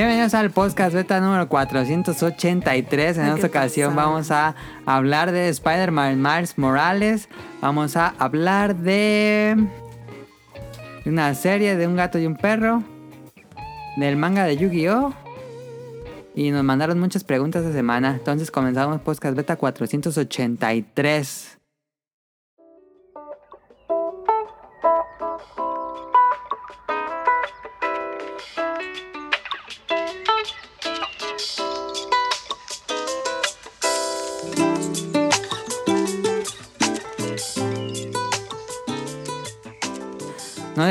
[0.00, 3.18] Bienvenidos al podcast beta número 483.
[3.18, 4.54] En esta ocasión vamos a
[4.86, 7.28] hablar de Spider-Man Miles Morales.
[7.60, 9.62] Vamos a hablar de
[11.04, 12.82] de una serie de un gato y un perro.
[13.98, 15.12] Del manga de Yu-Gi-Oh!
[16.34, 18.12] Y nos mandaron muchas preguntas esta semana.
[18.12, 21.59] Entonces comenzamos podcast beta 483.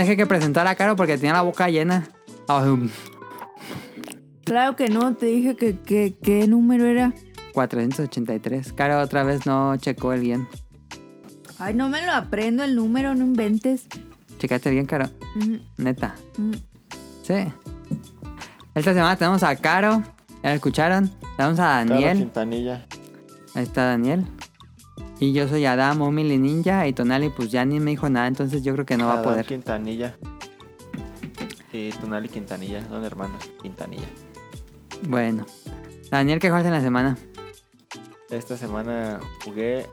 [0.01, 2.07] Dejé que presentara a Caro porque tenía la boca llena.
[2.47, 2.89] Ay,
[4.43, 7.13] Claro que no, te dije que, que, qué número era.
[7.53, 8.73] 483.
[8.73, 10.47] Caro otra vez no checó el guion.
[11.59, 13.87] Ay, no me lo aprendo el número, no inventes.
[14.39, 15.09] ¿Checaste bien, Caro?
[15.35, 16.15] Mm, Neta.
[16.37, 16.51] mm.
[17.23, 17.33] Sí.
[18.73, 20.01] Esta semana tenemos a Caro.
[20.41, 21.11] ¿Ya la escucharon?
[21.37, 22.17] Tenemos a Daniel.
[22.17, 22.85] Quintanilla.
[23.53, 24.25] Ahí está Daniel.
[25.19, 26.87] Y yo soy Adam, Omili Ninja.
[26.87, 28.27] Y Tonali, pues ya ni me dijo nada.
[28.27, 29.45] Entonces yo creo que no va a poder.
[29.45, 30.15] Quintanilla.
[31.71, 34.07] Y Tunali Quintanilla, son hermanos Quintanilla.
[35.03, 35.45] Bueno.
[36.09, 37.17] Daniel, ¿qué juegas en la semana?
[38.29, 39.85] Esta semana jugué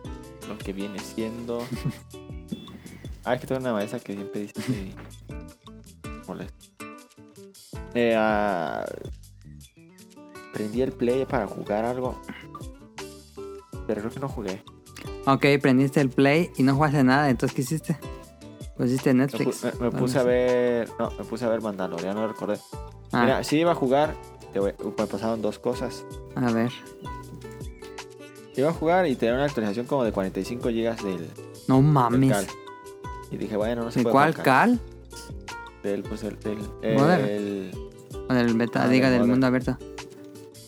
[0.48, 1.66] lo que viene siendo.
[3.24, 4.94] ah, es que tengo una maestra que siempre dice que.
[6.26, 6.54] Molesto.
[7.94, 8.84] Eh, ah,
[10.52, 12.20] prendí el play para jugar algo.
[13.86, 14.62] Pero creo que no jugué.
[15.26, 17.28] Ok, prendiste el play y no jugaste nada.
[17.30, 17.98] Entonces, ¿qué hiciste?
[18.76, 19.64] Pusiste Netflix.
[19.64, 20.88] me- me puse a ver.
[20.98, 22.58] No, me puse a ver Mandalorian, no recordé.
[23.12, 24.14] Ah, Mira, sí iba a jugar.
[24.52, 26.04] te voy- Me pasaron dos cosas.
[26.34, 26.70] a ver.
[28.56, 31.30] Iba a jugar y tenía una actualización como de 45 GB del,
[31.68, 32.32] No del mames.
[32.32, 32.46] Cal.
[33.30, 34.80] Y dije, bueno, no se ¿De puede cuál cal?
[35.82, 37.70] Del, pues el, del, el-
[38.28, 39.30] O del beta, Ah, diga, del del Modern.
[39.30, 39.76] mundo abierto.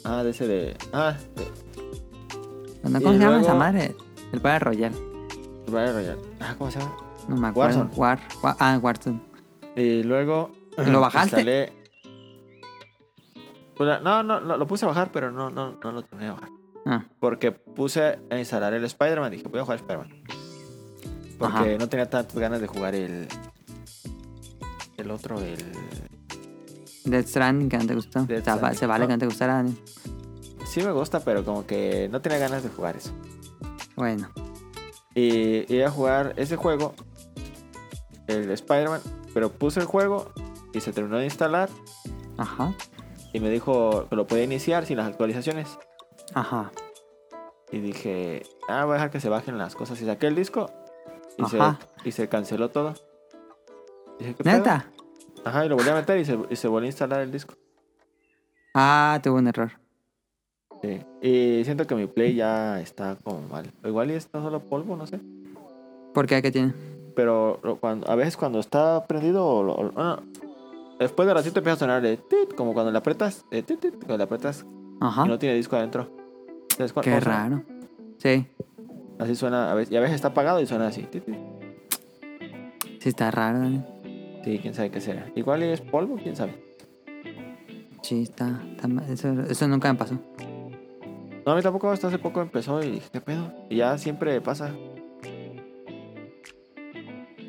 [0.04, 0.76] Ah, de ese de...
[0.92, 1.42] Ah, de
[2.88, 3.94] Y ¿Cómo se llama esa madre?
[4.32, 4.92] El Padre Royal.
[5.70, 6.20] Battle Royale.
[6.40, 6.96] Ah, ¿cómo se llama?
[7.28, 7.78] No me acuerdo.
[7.80, 7.96] Warzone.
[8.00, 9.20] War, Wa- ah, Warzone.
[9.76, 10.50] Y luego...
[10.78, 11.36] ¿Lo bajaste?
[11.42, 11.72] instalé-
[13.76, 16.32] Pues, no, no, no, lo puse a bajar, pero no, no, no lo terminé de
[16.32, 16.48] bajar.
[16.86, 19.30] Ah, Porque puse a instalar el Spider-Man.
[19.32, 20.22] Dije, voy a jugar Spider-Man.
[21.38, 21.66] Porque Ajá.
[21.78, 23.28] no tenía tantas ganas de jugar el...
[24.96, 25.58] El otro, el...
[27.04, 28.24] Death Stranding, que no te gustó.
[28.24, 29.14] Death se vale que No.
[29.16, 29.78] no te gustara, Daniel.
[30.66, 33.12] Sí me gusta, pero como que no tenía ganas de jugar eso.
[33.98, 34.30] Bueno.
[35.14, 36.94] Y iba a jugar ese juego,
[38.28, 39.00] el Spider-Man,
[39.34, 40.32] pero puse el juego
[40.72, 41.68] y se terminó de instalar
[42.36, 42.74] Ajá.
[43.32, 45.78] y me dijo que lo podía iniciar sin las actualizaciones.
[46.34, 46.70] Ajá.
[47.72, 50.00] Y dije, ah, voy a dejar que se bajen las cosas.
[50.00, 50.70] Y saqué el disco
[51.36, 51.78] y, se, Ajá.
[52.04, 52.94] y se canceló todo.
[54.18, 54.56] Dije, ¿qué pedo?
[54.58, 54.90] ¿Neta?
[55.44, 57.54] Ajá, y lo volví a meter y se, y se volvió a instalar el disco.
[58.74, 59.72] Ah, tuvo un error.
[60.82, 61.00] Sí.
[61.22, 63.70] Y siento que mi play ya está como mal.
[63.84, 65.18] Igual y está solo polvo, no sé.
[66.14, 66.40] ¿Por qué?
[66.42, 66.72] ¿Qué tiene?
[67.16, 70.20] Pero cuando, a veces cuando está prendido, o lo- o- ah,
[71.00, 73.94] después de ratito empieza a sonar de tit, como cuando le apretas, de tit, tit,
[73.96, 74.64] cuando le apretas
[75.00, 75.24] Ajá.
[75.26, 76.08] y no tiene disco adentro.
[76.76, 77.62] ¿Sabes cuál- Qué raro.
[78.18, 78.46] Sí.
[79.18, 81.02] Así suena, a veces, y a veces está apagado y suena así.
[81.02, 81.34] tit, tit.
[83.00, 83.84] Sí, está raro, Daniel.
[84.44, 85.26] Sí, quién sabe qué será.
[85.34, 86.54] Igual es polvo, quién sabe.
[88.02, 88.62] Sí, está.
[88.76, 90.18] está eso, eso nunca me pasó.
[91.48, 93.50] No, a mí tampoco, hasta hace poco empezó y dije, ¿qué pedo?
[93.70, 94.70] Y ya siempre pasa.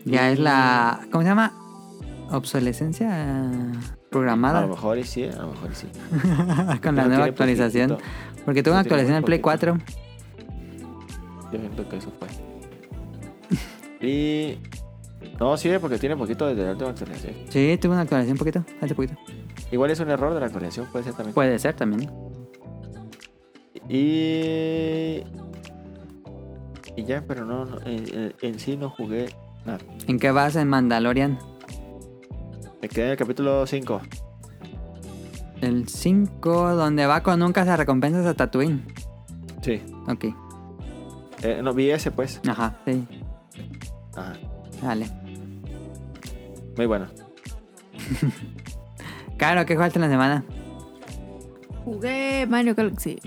[0.06, 1.02] Ya es la.
[1.12, 1.52] ¿Cómo se llama?
[2.32, 3.10] Obsolescencia
[3.42, 3.74] A
[4.10, 4.62] programada.
[4.62, 5.88] lo mejor y sí, a lo mejor y sí.
[6.82, 7.98] Con la nueva actualización.
[8.46, 9.76] Porque tuve una actualización en Play poquito.
[9.76, 11.52] 4.
[11.52, 12.30] Yo siento que eso fue.
[14.08, 14.60] Y...
[15.42, 17.36] No, sí, porque tiene poquito desde la última actualización.
[17.50, 18.64] Sí, tuve una actualización poquito.
[18.80, 19.18] Hace poquito.
[19.74, 21.34] Igual es un error de la actualización, puede ser también.
[21.34, 22.29] Puede ser también.
[23.90, 25.24] Y.
[26.96, 29.30] Y ya, pero no, no, en, sí no jugué
[29.66, 29.80] nada.
[30.08, 31.40] ¿En qué vas en Mandalorian?
[32.82, 34.02] Me quedé en el capítulo 5.
[35.62, 38.86] El 5, donde va con nunca se recompensas a Tatooine.
[39.62, 39.82] Sí.
[40.08, 40.26] Ok.
[41.44, 42.40] Eh, no, vi ese pues.
[42.48, 43.06] Ajá, sí.
[44.16, 44.34] Ajá.
[44.82, 45.08] Vale.
[46.78, 47.08] Muy bueno.
[49.38, 50.46] Caro, ¿qué jugaste en la semana?
[51.84, 53.20] Jugué Mario Galaxy.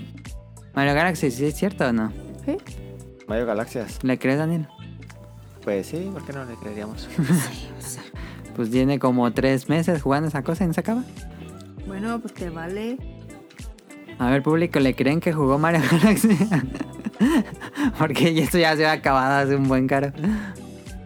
[0.75, 2.11] Mario Galaxy, ¿sí es cierto o no?
[2.45, 2.57] ¿Sí?
[3.27, 3.99] Mario Galaxias.
[4.03, 4.67] ¿Le crees, Daniel?
[5.63, 7.07] Pues sí, ¿por qué no le creeríamos?
[8.55, 11.01] Pues tiene como tres meses jugando esa cosa y no se acaba.
[11.87, 12.99] Bueno, pues te vale.
[14.19, 16.37] A ver, público, ¿le creen que jugó Mario Galaxy?
[17.97, 20.11] Porque esto ya se ha acabado hace un buen caro.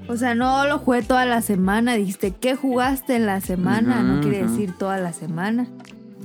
[0.09, 1.95] O sea, no lo jugué toda la semana.
[1.95, 4.03] Dijiste, ¿qué jugaste en la semana?
[4.03, 5.67] No quiere decir toda la semana.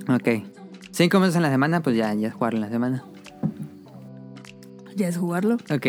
[0.08, 0.42] Ok.
[0.90, 3.04] Cinco minutos en la semana, pues ya, ya es jugarlo en la semana.
[4.96, 5.56] ¿Ya es jugarlo?
[5.70, 5.86] Ok.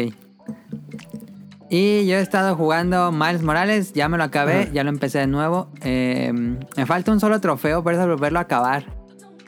[1.69, 5.27] Y yo he estado jugando Miles Morales, ya me lo acabé, ya lo empecé de
[5.27, 5.69] nuevo.
[5.81, 8.85] Eh, me falta un solo trofeo, por eso volverlo a acabar.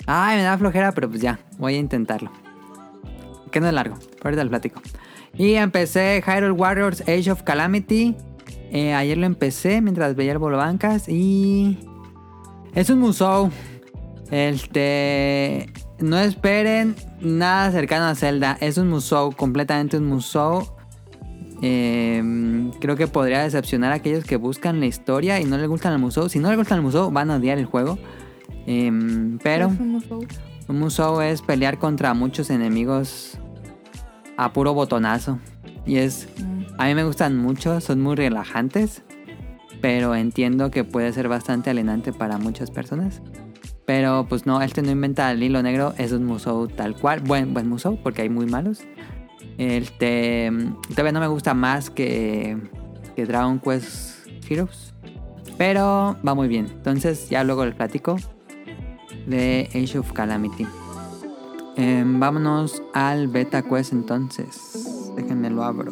[0.07, 2.31] Ay, me da flojera, pero pues ya, voy a intentarlo.
[3.51, 4.81] Que no es largo, ahorita lo platico.
[5.37, 8.15] Y empecé Hyrule Warriors Age of Calamity.
[8.71, 11.77] Eh, ayer lo empecé mientras veía el bolo bancas y...
[12.73, 13.51] Es un musou.
[14.31, 15.71] Este...
[15.99, 18.57] No esperen nada cercano a Zelda.
[18.59, 20.67] Es un musou, completamente un musou.
[21.61, 25.93] Eh, creo que podría decepcionar a aquellos que buscan la historia y no les gustan
[25.93, 26.27] el musou.
[26.27, 27.97] Si no les gusta el musou, van a odiar el juego.
[28.67, 28.91] Eh,
[29.41, 33.37] pero un musou es pelear contra muchos enemigos
[34.37, 35.39] a puro botonazo.
[35.85, 36.27] Y es...
[36.77, 39.01] A mí me gustan mucho, son muy relajantes.
[39.81, 43.21] Pero entiendo que puede ser bastante alienante para muchas personas.
[43.85, 47.19] Pero pues no, este no inventa el hilo negro, es un musou tal cual.
[47.19, 48.81] Buen, buen musou, porque hay muy malos.
[49.57, 50.51] Este,
[50.89, 52.57] todavía no me gusta más que,
[53.15, 54.93] que Dragon Quest Heroes.
[55.57, 56.67] Pero va muy bien.
[56.69, 58.17] Entonces ya luego les platico
[59.27, 60.67] de Age of Calamity.
[61.77, 65.11] Em, vámonos al Beta Quest entonces.
[65.15, 65.91] Déjenme lo abro.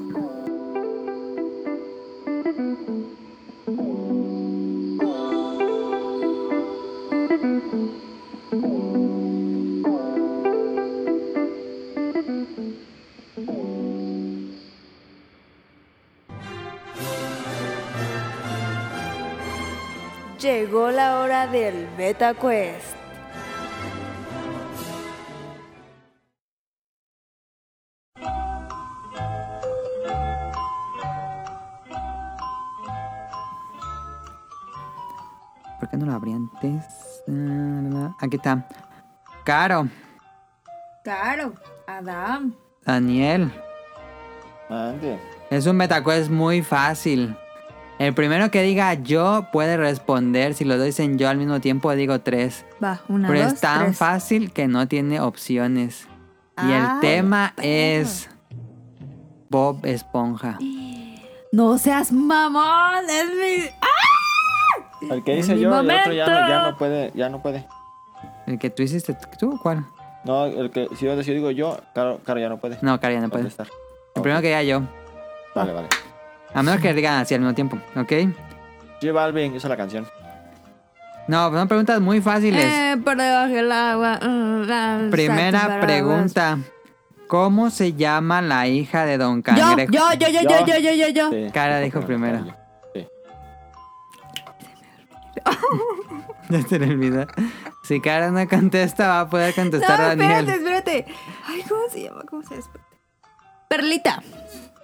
[20.40, 22.96] Llegó la hora del Beta Quest.
[35.80, 37.12] ¿Por qué no lo abrí antes?
[37.30, 38.68] Ah, Aquí está.
[39.46, 39.88] Caro,
[41.04, 41.54] Claro,
[41.88, 42.54] Adam.
[42.86, 43.52] Daniel.
[44.70, 45.20] Ande.
[45.50, 47.36] Es un MetaQuest muy fácil.
[48.00, 50.54] El primero que diga yo puede responder.
[50.54, 52.66] Si los dos dicen yo al mismo tiempo, digo tres.
[52.84, 53.98] Va, una, Pero dos, es tan tres.
[53.98, 56.08] fácil que no tiene opciones.
[56.58, 58.30] Y el Ay, tema es
[59.50, 60.58] Bob Esponja.
[61.52, 63.70] No seas mamón, es mi...
[63.81, 63.88] ¡Ah!
[65.10, 66.72] El que hice yo, el otro ya no, ya momento.
[66.72, 67.68] no puede, ya no puede.
[68.48, 69.60] ¿El que tú hiciste tú?
[69.62, 69.86] ¿Cuál?
[70.26, 72.78] No, el que si yo, yo digo yo, claro, claro, ya no puede.
[72.82, 73.44] No, Cari, ya no puede.
[73.44, 73.68] contestar.
[74.16, 74.82] El primero que diga yo.
[75.56, 75.88] Vale, vale.
[76.54, 78.12] A menos que digan así al mismo tiempo, ¿ok?
[79.02, 80.08] J Balvin hizo la canción.
[81.28, 82.64] No, son preguntas muy fáciles.
[82.66, 84.20] Eh, por debajo del agua.
[84.22, 86.58] mm, Primera pregunta.
[87.28, 89.92] ¿Cómo se llama la hija de Don Yo, Cangrejo?
[89.92, 91.30] yo, yo, yo, yo, yo, yo, yo, yo.
[91.32, 91.52] Sí.
[91.54, 92.46] Cara dijo primero.
[96.50, 97.28] Ya se le olvida.
[97.84, 100.50] Si Cara no contesta, va a poder contestar no, a Daniel.
[100.50, 101.13] Espérate, espérate.
[101.48, 102.22] Ay, ¿cómo se llama?
[102.30, 102.68] ¿Cómo se llama?
[103.69, 104.22] Perlita.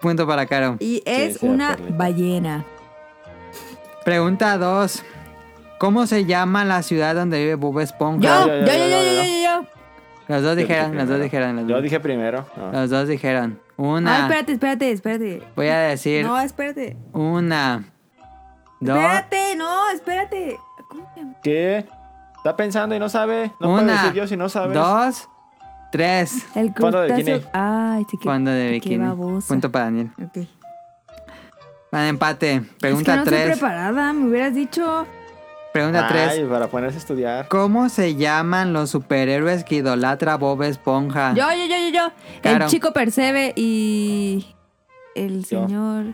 [0.02, 0.78] Punto para Caro.
[0.80, 2.66] Y es una ballena.
[4.06, 5.04] Pregunta 2.
[5.80, 8.46] ¿Cómo se llama la ciudad donde vive Bob Esponja?
[8.46, 9.24] Yo, yo, yo, yo, yo, yo.
[9.24, 9.68] yo, yo,
[10.28, 11.56] Los dos dijeron, los dos dijeron.
[11.56, 12.46] Los yo dije primero.
[12.72, 13.60] Los dos dijeron.
[13.78, 14.16] Una.
[14.16, 15.44] Ay, espérate, espérate, espérate.
[15.56, 16.26] Voy a decir.
[16.26, 16.98] No, espérate.
[17.14, 17.86] Una.
[18.82, 20.60] Espérate, no, espérate.
[21.44, 21.86] ¿Qué?
[22.38, 23.52] Está pensando y no sabe.
[23.60, 23.84] No Una.
[23.84, 24.74] puede decir yo si no sabes.
[24.74, 25.28] Dos.
[25.92, 26.46] Tres.
[26.56, 27.42] El Fondo de bikini.
[27.52, 28.24] Ay, sí que.
[28.24, 29.06] Fondo de bikini.
[29.48, 30.12] Punto para Daniel.
[30.24, 30.48] Ok.
[31.92, 32.62] Van empate.
[32.80, 33.58] Pregunta es que no estoy 3.
[33.60, 35.08] preparada, me hubieras dicho.
[35.74, 36.48] Pregunta Ay, 3.
[36.50, 37.48] para ponerse a estudiar.
[37.48, 41.34] ¿Cómo se llaman los superhéroes que idolatra Bob Esponja?
[41.34, 42.12] Yo, yo, yo, yo, yo.
[42.42, 42.66] Claro.
[42.66, 44.56] El chico Percebe y.
[45.16, 45.68] El Yo.
[45.68, 46.14] señor.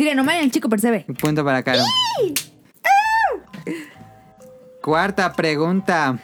[0.00, 1.04] Sirenoman y el chico Percebe.
[1.20, 1.82] Punto para Caro.
[4.80, 6.18] Cuarta pregunta.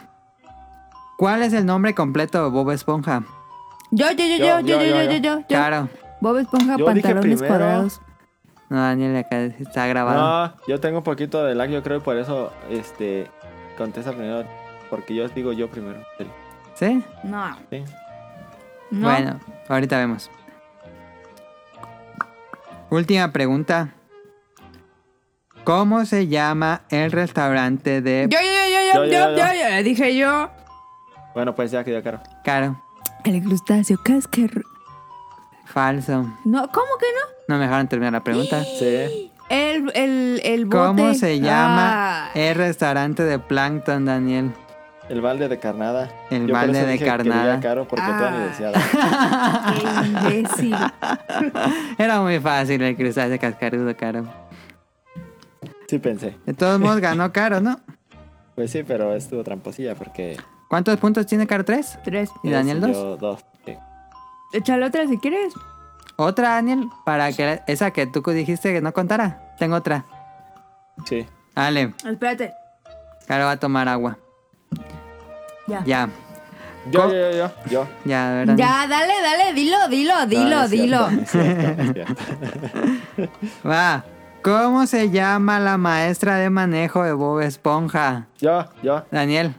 [1.18, 3.22] ¿Cuál es el nombre completo de Bob Esponja?
[3.90, 5.40] Yo, yo, yo, yo, yo, yo, yo, yo, yo.
[5.40, 5.46] yo.
[5.46, 5.90] Caro.
[6.22, 7.46] Bob Esponja, Yo dije pantalones primero.
[7.48, 8.00] cuadrados.
[8.70, 10.22] No, Daniel, acá está grabado.
[10.48, 13.30] No, yo tengo un poquito de lag, yo creo, por eso, este,
[13.76, 14.48] contesta primero,
[14.88, 16.02] porque yo digo yo primero.
[16.16, 16.26] Sí.
[16.76, 17.04] ¿Sí?
[17.24, 17.54] No.
[17.68, 17.84] Sí.
[18.90, 19.10] No.
[19.10, 20.30] Bueno, ahorita vemos.
[22.90, 23.94] Última pregunta.
[25.64, 30.50] ¿Cómo se llama el restaurante de Yo, yo, yo, yo, Yo, yo, yo, dije yo.
[31.34, 32.20] Bueno, pues ya quedó caro.
[32.44, 32.80] Caro?
[33.24, 34.50] El crustáceo cascar.
[35.64, 36.22] Falso.
[36.44, 37.34] No, ¿cómo que no?
[37.48, 38.62] No me dejaron terminar la pregunta.
[38.62, 39.32] Sí.
[39.48, 40.76] El, el, el bote.
[40.78, 44.52] ¿Cómo se llama Ah, el restaurante de Plankton, Daniel?
[45.08, 46.10] El balde de carnada.
[46.30, 47.60] El Yo balde de carnada.
[47.60, 48.50] caro porque Ah.
[48.58, 50.76] tú ni qué imbécil.
[51.98, 54.24] Era muy fácil el crustáceo cascarudo, Caro.
[55.88, 56.36] Sí pensé.
[56.44, 57.80] De todos modos ganó Caro, ¿no?
[58.56, 60.38] Pues sí, pero estuvo tramposilla porque
[60.70, 61.62] ¿Cuántos puntos tiene Caro?
[61.64, 61.98] ¿Tres?
[62.02, 62.30] Tres.
[62.42, 62.90] ¿Y Daniel dos?
[62.92, 63.44] Yo dos.
[63.66, 63.76] sí.
[64.54, 65.52] Échale otra si quieres.
[66.16, 66.88] ¿Otra, Daniel?
[67.04, 69.54] Para que esa que tú dijiste que no contara.
[69.58, 70.06] Tengo otra.
[71.04, 71.26] Sí.
[71.54, 72.54] Dale, Espérate.
[73.26, 74.16] Caro va a tomar agua.
[75.66, 75.82] Ya.
[75.84, 76.08] Ya,
[76.90, 77.88] Yo, Co- yo, yo, yo.
[78.04, 78.56] ya, de verdad.
[78.56, 81.10] Ya, dale, dale, dilo, dilo, dilo, no es cierto, dilo.
[81.10, 82.12] no cierto,
[83.64, 83.70] no.
[83.70, 84.04] Va.
[84.42, 88.26] ¿Cómo se llama la maestra de manejo de Bob Esponja?
[88.38, 89.02] Yo, yo.
[89.10, 89.56] Daniel.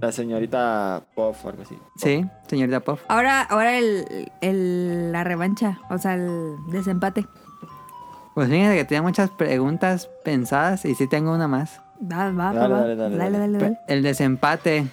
[0.00, 1.76] La señorita Puff o algo así.
[1.96, 3.00] Sí, señorita Pop.
[3.08, 7.26] Ahora, ahora el, el- la revancha, o sea, el desempate.
[8.34, 11.80] Pues fíjate que tenía muchas preguntas pensadas y sí tengo una más.
[12.00, 13.38] Va, va, Dale, va, dale, dale, dale, dale.
[13.38, 13.78] dale, dale.
[13.88, 14.86] El desempate.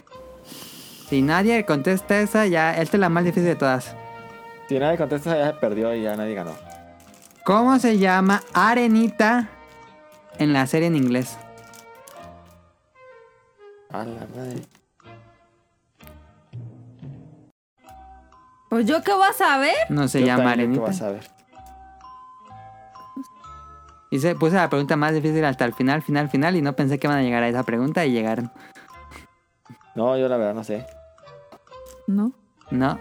[1.07, 3.95] Si nadie contesta esa, ya, esta es la más difícil de todas.
[4.67, 6.51] Si nadie contesta, ya se perdió y ya nadie ganó.
[7.43, 9.49] ¿Cómo se llama Arenita
[10.39, 11.37] en la serie en inglés?
[13.91, 14.61] A la madre.
[18.69, 19.75] Pues yo qué voy a saber.
[19.89, 20.81] No se Yo llama también, ¿qué Arenita.
[20.87, 21.29] vas a ver?
[24.09, 26.97] Y se puse la pregunta más difícil hasta el final, final, final y no pensé
[26.97, 28.51] que iban a llegar a esa pregunta y llegaron.
[29.93, 30.85] No, yo la verdad no sé.
[32.07, 32.31] No.
[32.71, 32.99] No,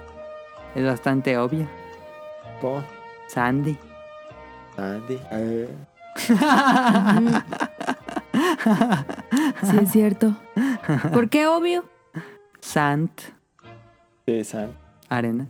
[0.75, 1.69] es bastante obvio.
[2.61, 2.83] ¿Cómo?
[3.29, 3.77] Sandy.
[4.77, 5.19] Andy.
[5.31, 5.75] Eh,
[9.63, 10.37] Sí, es cierto.
[11.13, 11.85] ¿Por qué obvio?
[12.61, 13.21] Sant.
[14.27, 14.73] Sí, San.
[15.09, 15.47] Arena.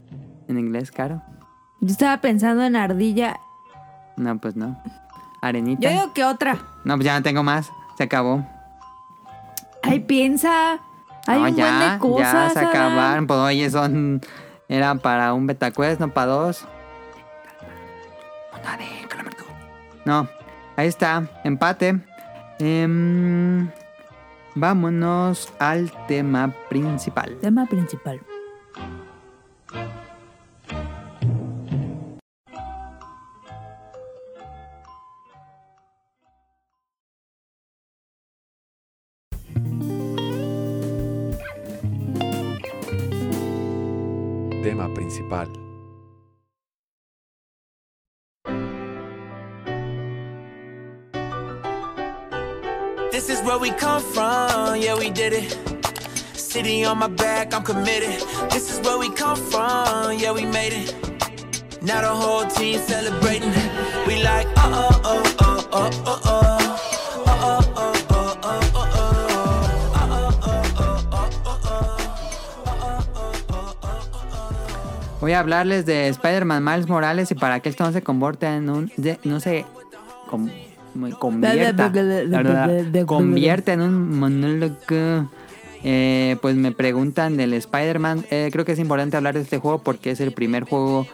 [0.49, 1.23] En inglés, caro.
[1.81, 3.39] Yo estaba pensando en ardilla.
[4.17, 4.81] No, pues no.
[5.41, 5.83] Arenita.
[5.83, 6.59] Yo digo que otra.
[6.85, 7.71] No, pues ya no tengo más.
[7.97, 8.45] Se acabó.
[9.83, 10.79] Ay, piensa.
[11.27, 12.55] Hay no, un ya, buen de cosas.
[12.55, 13.27] ya se acabaron.
[13.27, 14.21] Pues oye, son.
[14.69, 16.67] Eran para un betacuest, no para dos.
[20.05, 20.29] No,
[20.77, 21.27] ahí está.
[21.45, 21.99] Empate.
[22.59, 23.69] Em,
[24.55, 27.37] vámonos al tema principal.
[27.41, 28.21] Tema principal.
[44.65, 45.47] Tema principal.
[53.13, 55.59] This is where we come from, yeah, we did it.
[56.33, 58.19] City on my back, I'm committed.
[58.51, 61.83] This is where we come from, yeah, we made it.
[61.83, 63.53] Now the whole team celebrating.
[64.07, 65.54] We like, uh uh uh uh
[75.25, 78.69] Voy a hablarles de Spider-Man Miles Morales y para que esto no se convierta en
[78.69, 78.93] un.
[78.99, 79.65] de- no se.
[80.29, 80.51] com-
[81.19, 81.91] convierta.
[83.07, 85.31] convierta en un monólogo.
[85.83, 88.27] Eh, pues me preguntan del Spider-Man.
[88.31, 91.07] Eh, creo que es importante hablar de este juego porque es el primer juego.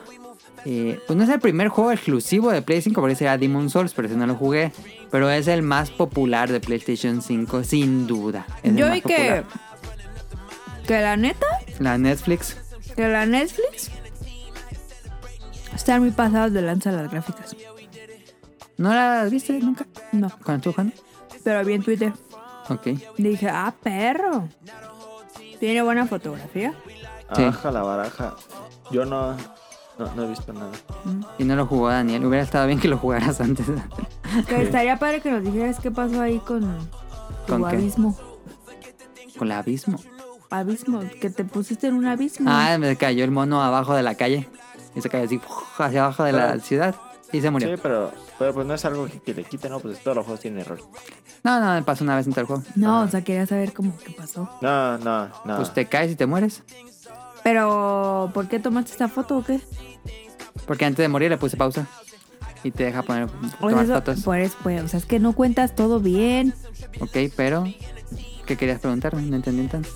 [0.64, 3.70] eh, pues no es el primer juego exclusivo de Play 5, porque ese era Demon
[3.70, 4.72] Souls, pero ese no lo jugué.
[5.12, 8.44] Pero es el más popular de PlayStation 5, sin duda.
[8.64, 9.14] Es Yo vi que.
[9.14, 9.44] popular.
[10.88, 11.46] Que la neta.
[11.78, 12.56] La Netflix.
[12.96, 13.92] Que la Netflix.
[15.80, 17.56] Están muy pasados de lanza las gráficas.
[18.76, 19.86] ¿No la viste nunca?
[20.12, 20.28] No.
[20.44, 20.94] Cuando estuvo jugando.
[21.42, 22.12] Pero vi en Twitter.
[22.68, 22.88] Ok.
[23.16, 24.46] Dije, ah, perro.
[25.58, 26.74] Tiene buena fotografía.
[27.34, 27.44] Sí.
[27.44, 28.36] Baja la baraja.
[28.90, 29.34] Yo no,
[29.98, 30.70] no, no he visto nada.
[31.38, 32.26] Y no lo jugó Daniel.
[32.26, 33.64] Hubiera estado bien que lo jugaras antes.
[34.46, 36.60] Que estaría padre que nos dijeras qué pasó ahí con
[37.46, 37.76] tu ¿Con qué?
[37.76, 38.18] abismo.
[39.38, 39.98] Con el abismo.
[40.50, 42.50] Abismo, que te pusiste en un abismo.
[42.52, 44.46] Ah, me cayó el mono abajo de la calle.
[44.94, 45.40] Y se cayó así
[45.78, 46.94] hacia abajo de la ciudad.
[47.32, 47.68] Y se murió.
[47.68, 49.78] Sí, pero, pero pues no es algo que, que le quite, ¿no?
[49.78, 50.80] Pues todos los juegos tienen error.
[51.44, 52.62] No, no, me pasó una vez en todo el juego.
[52.74, 54.50] No, o sea, quería saber cómo qué pasó.
[54.60, 55.56] No, no, no.
[55.56, 56.62] Pues te caes y te mueres.
[57.44, 59.60] Pero, ¿por qué tomaste esta foto o qué?
[60.66, 61.86] Porque antes de morir le puse pausa.
[62.62, 63.28] Y te deja poner
[63.58, 64.20] tomar eso, fotos.
[64.22, 66.54] por eso, pues, o sea, es que no cuentas todo bien.
[67.00, 67.64] Ok, pero.
[68.44, 69.14] ¿Qué querías preguntar?
[69.14, 69.94] No entendí entonces.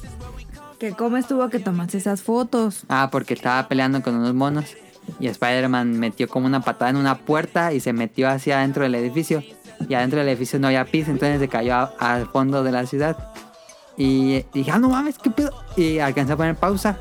[0.79, 2.85] Que cómo estuvo que tomaste esas fotos.
[2.89, 4.77] Ah, porque estaba peleando con unos monos.
[5.21, 8.95] Y Spider-Man metió como una patada en una puerta y se metió hacia adentro del
[8.95, 9.43] edificio.
[9.89, 13.33] Y adentro del edificio no había piso, entonces se cayó al fondo de la ciudad.
[13.97, 15.53] Y dije, ah, no mames, qué pedo.
[15.77, 16.99] Y alcancé a poner pausa.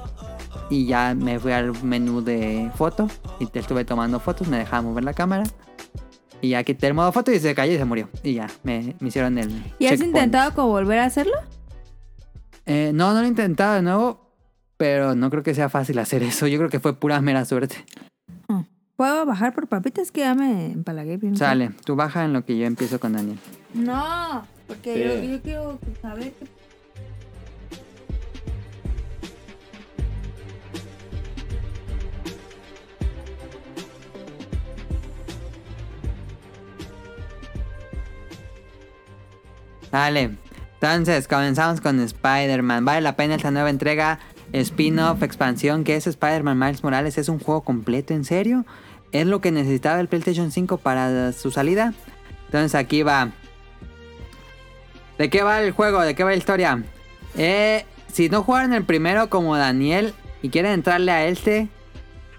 [0.69, 3.07] Y ya me fui al menú de foto.
[3.39, 5.43] Y te estuve tomando fotos, me dejaba mover la cámara.
[6.41, 8.09] Y ya quité el modo foto y se cayó y se murió.
[8.21, 9.49] Y ya, me, me hicieron el.
[9.79, 10.03] ¿Y has checkpoint.
[10.03, 11.35] intentado como volver a hacerlo?
[12.65, 14.22] Eh, no, no lo he intentado de nuevo.
[14.77, 16.47] Pero no creo que sea fácil hacer eso.
[16.47, 17.85] Yo creo que fue pura mera suerte.
[18.47, 18.61] Mm.
[18.95, 20.11] ¿Puedo bajar por papitas?
[20.11, 21.35] Que ya me empalagué bien.
[21.35, 23.39] Sale, tú baja en lo que yo empiezo con Daniel.
[23.73, 26.47] No, porque yo, quiero saber qué
[39.93, 40.37] Dale.
[40.81, 42.83] Entonces, comenzamos con Spider-Man.
[42.83, 44.19] Vale la pena esta nueva entrega
[44.53, 47.17] spin-off, expansión, que es Spider-Man Miles Morales.
[47.17, 48.65] Es un juego completo, ¿en serio?
[49.11, 51.93] Es lo que necesitaba el PlayStation 5 para su salida.
[52.45, 53.31] Entonces aquí va.
[55.17, 56.01] ¿De qué va el juego?
[56.01, 56.83] ¿De qué va la historia?
[57.35, 61.67] Eh, si no jugaron el primero como Daniel y quieren entrarle a este,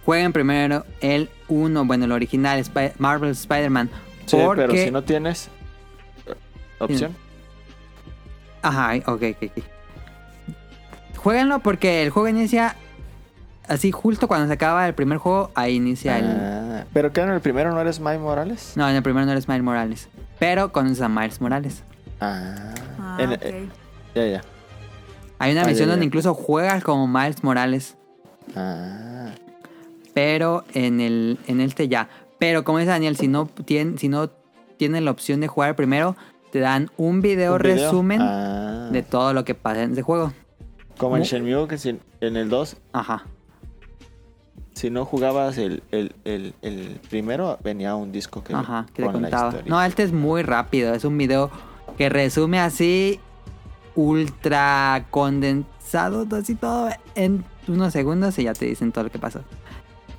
[0.05, 2.65] jueguen primero el 1, bueno, el original,
[2.99, 3.91] Marvel Spider-Man.
[4.27, 4.63] Sí, porque...
[4.63, 5.49] pero si no tienes
[6.27, 6.35] eh,
[6.79, 7.17] opción.
[8.63, 9.74] Ajá, ok, ok, ok.
[11.25, 12.77] Jueguenlo porque el juego inicia
[13.67, 16.27] así justo cuando se acaba el primer juego, ahí inicia el...
[16.29, 18.75] Ah, pero que en el primero no eres Mike Morales.
[18.77, 20.09] No, en el primero no eres Miles Morales.
[20.39, 21.83] Pero conoces a Miles Morales.
[22.21, 23.69] Ah, Ah, eh,
[24.15, 24.43] ya, ya.
[25.39, 26.07] Hay una Ah, misión ya, donde ya.
[26.07, 27.97] incluso juegas como Miles Morales.
[28.55, 29.31] Ah,
[30.13, 32.09] Pero en el en este ya.
[32.39, 34.29] Pero como dice Daniel, si no tienen, si no
[34.77, 36.17] tienen la opción de jugar primero,
[36.53, 37.75] te dan un video ¿un video?
[37.77, 40.33] resumen Ah, de todo lo que pasa en ese juego.
[40.99, 43.25] Como en Mu- Shenmue, que si- en el 2, Ajá.
[44.75, 49.05] si no jugabas el, el, el, el primero, venía un disco que, Ajá, que te
[49.05, 49.49] con la contaba.
[49.51, 49.71] historia.
[49.71, 50.95] No, este es muy rápido.
[50.95, 51.51] Es un video
[51.99, 53.21] que resume así,
[53.95, 59.41] ultra condensado, así todo en unos segundos y ya te dicen todo lo que pasó.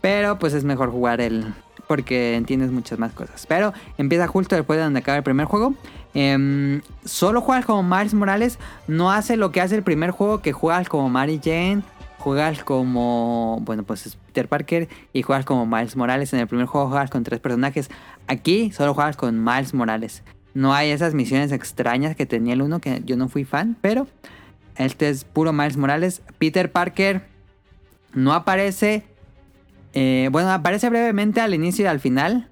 [0.02, 1.54] Pero pues es mejor jugar el.
[1.88, 3.46] Porque entiendes muchas más cosas.
[3.48, 5.76] Pero empieza justo después de donde acaba el primer juego.
[6.16, 8.58] Em, solo juegas como Miles Morales.
[8.88, 11.84] No hace lo que hace el primer juego, que juegas como Mary Jane.
[12.18, 13.60] Juegas como.
[13.62, 14.88] Bueno, pues es Peter Parker.
[15.14, 16.34] Y juegas como Miles Morales.
[16.34, 17.92] En el primer juego juegas con tres personajes.
[18.28, 20.24] Aquí solo juegas con Miles Morales.
[20.54, 23.76] No hay esas misiones extrañas que tenía el uno, que yo no fui fan.
[23.82, 24.08] Pero
[24.78, 26.22] este es puro Miles Morales.
[26.40, 27.28] Peter Parker
[28.14, 29.04] no aparece.
[29.94, 32.50] eh, bueno, aparece brevemente al inicio y al final.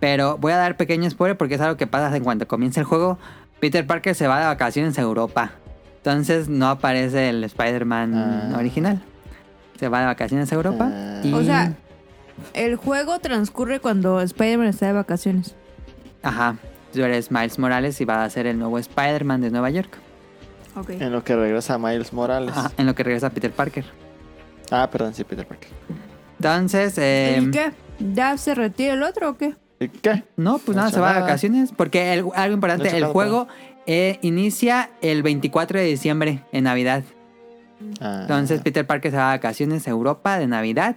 [0.00, 2.86] Pero voy a dar pequeño spoiler porque es algo que pasa en cuanto comienza el
[2.86, 3.18] juego.
[3.60, 5.52] Peter Parker se va de vacaciones a Europa.
[5.98, 8.14] Entonces no aparece el Spider-Man
[8.52, 8.58] Ah.
[8.58, 9.02] original.
[9.78, 10.90] Se va de vacaciones a Europa.
[10.92, 11.20] Ah.
[11.24, 11.72] y- O sea,
[12.52, 15.54] el juego transcurre cuando Spider-Man está de vacaciones.
[16.22, 16.56] Ajá.
[16.92, 19.96] Tú eres Miles Morales y va a ser el nuevo Spider-Man de Nueva York.
[20.76, 20.90] Ok.
[20.90, 22.50] En lo que regresa Miles Morales.
[22.56, 23.84] Ajá, en lo que regresa Peter Parker.
[24.70, 25.70] Ah, perdón, sí, Peter Parker.
[26.38, 27.72] Entonces, eh, ¿Y qué?
[28.12, 29.54] ¿Ya se retira el otro o qué?
[29.84, 30.24] ¿Y qué?
[30.36, 31.72] no, pues nada, se va de vacaciones.
[31.76, 33.48] Porque el- algo importante, No el juego
[33.86, 37.02] eh, inicia el 24 de diciembre, en Navidad.
[38.00, 40.96] Ah, Entonces Peter Parker se va de vacaciones a Europa de Navidad.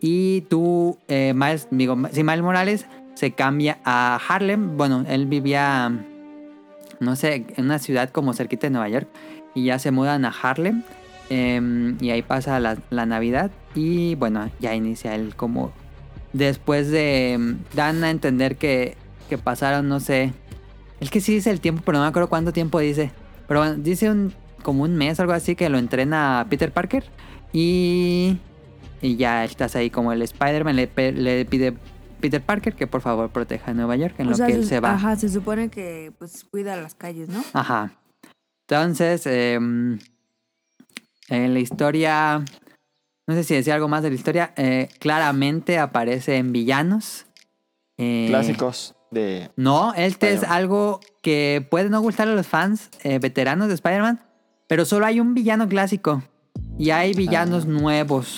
[0.00, 4.76] Y tú, eh, Miles, digo, si Miles Morales se cambia a Harlem.
[4.76, 5.92] Bueno, él vivía,
[7.00, 9.08] no sé, en una ciudad como cerquita de Nueva York.
[9.54, 10.82] Y ya se mudan a Harlem.
[11.30, 13.50] em, y ahí pasa la, la Navidad.
[13.74, 15.72] Y bueno, ya inicia él como...
[16.32, 17.32] Después de...
[17.32, 18.96] em, Dan a entender que,
[19.28, 20.32] que pasaron, no sé...
[21.00, 23.10] Es que sí dice el tiempo, pero no me acuerdo cuánto tiempo dice.
[23.48, 27.04] Pero bueno, dice un, como un mes, algo así, que lo entrena Peter Parker.
[27.52, 28.38] Y,
[29.00, 30.76] y ya estás ahí como el Spider-Man.
[30.76, 31.74] Le, le pide
[32.20, 34.64] Peter Parker que por favor proteja a Nueva York en O lo sea, que él
[34.64, 34.94] se va.
[34.94, 37.42] Ajá, se supone que pues cuida las calles, ¿no?
[37.52, 37.90] Ajá.
[38.68, 39.98] Entonces, em,
[41.28, 42.44] en la historia,
[43.26, 47.26] no sé si decía algo más de la historia, eh, claramente aparece en villanos.
[47.98, 49.50] Eh, Clásicos de.
[49.56, 54.22] No, este es algo que puede no gustar a los fans eh, veteranos de Spider-Man,
[54.66, 56.22] pero solo hay un villano clásico
[56.78, 58.36] y hay villanos nuevos.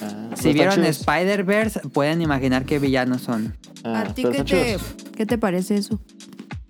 [0.00, 0.82] Ah, Si vieron.
[0.84, 3.56] Spider-Verse, pueden imaginar qué villanos son.
[3.84, 4.78] Ah, ¿A ti te,
[5.16, 6.00] qué te parece eso?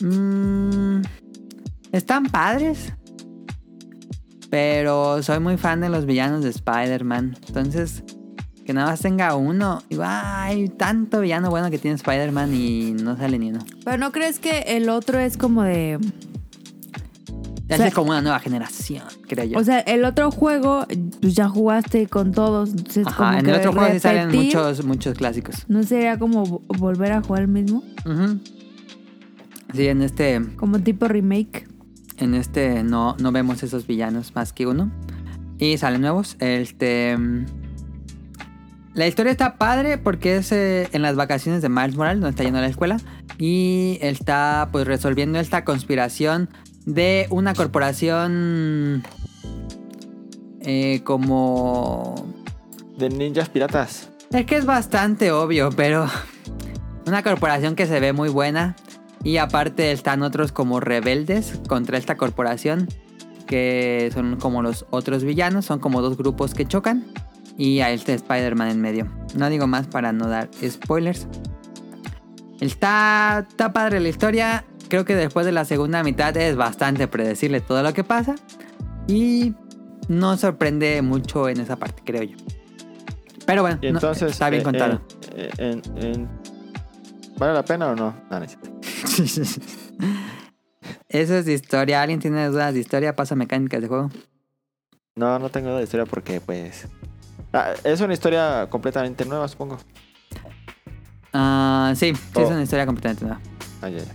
[0.00, 1.02] Mm,
[1.92, 2.92] están padres.
[4.50, 7.36] Pero soy muy fan de los villanos de Spider-Man.
[7.46, 8.02] Entonces,
[8.66, 9.80] que nada más tenga uno.
[9.88, 13.60] Digo, "Ah, hay tanto villano bueno que tiene Spider-Man y no sale ni uno.
[13.84, 15.98] Pero ¿no crees que el otro es como de...
[17.72, 19.56] O sea- es como una nueva generación, creo yo.
[19.58, 20.84] O sea, el otro juego,
[21.20, 22.70] pues ya jugaste con todos.
[22.70, 25.64] Entonces, Ajá, como en el otro juego sí salen muchos, muchos clásicos.
[25.68, 27.84] ¿No sería como vo- volver a jugar el mismo?
[29.72, 31.68] Sí, en este, Como tipo remake.
[32.20, 34.90] En este no, no vemos esos villanos más que uno.
[35.58, 36.36] Y salen nuevos.
[36.40, 37.16] Este.
[37.18, 37.46] mm,
[38.94, 42.44] La historia está padre porque es eh, en las vacaciones de Miles Morales, donde está
[42.44, 42.98] yendo a la escuela.
[43.38, 46.48] Y está pues resolviendo esta conspiración
[46.86, 49.02] de una corporación.
[50.60, 52.26] eh, como.
[52.98, 54.10] De ninjas piratas.
[54.32, 56.06] Es que es bastante obvio, pero
[57.06, 58.76] una corporación que se ve muy buena
[59.24, 62.88] y aparte están otros como rebeldes contra esta corporación
[63.46, 67.04] que son como los otros villanos, son como dos grupos que chocan
[67.58, 69.06] y ahí está Spider-Man en medio.
[69.34, 71.26] No digo más para no dar spoilers.
[72.60, 74.64] Está, está padre la historia.
[74.88, 78.34] creo que después de la segunda mitad es bastante predecible todo lo que pasa.
[79.08, 79.54] Y
[80.08, 82.36] no sorprende mucho en esa parte, creo yo.
[83.46, 84.30] Pero bueno, no, entonces.
[84.32, 85.00] está bien eh, contado.
[85.34, 86.28] eh, en- en-
[87.40, 88.14] ¿Vale la pena o no?
[88.30, 88.58] No, no es.
[91.08, 92.02] Eso es de historia.
[92.02, 93.16] ¿Alguien tiene dudas de historia?
[93.16, 94.10] Pasa mecánicas de juego.
[95.16, 96.86] No, no tengo de historia porque, pues.
[97.54, 99.78] ah, es una historia completamente nueva, supongo.
[101.32, 102.48] Ah, sí, sí, es Oh.
[102.48, 103.40] una historia completamente nueva.
[103.80, 104.12] Ah, ya, ya.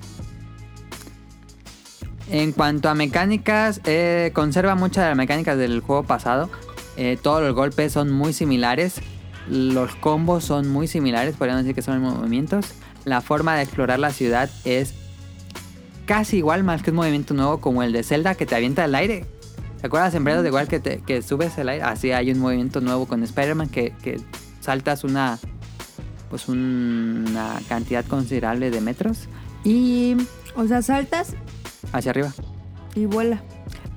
[2.29, 6.49] En cuanto a mecánicas, eh, conserva muchas de las mecánicas del juego pasado.
[6.97, 9.01] Eh, todos los golpes son muy similares.
[9.49, 12.73] Los combos son muy similares, podríamos decir que son movimientos.
[13.05, 14.93] La forma de explorar la ciudad es
[16.05, 18.95] casi igual, más que un movimiento nuevo como el de Zelda que te avienta al
[18.95, 19.25] aire.
[19.79, 21.83] ¿Te acuerdas en Breath of the Wild que, te- que subes al aire?
[21.83, 24.19] Así hay un movimiento nuevo con Spider-Man que, que
[24.59, 25.37] saltas una,
[26.29, 29.27] pues una cantidad considerable de metros
[29.63, 30.15] y
[30.55, 31.33] O sea, saltas
[31.91, 32.33] hacia arriba.
[32.95, 33.43] y vuela.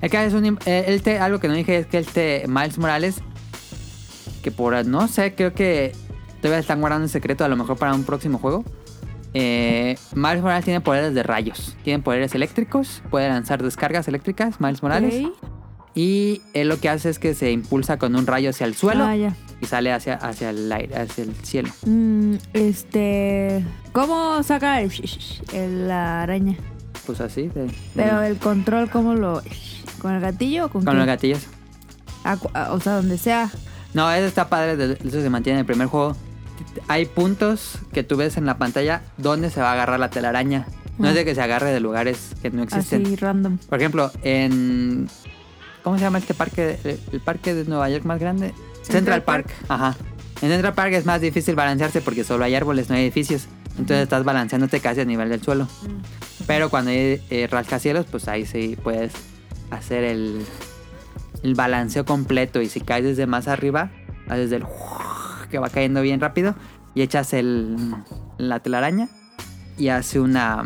[0.02, 2.78] Es que es un, eh, te- algo que no dije es que el te, Miles
[2.78, 3.16] Morales,
[4.42, 5.92] que por no sé, creo que
[6.40, 8.64] todavía están guardando el secreto, a lo mejor para un próximo juego.
[9.40, 14.82] Eh, Miles Morales tiene poderes de rayos, tiene poderes eléctricos, puede lanzar descargas eléctricas, Miles
[14.82, 15.22] Morales.
[15.94, 19.04] Y él lo que hace es que se impulsa con un rayo hacia el suelo
[19.04, 19.34] Ah, ya.
[19.60, 21.70] y sale hacia, hacia el aire, hacia el cielo.
[21.86, 23.64] Mm, este.
[23.92, 24.92] ¿Cómo saca el,
[25.52, 26.56] el- la araña?
[27.06, 29.40] Pues así, de- Pero de- el control, ¿cómo lo.?
[30.00, 30.98] ¿Con el gatillo o con, con qué?
[30.98, 31.46] los gatillos.
[32.70, 33.50] O sea, donde sea.
[33.94, 36.16] No, eso está padre, eso se mantiene en el primer juego.
[36.88, 40.66] Hay puntos que tú ves en la pantalla donde se va a agarrar la telaraña.
[40.98, 41.10] No Ah.
[41.10, 43.06] es de que se agarre de lugares que no existen.
[43.06, 43.58] Así, random.
[43.58, 45.08] Por ejemplo, en...
[45.84, 46.78] ¿Cómo se llama este parque?
[46.84, 48.48] El, el parque de Nueva York más grande.
[48.82, 49.46] Central, Central Park.
[49.46, 49.64] Park.
[49.68, 49.96] Ajá.
[50.42, 53.46] En Central Park es más difícil balancearse porque solo hay árboles, no hay edificios.
[53.78, 55.68] Entonces estás balanceándote casi a nivel del suelo.
[56.46, 59.12] Pero cuando hay eh, rascacielos, pues ahí sí puedes
[59.70, 60.44] hacer el,
[61.44, 62.60] el balanceo completo.
[62.60, 63.90] Y si caes desde más arriba,
[64.28, 64.62] haces el
[65.50, 66.54] que va cayendo bien rápido
[66.94, 67.76] y echas el,
[68.38, 69.08] la telaraña
[69.76, 70.62] y hace una,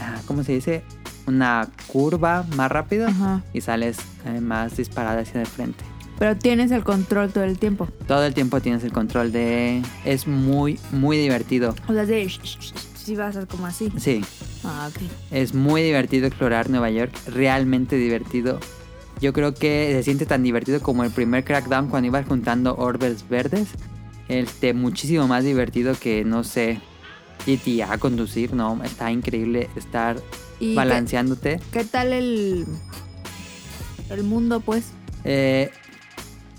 [0.00, 0.84] ah, ¿cómo se dice?
[1.26, 3.42] Una curva más rápido Ajá.
[3.52, 5.84] y sales eh, más disparada hacia el frente.
[6.18, 7.88] Pero tienes el control todo el tiempo.
[8.06, 9.82] Todo el tiempo tienes el control de...
[10.04, 11.74] Es muy, muy divertido.
[11.88, 12.28] O sea, de.
[12.94, 13.90] Si vas a como así.
[13.96, 14.22] Sí,
[14.64, 15.02] Ah, ok.
[15.30, 18.60] Es muy divertido explorar Nueva York, realmente divertido.
[19.20, 23.28] Yo creo que se siente tan divertido como el primer Crackdown cuando ibas juntando orbes
[23.28, 23.68] verdes.
[24.32, 26.80] Este, muchísimo más divertido que, no sé,
[27.46, 30.16] GTA conducir, no, está increíble estar
[30.58, 31.60] ¿Y qué, balanceándote.
[31.70, 32.66] qué tal el.
[34.08, 34.92] El mundo, pues?
[35.24, 35.70] Eh,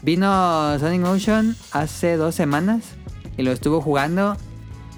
[0.04, 2.84] vino Sonic Ocean hace dos semanas
[3.38, 4.38] y lo estuvo jugando.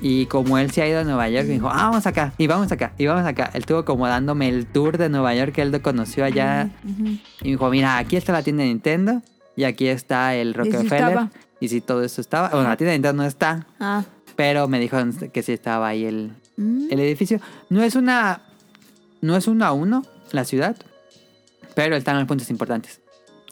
[0.01, 2.47] Y como él se ha ido a Nueva York, me dijo, ah, vamos acá, y
[2.47, 3.51] vamos acá, y vamos acá.
[3.53, 6.69] Él estuvo como dándome el tour de Nueva York que él lo conoció allá.
[6.83, 9.21] Y me dijo, mira, aquí está la tienda de Nintendo
[9.55, 11.29] y aquí está el Rockefeller.
[11.65, 12.49] Y si todo eso estaba.
[12.49, 14.03] Bueno, la tienda de Nintendo no está, Ah.
[14.35, 14.97] pero me dijo
[15.33, 16.89] que sí estaba ahí el, Mm.
[16.91, 17.39] el edificio.
[17.69, 18.41] No es una.
[19.21, 20.75] No es uno a uno la ciudad,
[21.73, 23.01] pero están los puntos importantes.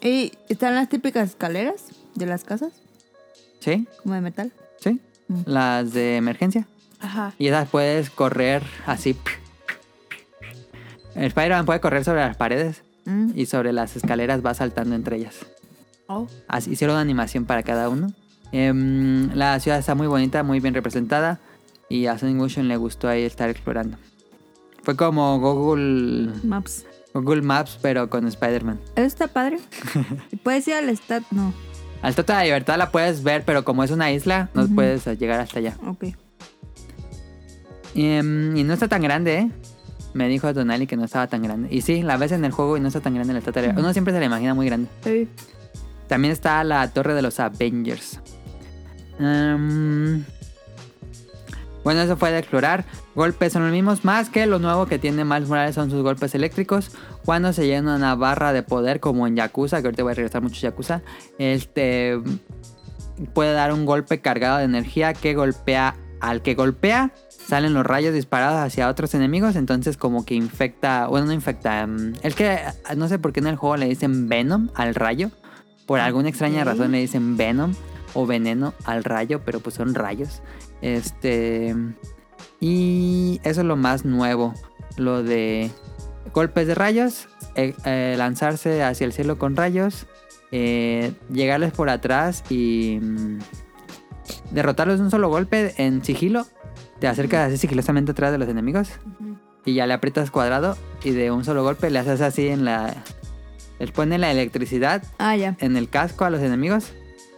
[0.00, 2.72] ¿Y están las típicas escaleras de las casas?
[3.58, 3.88] ¿Sí?
[4.02, 4.52] Como de metal.
[4.78, 5.00] ¿Sí?
[5.26, 5.40] Mm.
[5.46, 6.68] Las de emergencia.
[7.00, 7.34] Ajá.
[7.36, 9.16] Y esas puedes correr así.
[11.16, 13.32] El Spider-Man puede correr sobre las paredes Mm.
[13.34, 15.34] y sobre las escaleras va saltando entre ellas.
[16.06, 16.26] Oh.
[16.48, 18.12] Así, hicieron una animación para cada uno.
[18.52, 21.40] Em, la ciudad está muy bonita, muy bien representada.
[21.88, 23.96] Y a Sonic Motion le gustó ahí estar explorando.
[24.82, 26.84] Fue como Google, Maps.
[27.14, 28.80] Google Maps, pero con Spider-Man.
[28.96, 29.58] Eso está padre.
[30.30, 31.22] ¿Y ¿Puedes ir al stat?
[31.30, 31.52] No.
[32.02, 34.74] Al Tota de Libertad la puedes ver, pero como es una isla, no Ujú.
[34.74, 35.76] puedes eh, llegar hasta allá.
[35.86, 36.04] Ok.
[37.94, 39.50] Em, y no está tan grande, ¿eh?
[40.12, 41.68] Me dijo Donali que no estaba tan grande.
[41.70, 43.68] Y sí, la ves en el juego y no está tan grande la Estatua de
[43.68, 43.84] Libertad.
[43.84, 44.88] Uno siempre se la imagina muy grande.
[45.02, 45.28] Sí.
[46.08, 48.20] También está la Torre de los Avengers.
[49.18, 50.24] Em,
[51.82, 52.84] bueno, eso fue de explorar.
[53.14, 56.34] Golpes son los mismos, más que lo nuevo que tiene Miles Morales son sus golpes
[56.34, 56.90] eléctricos.
[57.24, 60.42] Cuando se llena una barra de poder, como en Yakuza, que ahorita voy a regresar
[60.42, 61.02] mucho Yakuza,
[61.38, 62.18] este
[63.32, 67.12] puede dar un golpe cargado de energía que golpea al que golpea.
[67.28, 72.14] Salen los rayos disparados hacia otros enemigos, entonces como que infecta, bueno, no infecta, mm,
[72.22, 72.58] es que
[72.96, 75.30] no sé por qué en el juego le dicen Venom al rayo.
[75.86, 77.74] Por alguna extraña razón le dicen Venom
[78.14, 80.42] o veneno al rayo, pero pues son rayos.
[80.80, 81.74] Este.
[82.60, 84.54] Y eso es lo más nuevo.
[84.96, 85.70] Lo de
[86.32, 90.06] golpes de rayos, eh, eh, lanzarse hacia el cielo con rayos,
[90.52, 93.38] eh, llegarles por atrás y mm,
[94.50, 96.46] derrotarlos de un solo golpe en sigilo.
[97.00, 98.90] Te acercas así sigilosamente atrás de los enemigos.
[99.66, 102.94] Y ya le aprietas cuadrado y de un solo golpe le haces así en la...
[103.78, 105.56] Él pone la electricidad Ah, ya.
[105.60, 106.92] en el casco a los enemigos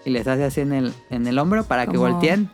[0.04, 2.50] y les hace así en el, en el hombro para que volteen.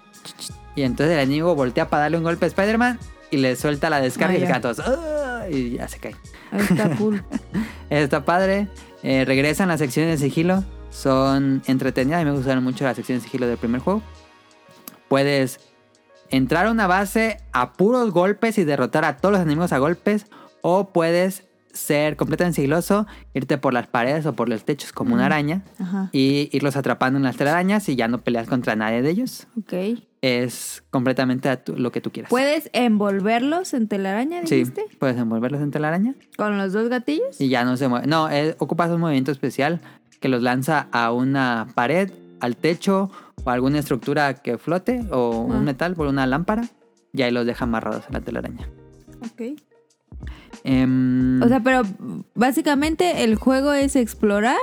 [0.77, 2.99] Y entonces el enemigo voltea para darle un golpe a Spider-Man
[3.31, 6.15] y le suelta la descarga Ah, y todos, "Ah", y ya se cae.
[6.53, 7.23] Está cool.
[7.91, 8.69] Está padre.
[9.03, 10.65] Eh, regresan las secciones de sigilo.
[10.91, 12.21] Son entretenidas.
[12.21, 14.03] A mí me gustaron mucho las secciones de sigilo del primer juego.
[15.09, 15.61] Puedes
[16.31, 20.27] entrar a una base a puros golpes y derrotar a todos los enemigos a golpes.
[20.63, 25.27] O puedes ser completamente sigiloso, irte por las paredes o por los techos como una
[25.27, 26.11] araña Ajá.
[26.13, 29.47] y irlos atrapando en las telarañas y ya no peleas contra nadie de ellos.
[29.59, 29.73] Ok.
[30.21, 32.31] Es completamente a tu- lo que tú quieras.
[32.31, 34.85] ¿Puedes envolverlos en telaraña, Sí, dijiste?
[34.99, 37.41] puedes envolverlos en telaraña ¿Con los dos gatillos?
[37.41, 38.07] y ya no se mueve.
[38.07, 39.81] No, eh, ocupas un movimiento especial
[40.21, 43.11] que los lanza a una pared, al techo
[43.45, 45.57] o a alguna estructura que flote o Ah.
[45.57, 46.69] un metal por una lámpara
[47.13, 48.69] y ahí los deja amarrados en la telaraña.
[49.25, 49.59] Ok.
[50.65, 51.83] Em, O sea, pero
[52.35, 54.57] básicamente el juego es explorar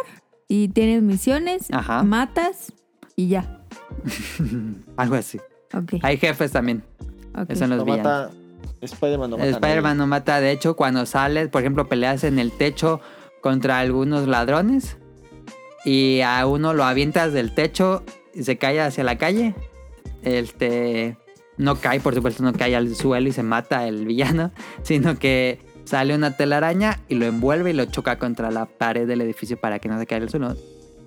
[0.47, 2.03] y tienes misiones, Ajá.
[2.03, 2.73] matas
[3.15, 3.62] y ya.
[4.97, 5.39] algo así.
[5.73, 5.95] Ok.
[6.01, 6.83] Hay jefes también.
[7.35, 7.45] ok.
[7.49, 8.05] Esos son los No villanos.
[8.05, 8.31] mata.
[8.81, 9.49] Spider-Man no mata.
[9.49, 10.39] Spider-Man no mata.
[10.39, 13.01] De hecho, cuando sales, por ejemplo, peleas en el techo
[13.41, 14.97] contra algunos ladrones
[15.85, 19.53] y a uno lo avientas del techo y se cae hacia la calle.
[20.23, 21.17] Este
[21.57, 24.51] no cae, por supuesto, no cae al suelo y se mata el villano,
[24.83, 25.59] sino que
[25.89, 29.80] sale una telaraña y lo envuelve y lo choca contra la pared del edificio para
[29.80, 30.56] que no se caiga al suelo.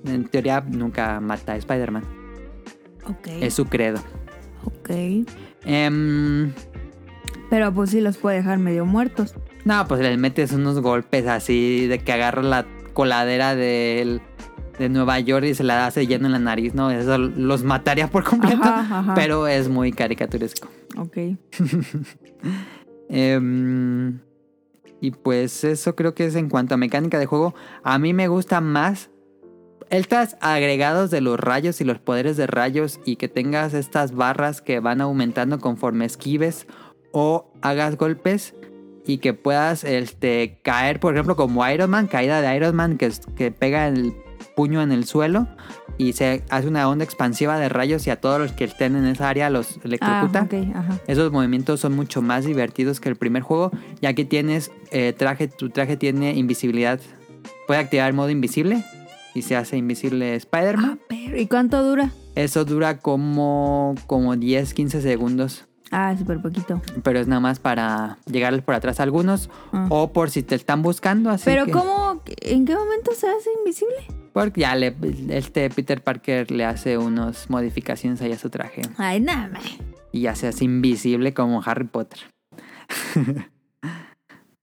[0.05, 2.03] En teoría, nunca mata a Spider-Man.
[3.09, 3.29] Ok.
[3.41, 4.01] Es su credo.
[4.65, 4.91] Ok.
[5.65, 6.53] Em,
[7.51, 9.35] Pero pues sí los puede dejar medio muertos.
[9.65, 14.21] No, pues les metes unos golpes así de que agarras la coladera del-
[14.79, 16.91] de Nueva York y se la hace lleno en la nariz, ¿no?
[16.91, 19.15] Eso los mataría por completo, Ajá, ajá.
[19.15, 20.69] pero es muy caricaturesco.
[20.97, 21.17] Ok.
[23.09, 24.19] Em,
[25.03, 27.57] y pues eso creo que es en cuanto a mecánica de juego.
[27.83, 29.11] A mí me gusta más
[29.91, 34.63] estas agregados de los rayos y los poderes de rayos y que tengas estas barras
[34.63, 36.69] que van aumentando conforme esquives
[37.11, 38.55] o hagas golpes
[39.05, 43.11] y que puedas este, caer, por ejemplo, como Iron Man, caída de Iron Man que,
[43.35, 44.15] que pega el
[44.55, 45.47] puño en el suelo
[45.99, 49.07] y se hace una onda expansiva de rayos y a todos los que estén en
[49.07, 50.43] esa área los Ah, electrocuta.
[50.43, 50.99] ok, ajá.
[51.07, 55.49] Esos movimientos son mucho más divertidos que el primer juego, ya que tienes eh, traje,
[55.49, 57.01] tu traje tiene invisibilidad.
[57.67, 58.85] Puede activar el modo invisible
[59.35, 61.01] y se hace invisible Ah, Spider-Man.
[61.09, 62.11] pero ¿y cuánto dura?
[62.35, 66.81] Eso dura como, como 10, 15 segundos, Ah, súper poquito.
[67.03, 69.87] pero es nada más para llegarles por atrás a algunos Ah.
[69.91, 71.29] o por si te están buscando.
[71.31, 72.23] Así Pero que- ¿cómo?
[72.41, 73.97] ¿En qué momento se hace invisible?
[74.33, 74.95] Porque ya le,
[75.29, 79.63] este Peter Parker le hace unas modificaciones ahí a su traje Ay, nada más.
[80.11, 82.21] y ya se hace invisible como Harry Potter.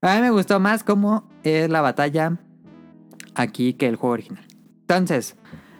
[0.01, 2.37] A mí me gustó más cómo es la batalla
[3.35, 4.45] aquí que el juego original.
[4.81, 5.35] Entonces,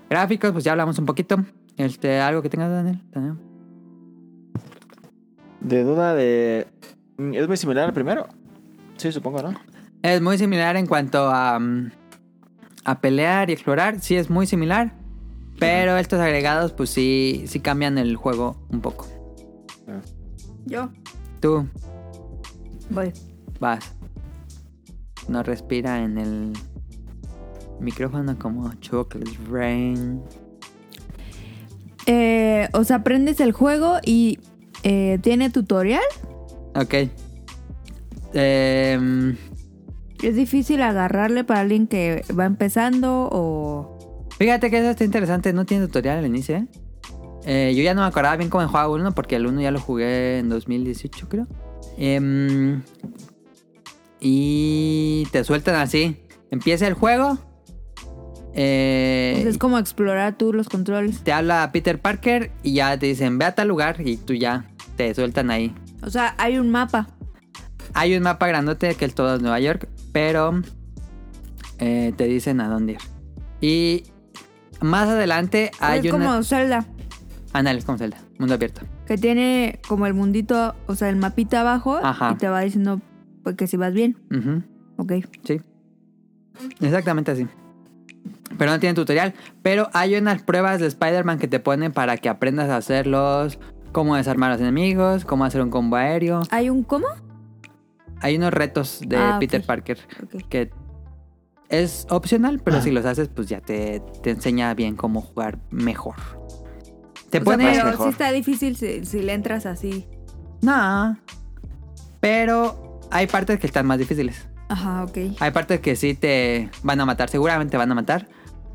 [0.10, 1.38] gráficos, pues ya hablamos un poquito.
[1.78, 3.02] Este, algo que tengas, Daniel.
[3.12, 3.38] Daniel.
[5.62, 6.68] De duda de.
[7.34, 8.28] ¿Es muy similar al primero?
[8.98, 9.54] Sí, supongo, ¿no?
[10.02, 11.92] Es muy similar en cuanto a, mm,
[12.86, 14.00] a pelear y explorar.
[14.00, 14.94] Sí, es muy similar.
[15.60, 19.08] Pero estos agregados, pues sí, sí cambian el juego un poco.
[20.66, 20.90] Yo
[21.42, 21.68] Tú
[22.90, 23.12] voy.
[23.60, 23.94] vas.
[25.28, 26.54] No respira en el
[27.80, 30.22] micrófono como Chocolate Rain.
[32.06, 34.40] Eh, o sea, aprendes el juego y
[34.84, 36.02] eh, tiene tutorial.
[36.76, 37.10] Ok.
[38.34, 39.36] Em,
[40.24, 44.28] Es difícil agarrarle para alguien que va empezando o...
[44.38, 45.54] fíjate que eso está interesante.
[45.54, 46.68] No tiene tutorial al inicio, ¿eh?
[47.46, 49.80] Eh, yo ya no me acordaba bien cómo jugaba uno porque el uno ya lo
[49.80, 51.48] jugué en 2018, creo.
[51.98, 52.82] Em,
[54.20, 56.18] y te sueltan así.
[56.52, 57.38] Empieza el juego.
[58.54, 61.24] Eh, Pues es como explorar tú los controles.
[61.24, 64.66] te habla Peter Parker y ya te dicen ve a tal lugar y tú ya
[64.98, 65.74] te sueltan ahí.
[66.02, 67.08] O sea, hay un mapa.
[67.94, 70.62] Hay un mapa grandote que es todo Nueva York, pero
[71.80, 73.00] eh, te dicen a dónde ir.
[73.62, 74.04] Y
[74.82, 76.26] más adelante hay es una...
[76.26, 76.86] como Zelda,
[77.54, 78.82] Ándale, es como Zelda, mundo abierto.
[79.08, 82.32] que tiene como el mundito, o sea, el mapita abajo Ajá.
[82.34, 83.02] y te va diciendo
[83.44, 84.18] pues, que si vas bien.
[84.32, 84.64] Ujú,
[84.98, 85.14] Ok.
[85.44, 85.60] sí.
[86.82, 87.48] Exactamente así.
[88.58, 89.34] Pero no tiene tutorial.
[89.64, 93.60] Pero hay unas pruebas de Spider-Man que te ponen para que aprendas a hacerlos.
[93.94, 96.42] Cómo desarmar a los enemigos, cómo hacer un combo aéreo.
[96.52, 97.08] ¿Hay un cómo?
[98.22, 99.38] Hay unos retos de Ah.
[99.40, 99.98] Peter Parker
[100.50, 100.70] que
[101.70, 106.16] es opcional, pero si los haces, pues ya te, te enseña bien cómo jugar mejor.
[107.30, 107.72] Te O sea, pone.
[107.72, 108.06] pero mejor.
[108.08, 110.08] sí está difícil si, si le entras así.
[110.62, 111.18] No.
[112.20, 114.48] Pero hay partes que están más difíciles.
[114.68, 115.18] Ajá, ok.
[115.40, 118.28] Hay partes que sí te van a matar, seguramente van a matar,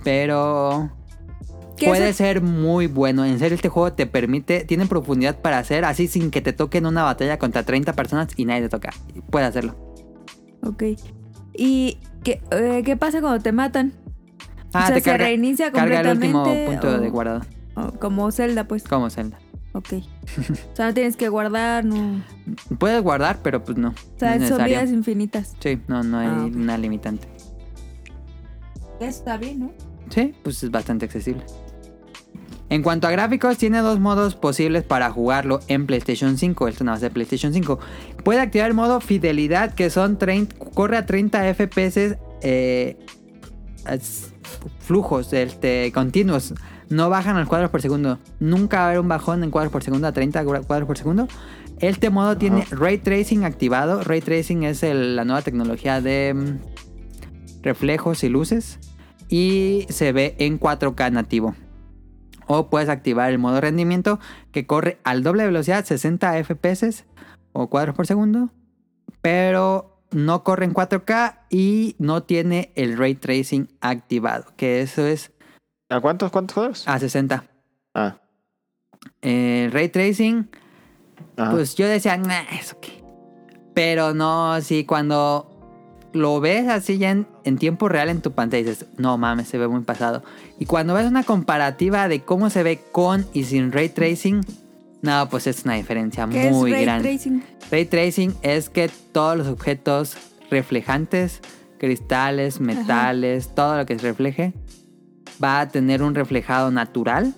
[0.02, 0.90] pero
[1.84, 3.24] ¿Qué puede ser muy bueno.
[3.24, 6.86] En serio, este juego te permite, tiene profundidad para hacer así sin que te toquen
[6.86, 8.90] una batalla contra 30 personas y nadie te toca.
[9.30, 9.76] Puede hacerlo.
[10.62, 10.82] Ok.
[11.56, 13.92] ¿Y qué, eh, qué pasa cuando te matan?
[14.72, 16.80] Ah, o sea, te se carga, reinicia carga el último completamente.
[16.86, 17.40] punto o- de guardado.
[17.76, 18.82] o como Zelda, pues.
[18.84, 19.38] Como Zelda.
[19.72, 19.92] Ok.
[19.94, 22.22] o sea, no tienes que guardar, no.
[22.78, 23.88] Puedes guardar, pero pues no.
[23.90, 25.54] O sea, no son vidas infinitas.
[25.60, 27.28] Sí, no, no hay Ah, una limitante.
[29.00, 29.72] Está bien, ¿no?
[30.10, 31.44] Sí, pues es bastante accesible.
[32.70, 36.68] En cuanto a gráficos, tiene dos modos posibles para jugarlo en PlayStation 5.
[36.68, 37.78] Esto nada más de PlayStation 5.
[38.24, 42.96] Puede activar el modo fidelidad, que son 30, corre a 30 FPS eh,
[44.80, 46.54] flujos este, continuos.
[46.88, 48.18] No bajan los cuadros por segundo.
[48.40, 50.98] Nunca va a haber un bajón en cuadros por segundo a 30 gra- cuadros por
[50.98, 51.28] segundo.
[51.80, 54.02] Este modo tiene Ray Tracing activado.
[54.04, 58.78] Ray Tracing es el- la nueva tecnología de mm, reflejos y luces.
[59.28, 61.54] Y se ve en 4K nativo.
[62.46, 64.20] O puedes activar el modo rendimiento
[64.52, 67.04] que corre al doble velocidad, 60 FPS
[67.52, 68.50] o cuadros por segundo.
[69.22, 74.46] Pero no corre en 4K y no tiene el ray tracing activado.
[74.56, 75.32] Que eso es
[75.88, 76.88] ¿A cuántos, cuántos cuadros?
[76.88, 77.44] a 60.
[77.94, 78.16] Ah.
[79.20, 80.48] El ray tracing,
[81.36, 81.50] ajá.
[81.50, 83.02] pues yo decía, nah, eso qué.
[83.74, 85.53] Pero no, sí, cuando
[86.14, 89.58] lo ves así ya en, en tiempo real en tu pantalla dices, no mames, se
[89.58, 90.22] ve muy pasado.
[90.58, 94.40] Y cuando ves una comparativa de cómo se ve con y sin ray tracing,
[95.02, 97.08] no, pues es una diferencia ¿Qué muy es ray grande.
[97.10, 97.44] tracing?
[97.70, 100.16] Ray tracing es que todos los objetos
[100.50, 101.40] reflejantes,
[101.78, 104.54] cristales, metales, todo lo que se refleje,
[105.42, 107.34] va a tener un reflejado natural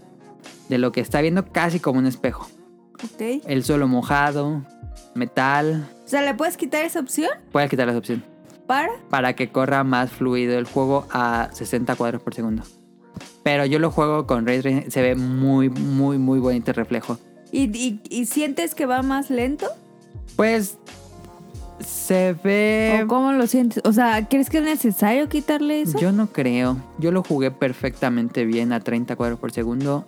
[0.68, 2.46] de lo que está viendo casi como un espejo.
[3.02, 3.42] Ok.
[3.46, 4.64] El suelo mojado,
[5.14, 7.30] metal, O sea, ¿le puedes quitar esa opción?
[7.52, 8.22] puedes quitar esa opción
[8.66, 8.92] Para.
[9.10, 12.62] para que corra más fluido el juego a 60 cuadros por segundo.
[13.42, 17.18] Pero yo lo juego con Ray Tracing, se ve muy, muy, muy bonito el reflejo.
[17.52, 19.66] ¿Y, y, y sientes que va más lento?
[20.34, 20.78] Pues
[21.78, 23.02] se ve...
[23.04, 23.82] ¿O cómo lo sientes?
[23.84, 25.98] O sea, ¿crees que es necesario quitarle eso?
[25.98, 26.76] Yo no creo.
[26.98, 30.04] Yo lo jugué perfectamente bien a 30 cuadros por segundo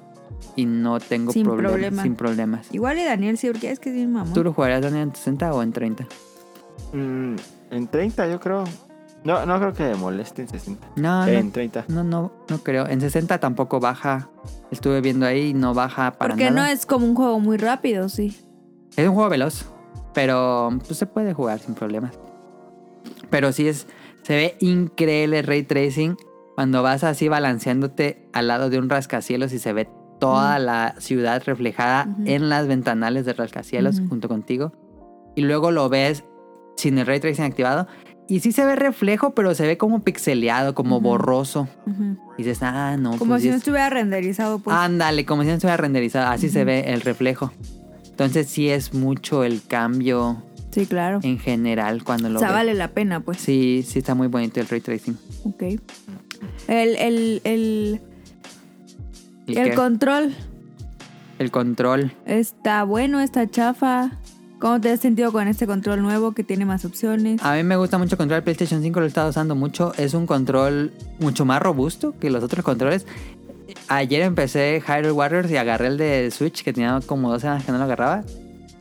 [0.56, 1.70] y no tengo Sin problemas.
[1.72, 2.02] problema.
[2.02, 2.66] Sin problemas.
[2.74, 4.32] Igual y Daniel sí, porque es que es bien mamón.
[4.34, 6.06] ¿Tú lo jugarías Daniel, en 60 o en 30?
[6.92, 7.36] Mm,
[7.70, 8.64] en 30 yo creo.
[9.24, 10.86] No, no creo que moleste en 60.
[10.96, 11.84] No, en no, 30.
[11.88, 12.86] no, no, no creo.
[12.86, 14.30] En 60 tampoco baja.
[14.70, 16.72] Estuve viendo ahí y no baja para Porque no nada.
[16.72, 18.36] es como un juego muy rápido, sí.
[18.96, 19.66] Es un juego veloz,
[20.14, 22.12] pero pues, se puede jugar sin problemas.
[23.30, 23.86] Pero sí es,
[24.22, 26.16] se ve increíble el ray tracing
[26.54, 31.42] cuando vas así balanceándote al lado de un rascacielos y se ve toda la ciudad
[31.44, 34.72] reflejada en las ventanales de rascacielos junto contigo.
[35.36, 36.24] Y luego lo ves
[36.78, 37.86] sin el ray tracing activado.
[38.30, 41.66] Y sí se ve reflejo, pero se ve como pixeleado, como borroso.
[42.36, 43.16] Y dices, ah, no.
[43.18, 44.76] Como pues si no es- estuviera renderizado, pues.
[44.76, 46.30] Ándale, como si no estuviera renderizado.
[46.30, 47.52] Así se ve el reflejo.
[48.10, 51.20] Entonces sí es mucho el cambio sí, claro.
[51.22, 52.56] en general cuando lo O sea, ves.
[52.56, 53.38] vale la pena, pues.
[53.38, 55.16] Sí, sí está muy bonito el ray tracing.
[55.44, 55.62] Ok.
[56.68, 58.00] El, el, el,
[59.46, 59.74] ¿Y el qué?
[59.74, 60.34] control
[61.38, 62.12] el control.
[62.26, 64.10] está bueno, está chafa.
[64.58, 67.40] ¿Cómo te has sentido con este control nuevo que tiene más opciones?
[67.44, 69.92] A mí me gusta mucho el control del PlayStation 5, lo he estado usando mucho.
[69.96, 73.06] Es un control mucho más robusto que los otros controles.
[73.86, 77.70] Ayer empecé Hyrule Warriors y agarré el de Switch que tenía como dos semanas que
[77.70, 78.24] no lo agarraba.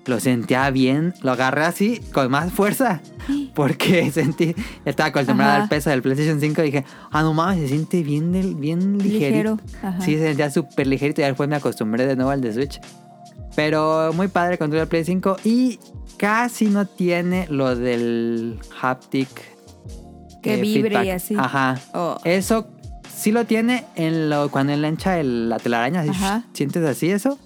[0.07, 3.01] Lo sentía bien, lo agarré así, con más fuerza.
[3.53, 5.63] Porque sentí, estaba acostumbrada Ajá.
[5.63, 9.57] al peso del PlayStation 5 y dije, ah, no mames, se siente bien, bien ligerito.
[9.57, 9.59] Ligero.
[9.83, 10.01] Ajá.
[10.01, 12.79] Sí, se sentía súper ligerito y después me acostumbré de nuevo al de Switch.
[13.57, 15.79] Pero muy padre el control Play 5 y
[16.17, 19.27] casi no tiene lo del haptic.
[20.43, 21.05] Que eh, vibre feedback.
[21.05, 21.35] y así.
[21.35, 21.79] Ajá.
[21.95, 22.19] Oh.
[22.23, 22.67] Eso
[23.11, 26.01] sí lo tiene en lo, cuando él encha el- la telaraña.
[26.01, 26.11] así,
[26.53, 27.39] sientes así eso.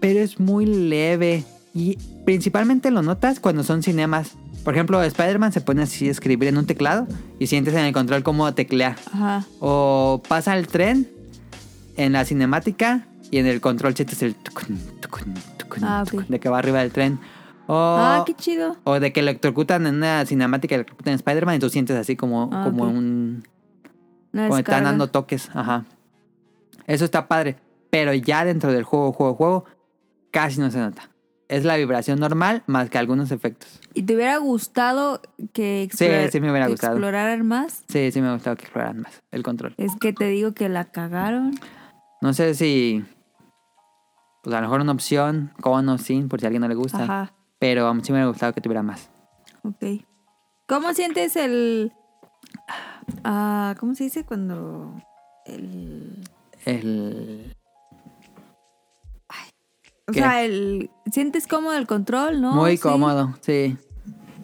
[0.00, 1.44] Pero es muy leve.
[1.72, 4.32] Y principalmente lo notas cuando son cinemas.
[4.64, 7.06] Por ejemplo, Spider-Man se pone así a escribir en un teclado
[7.38, 8.96] y sientes en el control cómo teclea.
[9.12, 9.46] Ajá.
[9.60, 11.08] O pasa el tren
[11.96, 16.10] en la cinemática y en el control sientes el tucun, tucun, tucun, Ah, ok.
[16.10, 17.18] tucun, de que va arriba del tren.
[17.68, 18.76] O, Ah, qué chido.
[18.84, 22.48] o de que electrocutan en una cinemática, electrocutan en Spider-Man y tú sientes así como,
[22.52, 22.90] Ah, como ok.
[22.90, 23.44] un...
[24.32, 25.48] Una Como están dando toques.
[25.54, 25.84] Ajá.
[26.86, 27.56] Eso está padre.
[27.90, 29.64] Pero ya dentro del juego, juego, juego,
[30.30, 31.08] casi no se nota.
[31.48, 33.80] Es la vibración normal más que algunos efectos.
[33.94, 35.22] ¿Y te hubiera gustado
[35.52, 36.94] que, Sí, sí me hubiera que gustado.
[36.94, 37.84] exploraran más?
[37.88, 39.74] Sí, sí me ha gustado que exploraran más el control.
[39.78, 41.58] Es que te digo que la cagaron.
[42.20, 43.04] No sé si...
[44.46, 46.76] Pues a lo mejor una opción, con o sin, por si a alguien no le
[46.76, 47.02] gusta.
[47.02, 47.32] Ajá.
[47.58, 49.10] Pero a mí sí me hubiera gustado que tuviera más.
[49.64, 50.04] ok.
[50.68, 51.92] ¿Cómo sientes el...
[53.24, 54.94] ah, ¿Cómo se dice cuando...
[55.46, 56.22] El...
[56.64, 57.56] El...
[60.06, 60.20] O ¿Qué?
[60.20, 60.90] sea, el...
[61.10, 62.52] ¿Sientes cómodo el control, no?
[62.52, 62.82] muy Sí.
[62.84, 63.76] cómodo, sí.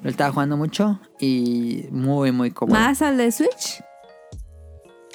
[0.03, 2.77] Lo estaba jugando mucho y muy, muy cómodo.
[2.77, 3.85] ¿Más al de Switch?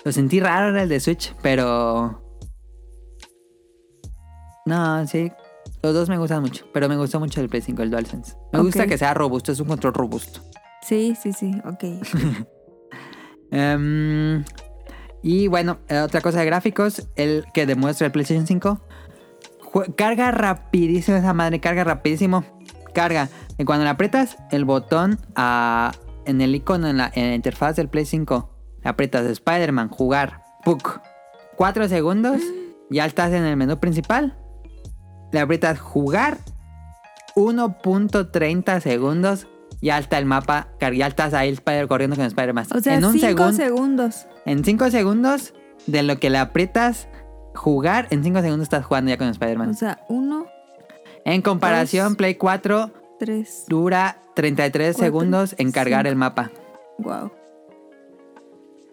[0.06, 2.24] Lo sentí raro era el de Switch, pero...
[4.68, 5.32] No, sí.
[5.82, 8.36] Los dos me gustan mucho, pero me gustó mucho el Play 5, el DualSense.
[8.54, 10.42] Me gusta que sea robusto, es un control robusto.
[10.82, 11.84] Sí, sí, sí, ok.
[13.52, 14.44] Em,
[15.22, 18.82] y bueno, eh, otra cosa de gráficos, el que demuestra el PlayStation 5.
[19.72, 22.44] jue- Carga rapidísimo esa madre, carga rapidísimo.
[22.94, 23.30] Carga.
[23.58, 25.92] Y cuando la aprietas, el botón ah,
[26.26, 28.50] en el icono, en la, en la interfaz del Play 5,
[28.84, 30.44] le aprietas Spider-Man, jugar.
[31.56, 32.42] Cuatro segundos,
[32.90, 34.38] ya estás en el menú principal.
[35.32, 36.38] Le aprietas jugar,
[37.36, 39.48] 1.30 segundos.
[39.82, 42.66] Ya está el mapa, ya estás ahí el Spider corriendo con Spider-Man.
[42.76, 44.28] O sea, en un cinco segundo, segundos.
[44.46, 45.54] en 5 segundos,
[45.86, 47.08] de lo que le aprietas
[47.54, 49.70] jugar, en 5 segundos estás jugando ya con Spider-Man.
[49.70, 50.48] O sea, uno,
[51.26, 52.18] en comparación, dos.
[52.18, 56.52] Play 4 tres, dura 33 Cuatro, segundos en cargar el mapa.
[57.00, 57.32] wow.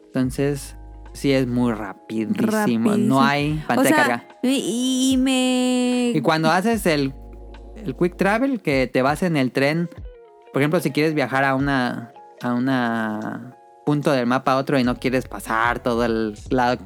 [0.06, 0.76] Entonces,
[1.14, 2.50] sí es muy rapidísimo.
[2.50, 2.96] Rapidísimo.
[2.98, 4.28] No hay O pantalla de carga.
[4.42, 6.12] y, y me...
[6.14, 7.14] Y cuando haces el,
[7.76, 9.88] el quick travel, que te vas en el tren,
[10.52, 12.12] por ejemplo, si quieres viajar a una
[12.42, 13.56] a una
[13.86, 16.78] punto del mapa a otro y no quieres pasar todo el lado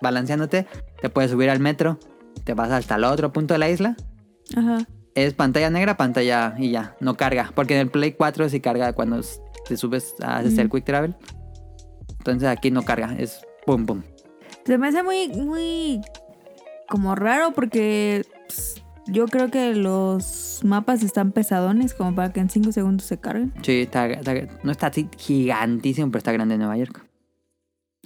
[0.00, 0.66] balanceándote,
[1.00, 1.98] te puedes subir al metro,
[2.44, 3.96] te vas hasta el otro punto de la isla.
[4.56, 4.78] Ajá.
[5.14, 7.50] Es pantalla negra, pantalla y ya, no carga.
[7.54, 9.20] Porque en el Play 4 sí carga cuando
[9.66, 11.16] te subes, haces el quick travel.
[12.18, 14.02] Entonces aquí no carga, es pum pum.
[14.64, 16.00] Se me hace muy, muy
[16.88, 22.50] como raro porque pues, yo creo que los mapas están pesadones como para que en
[22.50, 23.52] 5 segundos se carguen.
[23.62, 27.04] Sí, está- está- no está así gigantísimo, pero está grande en Nueva York.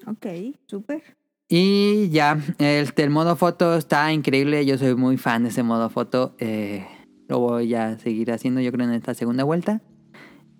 [0.06, 0.26] Ok,
[0.66, 1.02] súper.
[1.48, 4.64] Y ya, el, el modo foto está increíble.
[4.66, 6.34] Yo soy muy fan de ese modo foto.
[6.38, 6.86] eh,
[7.28, 9.80] lo voy a seguir haciendo, yo creo, en esta segunda vuelta.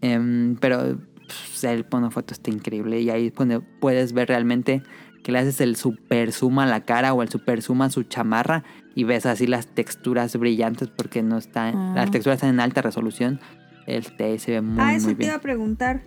[0.01, 3.01] Em, pero pues, el modo foto está increíble.
[3.01, 4.83] Y ahí es donde puedes ver realmente
[5.23, 8.03] que le haces el super zoom a la cara o el super zoom a su
[8.03, 8.65] chamarra.
[8.95, 11.69] Y ves así las texturas brillantes porque no está.
[11.69, 11.93] Ah.
[11.97, 13.41] Las texturas están en alta resolución.
[13.87, 16.03] Este se ve muy, ah, eso muy te iba a preguntar.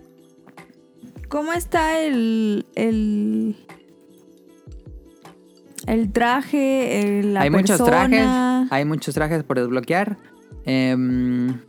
[1.28, 2.64] ¿Cómo está el.
[2.74, 3.56] el.
[5.86, 8.26] el traje, el- la hay muchos trajes,
[8.70, 10.16] hay muchos trajes por desbloquear.
[10.64, 11.60] Em,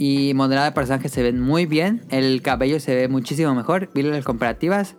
[0.00, 2.06] y modelado de personajes se ven muy bien.
[2.08, 3.90] El cabello se ve muchísimo mejor.
[3.92, 4.96] Vi las comparativas.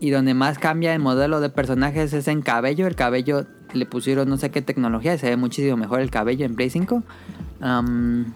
[0.00, 2.88] Y donde más cambia el modelo de personajes es en cabello.
[2.88, 6.46] El cabello le pusieron no sé qué tecnología y se ve muchísimo mejor el cabello
[6.46, 7.04] en Play 5.
[7.60, 8.34] Am,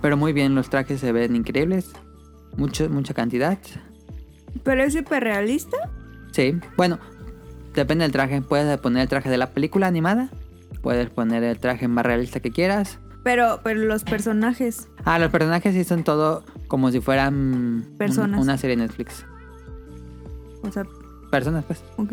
[0.00, 1.92] pero muy bien, los trajes se ven increíbles.
[2.56, 3.58] Mucho, mucha cantidad.
[4.62, 5.76] ¿Pero es súper realista?
[6.32, 6.98] Sí, bueno,
[7.74, 8.40] depende del traje.
[8.40, 10.30] Puedes poner el traje de la película animada.
[10.80, 12.98] Puedes poner el traje más realista que quieras.
[13.24, 14.88] Pero, pero los personajes.
[15.04, 18.40] Ah, los personajes sí son todo como si fueran un- Personas.
[18.40, 19.24] una serie de Netflix.
[20.62, 20.84] O sea,
[21.30, 21.82] Personas, pues.
[21.96, 22.12] ok,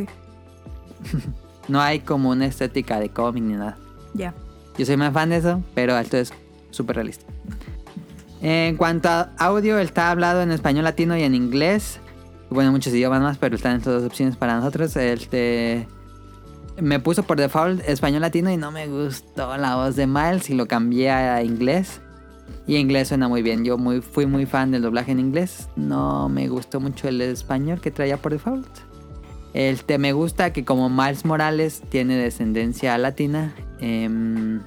[1.68, 3.78] No hay como una estética de cómic ni nada.
[4.14, 4.34] ya.
[4.78, 6.34] Yo soy más fan de eso, pero esto es
[6.72, 7.26] súper realista.
[8.42, 12.00] En cuanto a audio, está hablado en español latino y en inglés.
[12.50, 14.96] Bueno, muchos idiomas más, pero están estas dos opciones para nosotros.
[14.96, 15.88] Este.
[16.82, 20.56] Me puso por default español latino y no me gustó la voz de Miles y
[20.56, 22.02] lo cambié a inglés.
[22.66, 23.64] Y inglés suena muy bien.
[23.64, 25.70] Yo muy, fui muy fan del doblaje en inglés.
[25.76, 28.68] No me gustó mucho el español que traía por default.
[29.54, 34.62] Este, me gusta que como Miles Morales tiene descendencia latina, em,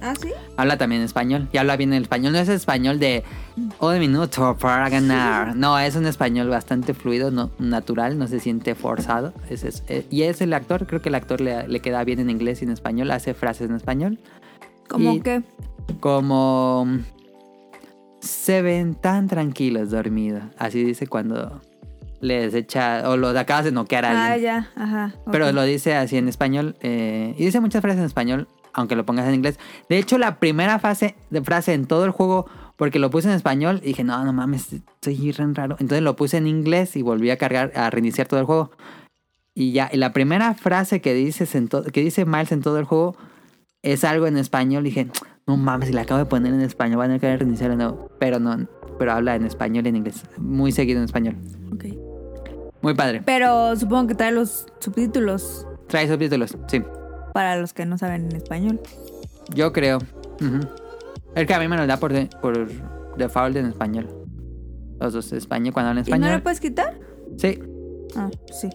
[0.00, 0.30] ¿Ah, sí?
[0.56, 1.48] habla también español.
[1.52, 2.32] Y habla bien el español.
[2.32, 3.24] No es español de
[3.80, 5.56] un minuto para ganar.
[5.56, 9.32] No, es un español bastante fluido, no, natural, no se siente forzado.
[9.50, 12.20] Es- es- eh, y es el actor, creo que el actor le, le queda bien
[12.20, 14.18] en inglés y en español, hace frases en español.
[14.88, 15.42] Como Y- que.
[16.00, 16.86] Como
[18.20, 20.42] se ven tan tranquilos dormidos.
[20.58, 21.60] Así dice cuando
[22.20, 24.32] les echa o los acabas de noquear a alguien.
[24.32, 25.14] Ah, ya, ajá.
[25.30, 26.76] Pero lo dice así en español.
[26.80, 28.48] eh, y dice muchas frases en español,
[28.78, 29.58] aunque lo pongas en inglés.
[29.88, 33.34] De hecho, la primera fase de frase en todo el juego, porque lo puse en
[33.34, 34.68] español, dije, no, no mames,
[35.02, 35.76] soy re raro.
[35.80, 38.70] Entonces lo puse en inglés y volví a cargar, a reiniciar todo el juego.
[39.52, 42.84] Y ya, y la primera frase que, dices en que dice Miles en todo el
[42.84, 43.16] juego
[43.82, 44.84] es algo en español.
[44.84, 45.08] Dije,
[45.48, 47.76] no mames, si la acabo de poner en español, van a tener que reiniciar de
[47.76, 48.12] nuevo.
[48.20, 50.22] Pero no, pero habla en español y en inglés.
[50.36, 51.36] Muy seguido en español.
[51.74, 51.86] Ok.
[52.80, 53.22] Muy padre.
[53.26, 56.82] Pero supongo que trae los subtítulos Trae subtítulos, sí.
[57.38, 58.80] Para los que no saben en español.
[59.54, 59.98] Yo creo.
[60.40, 60.58] Ujú.
[61.36, 62.68] Es que a mí me lo da por, por
[63.16, 64.08] default en español.
[64.98, 66.42] Los dos español cuando hablan ¿Y no español.
[66.42, 66.98] puedes quitar?
[67.36, 67.60] Sí.
[68.16, 68.68] Ah, sí.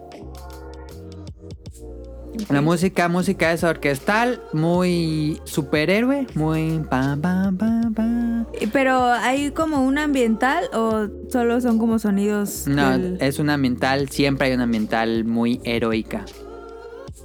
[2.50, 8.46] La música, música es orquestal, muy superhéroe, muy pam pam pam pam.
[8.62, 12.66] Y- Pero hay como un ambiental o solo son como sonidos.
[12.66, 16.24] No, del- es una ambiental, siempre hay una ambiental muy heroica.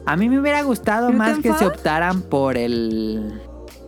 [0.08, 3.42] A mí me hubiera gustado más que se optaran por el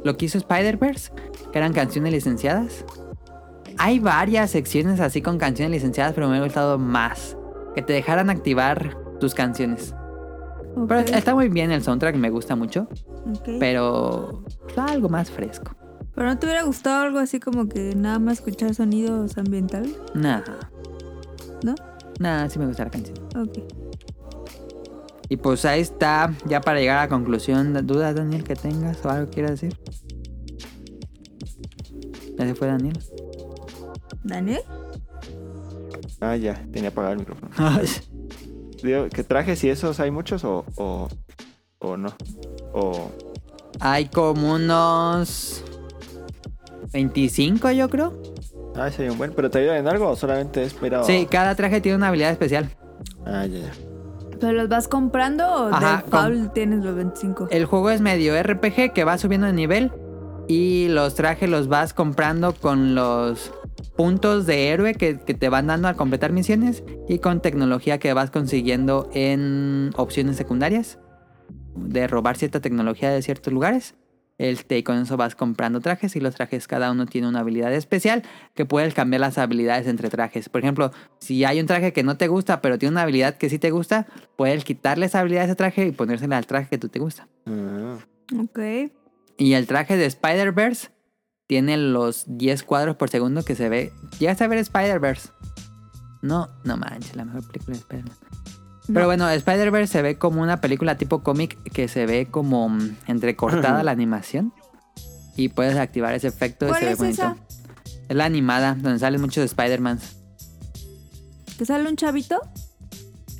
[0.05, 1.13] lo que hizo Spider-Verse,
[1.51, 2.85] que eran canciones licenciadas.
[3.79, 7.39] Hay varias secciones así con canciones licenciadas, pero me hubiera gustado más
[7.75, 9.95] que te dejaran activar tus canciones.
[10.87, 12.87] Pero está muy bien el soundtrack, me gusta mucho,
[13.27, 13.49] ok.
[13.59, 14.45] pero
[14.77, 15.75] algo más fresco.
[16.15, 20.71] Pero no te hubiera gustado algo así como que nada más escuchar sonidos ambientales, Nada,
[21.63, 21.75] ¿no?
[22.19, 23.17] nada, sí me gusta la canción.
[23.37, 23.90] Ok.
[25.31, 29.11] Y pues ahí está, ya para llegar a la conclusión, ¿dudas Daniel que tengas o
[29.11, 29.79] algo que quieras decir?
[32.37, 32.99] Ya se fue Daniel.
[34.25, 34.63] ¿Daniel?
[36.21, 37.53] Ah, ya, tenía apagado el micrófono.
[38.83, 41.09] Digo, ¿qué trajes y esos hay muchos o, o,
[41.79, 42.13] o no?
[42.73, 43.13] O...
[43.79, 45.63] Hay como unos
[46.93, 48.21] 25 yo creo.
[48.75, 49.33] Ah, sería un buen.
[49.33, 51.05] ¿Pero te ayudan en algo o solamente es mira?
[51.05, 52.69] Sí, cada traje tiene una habilidad especial.
[53.25, 53.73] Ah, ya, ya.
[54.41, 57.49] ¿Pero los vas comprando o Ajá, de default tienes los 25?
[57.51, 59.93] El juego es medio RPG que va subiendo de nivel
[60.49, 63.53] y los trajes los vas comprando con los
[63.97, 68.13] puntos de héroe que, que te van dando al completar misiones y con tecnología que
[68.13, 70.99] vas consiguiendo en opciones secundarias
[71.77, 73.95] de robar cierta tecnología de ciertos lugares.
[74.41, 77.75] Este, y con eso vas comprando trajes y los trajes cada uno tiene una habilidad
[77.75, 78.23] especial
[78.55, 80.49] que puedes cambiar las habilidades entre trajes.
[80.49, 83.51] Por ejemplo, si hay un traje que no te gusta pero tiene una habilidad que
[83.51, 86.79] sí te gusta, puedes quitarle esa habilidad a ese traje y ponérsela al traje que
[86.79, 87.29] tú te gusta.
[87.45, 87.99] Ah,
[88.35, 88.59] Ok.
[89.37, 90.89] Y el traje de Spider-Verse
[91.47, 93.93] tiene los 10 cuadros por segundo que se ve.
[94.19, 95.29] ¿Llegaste a ver Spider-Verse?
[96.23, 98.17] No, no manches, la mejor película de Spider-Man.
[98.93, 99.07] Pero No.
[99.07, 103.83] bueno, Spider-Verse se ve como una película tipo cómic que se ve como mm, entrecortada
[103.83, 104.53] la animación.
[105.37, 107.23] Y puedes activar ese efecto y ¿Cuál se ve es bonito.
[107.23, 107.37] esa?
[108.09, 110.17] Es la animada, donde salen muchos Spider-Mans.
[111.57, 112.41] ¿Te sale un chavito?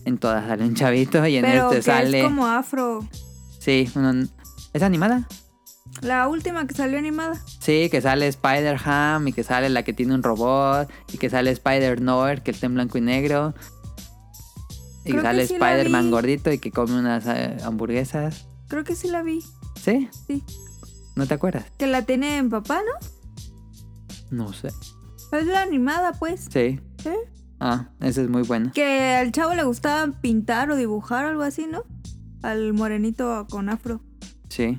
[0.05, 2.19] En todas sale un chavito y en Pero este que sale.
[2.21, 3.07] es como afro.
[3.59, 4.27] Sí, uno-
[4.73, 5.27] ¿es animada?
[6.03, 7.35] La última que salió animada.
[7.61, 11.51] Sí, que sale Spider-Ham y que sale la que tiene un robot y que sale
[11.51, 13.55] Spider-Noir que está en blanco y negro.
[15.11, 18.47] Y Creo sale sí Spider-Man gordito y que come unas eh, hamburguesas.
[18.69, 19.43] Creo que sí la vi.
[19.75, 20.09] ¿Sí?
[20.29, 20.45] Sí.
[21.17, 21.65] ¿No te acuerdas?
[21.79, 24.45] Que la tiene en papá, ¿no?
[24.45, 24.69] No sé.
[25.33, 26.47] Es la animada, pues.
[26.49, 26.79] Sí.
[27.05, 27.17] ¿Eh?
[27.59, 28.71] Ah, eso es muy bueno.
[28.73, 31.83] Que al chavo le gustaba pintar o dibujar algo así, ¿no?
[32.43, 34.01] Al morenito con afro.
[34.49, 34.79] Sí.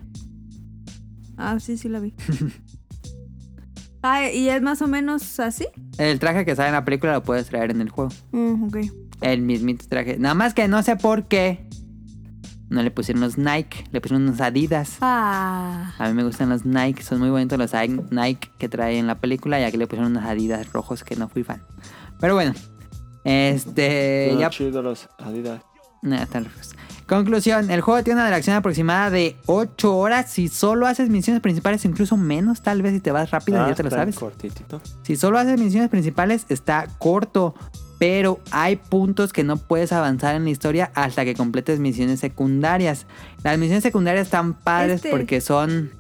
[1.35, 2.13] Ah, sí, sí la vi.
[4.01, 5.67] ah, y es más o menos así.
[5.97, 8.11] El traje que sale en la película lo puedes traer en el juego.
[8.31, 8.77] Mm, ok.
[9.21, 10.17] El mismito traje.
[10.17, 11.65] Nada más que no sé por qué.
[12.69, 14.97] No le pusieron los Nike, le pusieron unos Adidas.
[15.01, 15.93] Ah.
[15.99, 17.73] A mí me gustan los Nike, son muy bonitos los
[18.11, 21.27] Nike que trae en la película y aquí le pusieron unos Adidas rojos que no
[21.27, 21.61] fui fan.
[22.21, 22.53] Pero bueno,
[23.25, 25.61] este Todo ya chido los Adidas.
[26.01, 26.71] Nah, están rojos.
[27.07, 31.83] Conclusión, el juego tiene una duración aproximada de 8 horas si solo haces misiones principales,
[31.83, 34.15] incluso menos tal vez si te vas rápido, Ah, ya te lo sabes.
[34.15, 34.81] cortitito.
[35.03, 37.53] Si solo haces misiones principales está corto,
[38.01, 43.05] pero hay puntos que no puedes avanzar en la historia hasta que completes misiones secundarias.
[43.43, 45.11] Las misiones secundarias están padres Este.
[45.11, 45.91] porque son...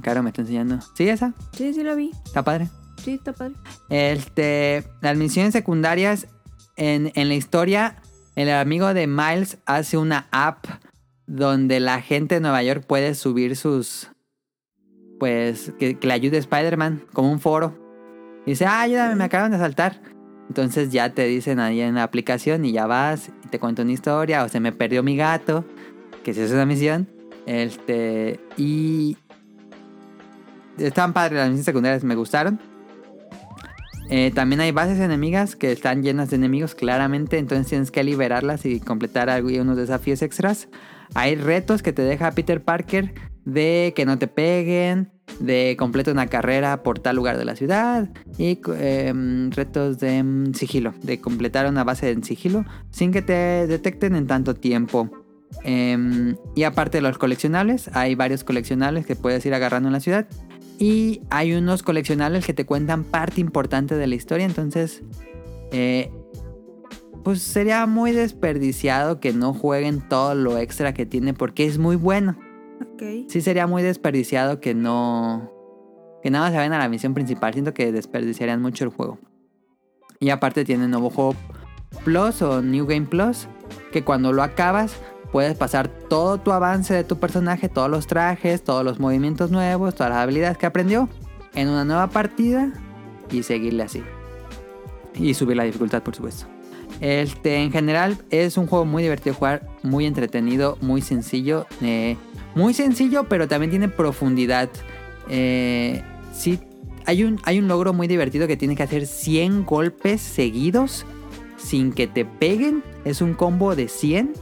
[0.00, 0.78] Claro, me está enseñando.
[0.94, 1.34] ¿Sí esa?
[1.52, 2.12] Sí, sí la vi.
[2.24, 2.70] Está padre.
[3.04, 3.56] Sí, está padre.
[3.90, 6.28] Este, las misiones secundarias
[6.78, 7.96] en, en la historia,
[8.34, 10.64] el amigo de Miles hace una app
[11.26, 14.08] donde la gente de Nueva York puede subir sus,
[15.20, 17.78] pues, que, que le ayude Spider-Man, como un foro.
[18.46, 20.15] Y dice, ah, ayúdame, me acaban de asaltar.
[20.48, 23.92] Entonces ya te dicen ahí en la aplicación y ya vas y te cuento una
[23.92, 25.64] historia o se me perdió mi gato,
[26.22, 27.08] que si es una misión.
[27.46, 29.16] Este, y
[30.78, 32.60] están padres las misiones secundarias, me gustaron.
[34.08, 38.64] Eh, también hay bases enemigas que están llenas de enemigos claramente, entonces tienes que liberarlas
[38.64, 40.68] y completar algunos desafíos extras.
[41.14, 45.10] Hay retos que te deja Peter Parker de que no te peguen,
[45.40, 48.08] de completa una carrera por tal lugar de la ciudad
[48.38, 53.66] y em, retos de em, sigilo, de completar una base en sigilo sin que te
[53.66, 55.10] detecten en tanto tiempo.
[55.62, 60.00] Em, y aparte de los coleccionables, hay varios coleccionables que puedes ir agarrando en la
[60.00, 60.26] ciudad.
[60.78, 64.44] Y hay unos coleccionables que te cuentan parte importante de la historia.
[64.44, 65.02] Entonces,
[65.72, 66.10] eh,
[67.24, 71.96] pues sería muy desperdiciado que no jueguen todo lo extra que tiene porque es muy
[71.96, 72.36] bueno.
[73.28, 75.52] Sí sería muy desperdiciado que no...
[76.22, 77.52] que nada se vayan a la misión principal.
[77.52, 79.18] Siento que desperdiciarían mucho el juego.
[80.20, 81.34] Y aparte tiene nuevo juego
[82.04, 83.48] Plus o New Game Plus,
[83.92, 84.96] que cuando lo acabas
[85.32, 89.94] puedes pasar todo tu avance de tu personaje, todos los trajes, todos los movimientos nuevos,
[89.94, 91.08] todas las habilidades que aprendió
[91.54, 92.72] en una nueva partida
[93.30, 94.02] y seguirle así.
[95.14, 96.46] Y subir la dificultad, por supuesto.
[97.00, 101.66] Este, en general, es un juego muy divertido de jugar, muy entretenido, muy sencillo.
[101.82, 102.16] eh,
[102.56, 104.70] muy sencillo, pero también tiene profundidad.
[105.28, 106.02] Eh,
[106.32, 106.58] sí,
[107.04, 111.06] hay un, hay un logro muy divertido que tiene que hacer 100 golpes seguidos
[111.58, 112.82] sin que te peguen.
[113.04, 114.32] Es un combo de 100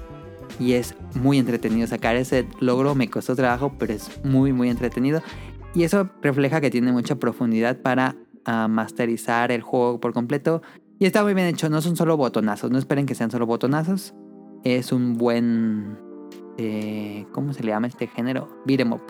[0.59, 1.87] y es muy entretenido.
[1.87, 5.21] Sacar ese logro me costó trabajo, pero es muy, muy entretenido.
[5.75, 10.63] Y eso refleja que tiene mucha profundidad para ah, masterizar el juego por completo.
[11.01, 14.15] Y está muy bien hecho, no son solo botonazos, no esperen que sean solo botonazos.
[14.63, 15.99] Es un buen...
[16.59, 18.49] eh, ¿Cómo se le llama este género?
[18.65, 19.03] Beat 'em up.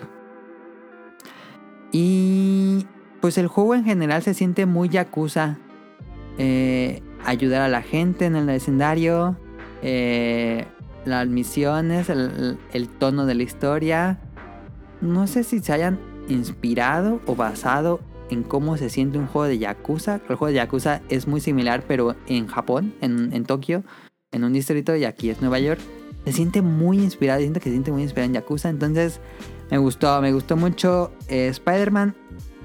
[1.92, 2.86] Y
[3.20, 5.58] pues el juego en general se siente muy yakuza.
[6.38, 9.36] Eh, ayudar a la gente en el vecindario.
[9.86, 10.66] eh,
[11.04, 14.18] las misiones, el, tono de la historia.
[15.02, 19.58] No sé si se hayan inspirado o basado en cómo se siente un juego de
[19.58, 20.22] Yakuza.
[20.30, 23.84] El juego de Yakuza es muy similar, pero en Japón, en Tokio,
[24.32, 25.80] en un distrito, y aquí es Nueva York.
[26.24, 28.68] Se siente muy inspirado, siento que se siente muy inspirado en Yakuza.
[28.68, 29.20] Entonces,
[29.70, 32.14] me gustó, me gustó mucho eh, Spider-Man.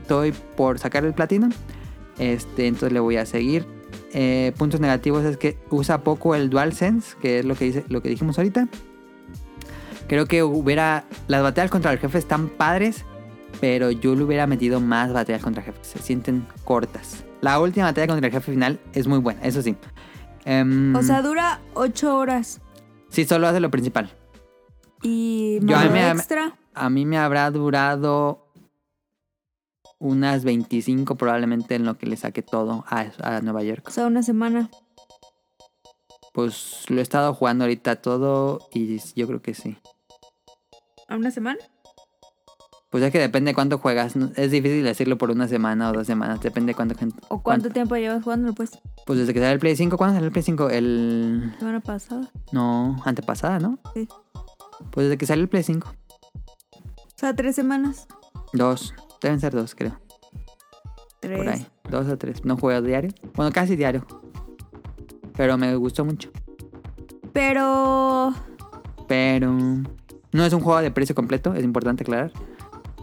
[0.02, 1.50] Estoy por sacar el platino.
[2.18, 3.66] Este, entonces le voy a seguir.
[4.14, 8.02] Eh, puntos negativos es que usa poco el DualSense, que es lo que, dice, lo
[8.02, 8.68] que dijimos ahorita.
[10.08, 11.06] Creo que hubiera.
[11.28, 13.06] Las batallas contra el jefe están padres,
[13.62, 15.88] pero yo le hubiera metido más batallas contra jefes.
[15.88, 17.24] Se sienten cortas.
[17.42, 19.76] La última batalla contra el jefe final es muy buena, eso sí.
[20.46, 22.60] Em, O sea, dura 8 horas.
[23.10, 24.12] Sí, solo hace lo principal.
[25.02, 26.58] Y Yo a mí me- extra.
[26.74, 28.46] A mí me habrá durado
[30.00, 33.86] unas 25 probablemente en lo que le saqué todo a, a Nueva York.
[33.88, 34.70] O sea, una semana.
[36.34, 39.78] Pues lo he estado jugando ahorita todo y yo creo que sí.
[41.08, 41.60] ¿A una semana?
[42.90, 44.16] Pues es que depende de cuánto juegas.
[44.36, 46.42] Es difícil decirlo por una semana o dos semanas.
[46.42, 47.20] Depende de cuánto gente.
[47.28, 48.72] ¿O cuánto tiempo llevas jugándolo, pues?
[49.06, 49.96] Pues desde que salió el Play 5.
[49.96, 50.70] ¿Cuándo salió el Play 5?
[50.72, 51.54] El.
[51.60, 52.28] Semana pasada.
[52.52, 53.78] No, antepasada, ¿no?
[53.94, 54.08] Sí.
[54.92, 55.88] Pues desde que salió el Play 5.
[55.88, 55.94] O
[57.16, 58.08] sea, tres semanas.
[58.54, 58.96] Dos.
[59.22, 60.00] Deben ser dos, creo.
[61.20, 61.38] Tres.
[61.38, 61.68] Por ahí.
[61.92, 62.44] Dos o tres.
[62.44, 63.12] No juego diario.
[63.36, 64.06] Bueno, casi diario.
[65.36, 66.32] Pero me gustó mucho.
[67.34, 68.34] Pero.
[69.08, 69.52] Pero.
[70.32, 72.32] No es un juego de precio completo, es importante aclarar.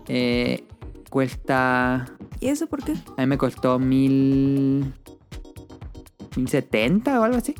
[0.08, 0.64] Eh,
[1.10, 2.06] cuesta.
[2.40, 2.94] ¿Y eso por qué?
[3.16, 4.92] A mí me costó mil.
[6.36, 7.54] mil setenta o algo así.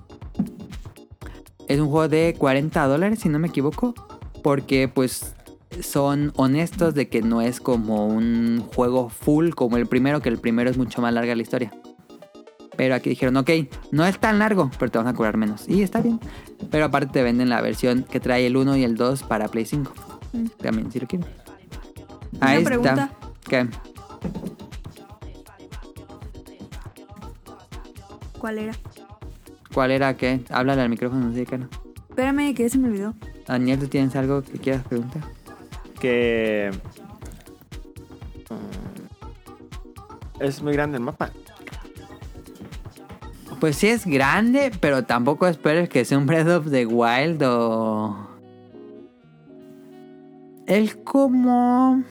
[1.69, 3.95] Es un juego de 40 dólares, si no me equivoco.
[4.43, 5.35] Porque, pues,
[5.83, 10.39] son honestos de que no es como un juego full como el primero, que el
[10.39, 11.73] primero es mucho más larga la historia.
[12.77, 13.51] Pero aquí dijeron, ok,
[13.91, 15.69] no es tan largo, pero te van a cobrar menos.
[15.69, 16.21] Y está bien.
[16.71, 19.65] Pero aparte te venden la versión que trae el 1 y el 2 para Play
[19.65, 19.93] 5.
[20.33, 20.47] Mm.
[20.59, 21.27] También, si lo quieren.
[22.41, 22.93] Una Ahí pregunta.
[22.93, 23.11] está.
[23.49, 23.69] ¿Qué?
[28.39, 28.73] ¿Cuál era?
[29.75, 30.41] ¿Cuál era qué?
[30.51, 31.69] Háblale al micrófono, sí, cara.
[32.09, 33.15] Espérame, que se me olvidó.
[33.47, 35.23] Daniel, ¿tú tienes algo que quieras preguntar?
[36.01, 36.71] Que.
[38.51, 41.31] mm, Es muy grande el mapa.
[43.61, 48.15] Pues sí es grande, pero tampoco esperes que sea un Breath of the Wild o...
[50.67, 52.03] El como...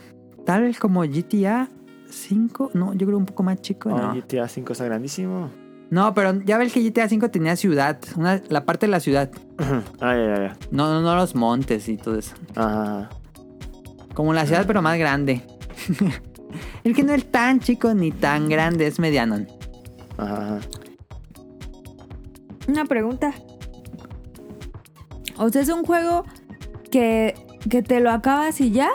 [0.45, 1.69] Tal vez como GTA
[2.09, 2.71] 5.
[2.73, 3.89] No, yo creo un poco más chico.
[3.89, 5.49] Oh, No, GTA 5 está grandísimo.
[5.89, 7.99] no pero ya ves que GTA 5 tenía ciudad.
[8.15, 9.29] Una, la parte de la ciudad.
[10.01, 10.57] ah, ya, ya, ya.
[10.71, 12.35] No, no, no los montes y todo eso.
[12.55, 13.09] Ajá.
[14.13, 15.41] Como la ciudad, pero más grande.
[16.83, 19.45] El que no es tan chico ni tan grande, es mediano.
[20.17, 20.55] Ajá.
[20.57, 20.59] ajá.
[22.67, 23.33] Una pregunta.
[25.37, 26.23] O sea, ¿es un juego
[26.91, 27.35] que,
[27.69, 28.89] que te lo acabas y ya?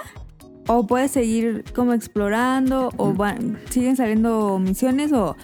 [0.73, 2.91] ¿O puedes seguir como explorando?
[2.97, 5.13] ¿O van- siguen saliendo misiones?
[5.13, 5.37] ¿O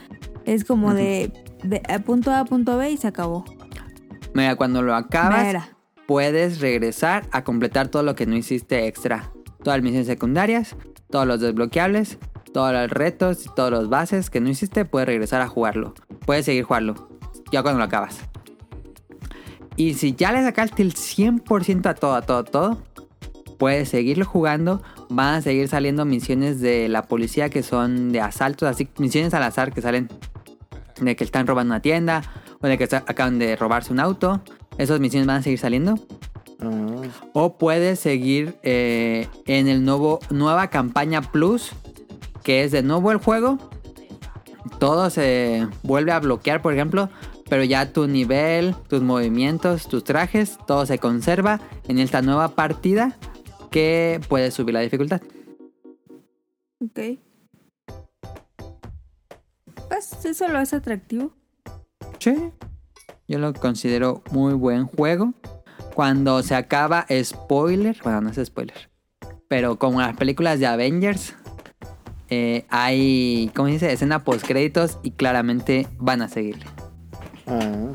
[0.44, 1.32] es como de,
[1.64, 3.44] de a punto A a punto B y se acabó?
[4.34, 5.76] Mira, cuando lo acabas, Mira.
[6.06, 9.32] puedes regresar a completar todo lo que no hiciste extra.
[9.64, 10.76] Todas las misiones secundarias,
[11.10, 12.18] todos los desbloqueables,
[12.52, 15.94] todos los retos y todos los bases que no hiciste, puedes regresar a jugarlo.
[16.24, 17.08] Puedes seguir jugarlo,
[17.50, 18.20] ya cuando lo acabas.
[19.74, 22.82] Y si ya le sacaste el 100% a todo, a todo, a todo,
[23.58, 24.82] puedes seguirlo jugando.
[25.08, 29.42] Van a seguir saliendo misiones de la policía que son de asaltos, así misiones al
[29.42, 30.08] azar que salen
[31.00, 32.22] de que están robando una tienda
[32.60, 34.42] o de que acaban de robarse un auto.
[34.78, 35.94] Esas misiones van a seguir saliendo.
[36.60, 37.02] Ah,
[37.32, 41.72] O puedes seguir eh, en el nuevo nueva campaña Plus
[42.46, 43.58] que es de nuevo el juego.
[44.78, 47.10] Todo se vuelve a bloquear, por ejemplo,
[47.48, 53.16] pero ya tu nivel, tus movimientos, tus trajes, todo se conserva en esta nueva partida
[53.70, 55.20] que puede subir la dificultad.
[56.84, 57.18] Ok.
[59.88, 61.32] Pues eso lo hace atractivo.
[62.18, 62.52] Sí.
[63.28, 65.32] Yo lo considero muy buen juego.
[65.94, 67.96] Cuando se acaba, spoiler.
[68.02, 68.90] Bueno, no es spoiler.
[69.48, 71.34] Pero como las películas de Avengers,
[72.28, 73.92] eh, hay, ¿cómo se dice?
[73.92, 76.66] Escena post créditos y claramente van a seguirle.
[77.46, 77.94] Ah.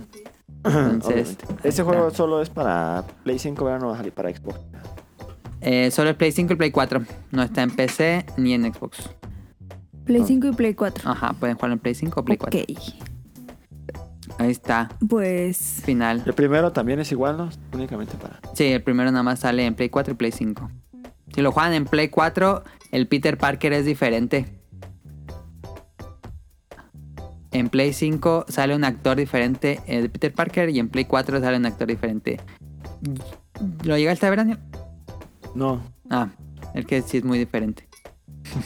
[0.64, 1.68] Entonces, Obviamente.
[1.68, 3.80] Ese juego solo es para Play 5, ¿verdad?
[3.82, 4.60] No va a salir para Xbox.
[5.62, 7.02] Eh, solo el Play 5 y el Play 4.
[7.32, 9.10] No está en PC ni en Xbox.
[10.06, 10.26] Play Oh.
[10.28, 11.10] 5 y Play 4.
[11.10, 12.60] Ajá, pueden jugar en Play 5 o Play 4.
[12.60, 12.80] ok.
[14.40, 15.82] Ahí está, Pues.
[15.86, 16.24] final.
[16.26, 17.50] El primero también es igual, ¿no?
[17.74, 18.40] Únicamente para.
[18.56, 20.72] Sí, el primero nada más sale en Play 4 y Play 5.
[21.36, 24.48] Si lo juegan en Play 4, el Peter Parker es diferente.
[27.52, 31.40] En Play 5 sale un actor diferente eh, de Peter Parker y en Play 4
[31.42, 32.40] sale un actor diferente.
[33.84, 34.60] ¿Lo llegaste a ver, Daniel?
[35.56, 35.82] No.
[36.10, 36.30] Ah,
[36.74, 37.88] el que sí es muy diferente.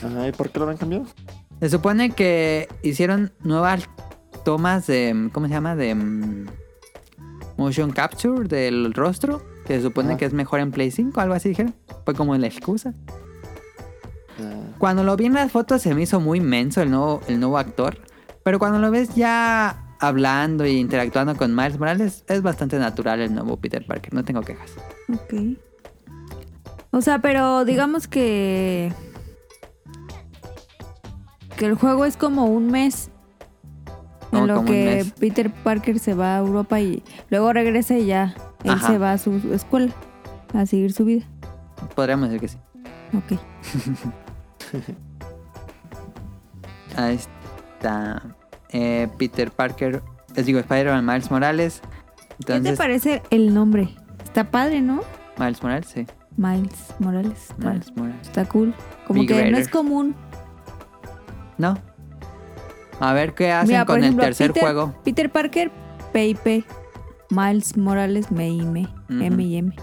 [0.04, 1.06] Ajá, ¿y por qué lo han cambiado?
[1.60, 3.90] Se supone que hicieron nuevas
[4.44, 5.30] tomas de.
[5.32, 5.76] ¿Cómo se llama?
[5.76, 5.94] De.
[5.96, 6.46] mm,
[7.58, 9.42] motion capture del rostro.
[9.66, 10.18] Que se supone Ah.
[10.18, 11.74] que es mejor en Play 5, algo así dijeron.
[12.06, 12.94] Fue como la excusa.
[14.40, 17.40] Ah, Cuando lo vi en las fotos se me hizo muy menso el nuevo, el
[17.40, 17.98] nuevo actor.
[18.44, 23.34] Pero cuando lo ves ya hablando e interactuando con Miles Morales, es bastante natural el
[23.34, 24.14] nuevo Peter Parker.
[24.14, 24.72] No tengo quejas.
[25.12, 25.34] Ok.
[26.96, 28.93] O sea, pero digamos que.
[31.58, 33.12] Que el juego es como un mes.
[34.32, 35.06] En lo como un que.
[35.20, 38.34] Peter Parker se va a Europa y luego regresa y ya
[38.64, 38.88] él Ajá.
[38.88, 39.93] se va a su escuela
[40.54, 41.26] a seguir su vida.
[41.96, 42.58] Podríamos decir que sí.
[43.14, 43.41] Ok.
[46.96, 48.24] Ahí está.
[48.70, 50.02] Eh, Peter Parker.
[50.34, 51.82] Les digo, Spider-Man Miles Morales.
[52.38, 53.89] ¿Qué te Entonces, parece el nombre?
[54.24, 55.02] Está padre, ¿no?
[55.38, 56.08] Miles Morales, sí.
[56.38, 57.50] Miles Morales.
[57.52, 58.22] Está, Miles Morales.
[58.28, 58.74] está cool.
[59.08, 60.16] Como Big que no es común.
[61.58, 61.78] No.
[63.00, 64.96] A ver qué hacen Mira, con ejemplo, el tercer Peter- juego.
[65.04, 65.72] Peter Parker,
[66.14, 66.66] PIP.
[67.30, 69.24] Miles Morales, M, Ujú.
[69.24, 69.76] M y M.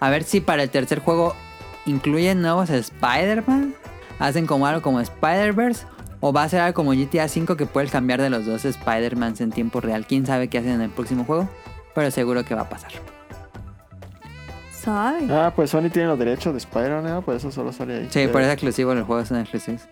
[0.00, 1.34] A ver si para el tercer juego
[1.86, 3.74] incluyen nuevos Spider-Man.
[4.18, 5.86] Hacen como algo como Spider-Verse.
[6.20, 9.40] O va a ser algo como GTA V que puedes cambiar de los dos Spider-Mans
[9.40, 10.06] en tiempo real.
[10.06, 11.48] Quién sabe qué hacen en el próximo juego.
[11.94, 12.92] Pero seguro que va a pasar.
[14.84, 15.26] ¿Sabe?
[15.30, 17.22] Ah, pues Sony tiene los derechos de Spider-Man, ¿no?
[17.22, 18.08] Por eso solo sale ahí.
[18.10, 19.82] Sí, por eso es exclusivo los juegos son exclusivos.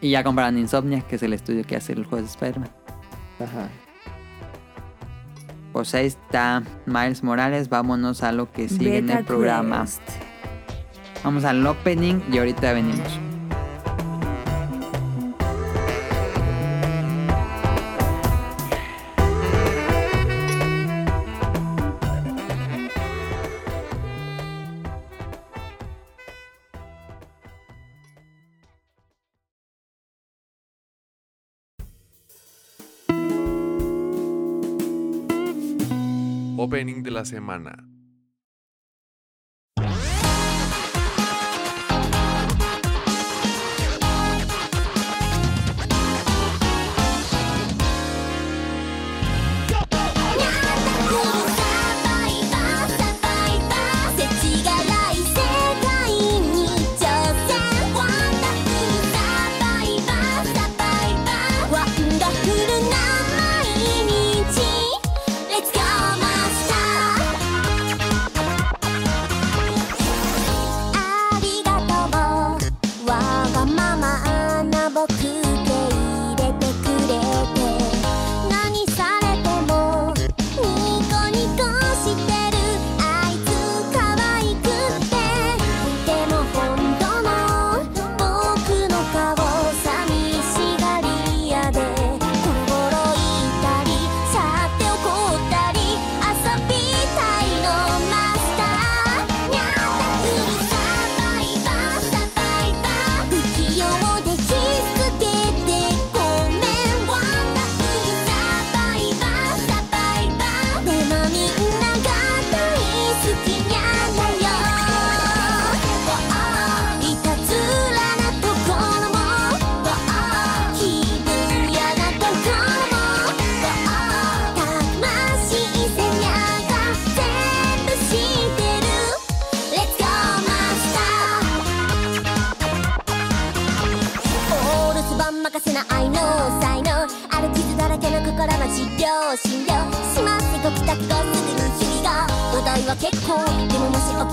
[0.00, 2.70] Y ya compraron Insomnia, que es el estudio que hace los juegos de Spider-Man.
[3.40, 3.68] Ajá.
[5.72, 7.68] Pues ahí está Miles Morales.
[7.68, 9.82] Vámonos a lo que sigue en el programa.
[9.82, 10.02] Quest.
[11.24, 13.27] Vamos al opening y ahorita venimos.
[37.18, 37.88] La semana.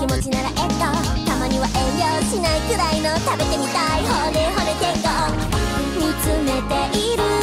[0.06, 0.62] 気持ちならえっと
[1.28, 4.06] たまには遠慮しないくらいの食べてみたい。
[4.06, 5.08] 骨骨天候
[5.98, 7.35] 見つめている。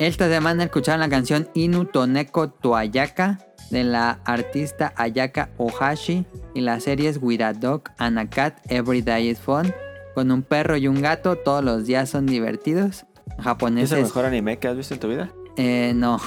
[0.00, 3.38] Esta semana escucharon la canción Inu Toneko Toayaka
[3.70, 8.58] de la artista Ayaka Ohashi y la serie es With a Dog and a Cat
[8.68, 9.72] Every Day is Fun.
[10.16, 13.06] Con un perro y un gato todos los días son divertidos.
[13.38, 15.32] Japonés ¿Es el mejor anime que has visto en tu vida?
[15.56, 16.20] Eh, no,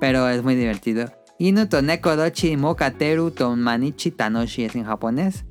[0.00, 1.12] pero es muy divertido.
[1.38, 5.44] Inu Toneko Dochi Mokateru Tomanichi Tanoshi es en japonés.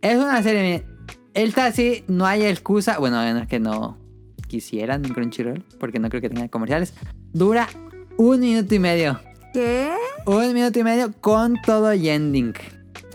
[0.00, 0.86] Es una serie.
[1.34, 2.98] Esta sí, no hay excusa.
[2.98, 4.07] Bueno, no es que no
[4.48, 6.94] quisieran en Crunchyroll, porque no creo que tenga comerciales.
[7.32, 7.68] Dura
[8.16, 9.20] un minuto y medio.
[9.52, 9.90] ¿Qué?
[10.26, 12.54] Un minuto y medio con todo y ending.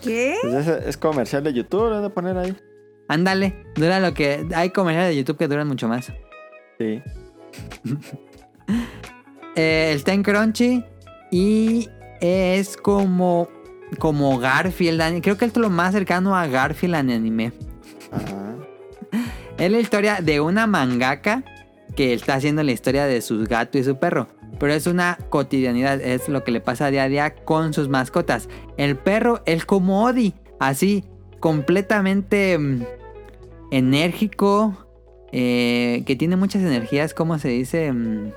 [0.02, 0.38] ¿Qué?
[0.42, 2.56] Pues es, es comercial de YouTube, lo de poner ahí.
[3.08, 4.48] Ándale, dura lo que.
[4.56, 6.12] Hay comerciales de YouTube que duran mucho más.
[6.80, 7.02] Sí.
[9.56, 10.84] Eh, está en Crunchy
[11.30, 11.88] y
[12.22, 13.48] es como
[14.00, 15.22] como Garfield.
[15.22, 17.52] Creo que es lo más cercano a Garfield en anime.
[18.12, 18.43] Ajá.
[19.58, 21.44] Es la historia de una mangaka
[21.96, 24.28] que está haciendo la historia de su gato y su perro.
[24.60, 28.50] Pero es una cotidianidad, es lo que le pasa día a día con sus mascotas.
[28.78, 31.04] El perro es como Odi, así,
[31.40, 32.84] completamente mm,
[33.72, 34.88] enérgico,
[35.32, 37.92] eh, que tiene muchas energías, como se dice?
[37.92, 38.32] Mm,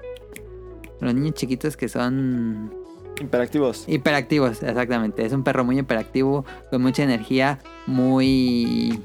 [1.00, 2.72] los niños chiquitos que son
[3.20, 3.84] Imperactivos.
[3.88, 5.24] Hiperactivos, exactamente.
[5.24, 9.00] Es un perro muy hiperactivo, con mucha energía, muy,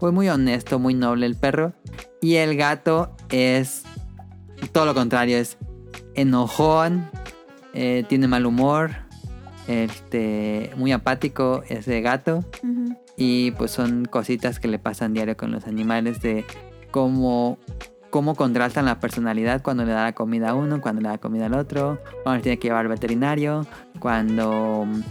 [0.00, 1.72] muy, muy honesto, muy noble el perro.
[2.20, 3.84] Y el gato es
[4.72, 5.58] todo lo contrario, es
[6.14, 7.10] enojón,
[7.72, 8.90] eh, tiene mal humor,
[9.68, 12.44] este, muy apático ese gato.
[13.16, 16.44] Y pues son cositas que le pasan diario con los animales de
[16.90, 17.58] cómo,
[18.10, 21.46] cómo contrastan la personalidad cuando le da la comida a uno, cuando le da comida
[21.46, 23.66] al otro, cuando tiene que llevar al veterinario,
[23.98, 25.02] cuando mm,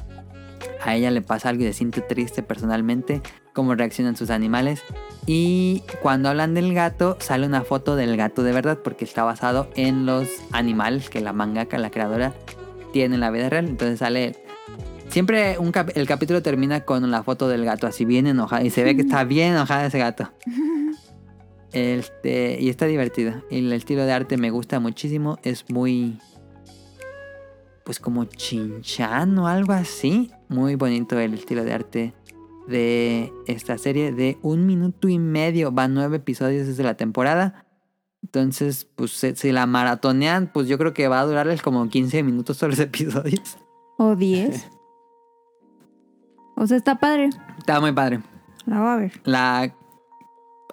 [0.83, 3.21] a ella le pasa algo y se siente triste personalmente,
[3.53, 4.81] cómo reaccionan sus animales.
[5.25, 9.69] Y cuando hablan del gato, sale una foto del gato de verdad porque está basado
[9.75, 12.33] en los animales que la mangaka, la creadora,
[12.93, 13.67] tiene en la vida real.
[13.67, 14.35] Entonces sale
[15.09, 18.63] Siempre un cap- el capítulo termina con la foto del gato, así bien enojado.
[18.63, 20.31] Y se ve que está bien enojado ese gato.
[21.71, 23.43] Este, y está divertido.
[23.51, 25.37] El estilo de arte me gusta muchísimo.
[25.43, 26.17] Es muy.
[27.83, 30.31] Pues como chinchan o algo así.
[30.47, 32.13] Muy bonito el estilo de arte
[32.69, 35.71] de esta serie de un minuto y medio.
[35.71, 37.65] Van nueve episodios desde la temporada.
[38.23, 42.57] Entonces, pues si la maratonean, pues yo creo que va a durarles como 15 minutos
[42.57, 43.57] todos los episodios.
[43.97, 44.69] O 10.
[46.55, 47.29] O sea, está padre.
[47.57, 48.21] Está muy padre.
[48.65, 49.21] La voy a ver.
[49.23, 49.75] La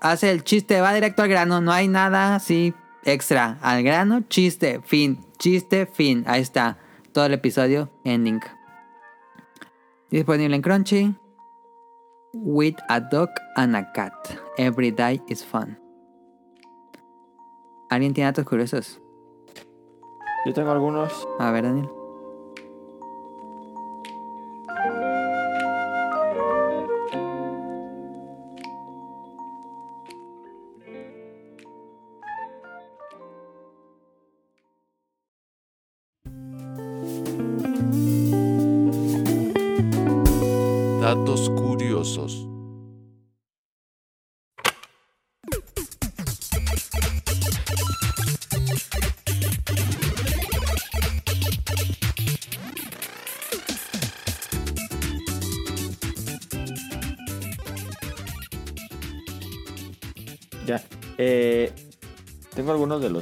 [0.01, 2.75] hace el chiste, va directo al grano, no hay nada así
[3.05, 3.59] extra.
[3.63, 6.25] Al grano, chiste, fin, chiste, fin.
[6.27, 6.79] Ahí está.
[7.13, 8.41] Todo el episodio, ending.
[10.11, 11.15] Disponible en Crunchy.
[12.45, 14.13] With a dog and a cat.
[14.59, 15.79] Every day is fun.
[17.91, 19.01] ¿Alguien tiene datos curiosos?
[20.45, 21.27] Yo tengo algunos.
[21.39, 21.89] A ver, Daniel.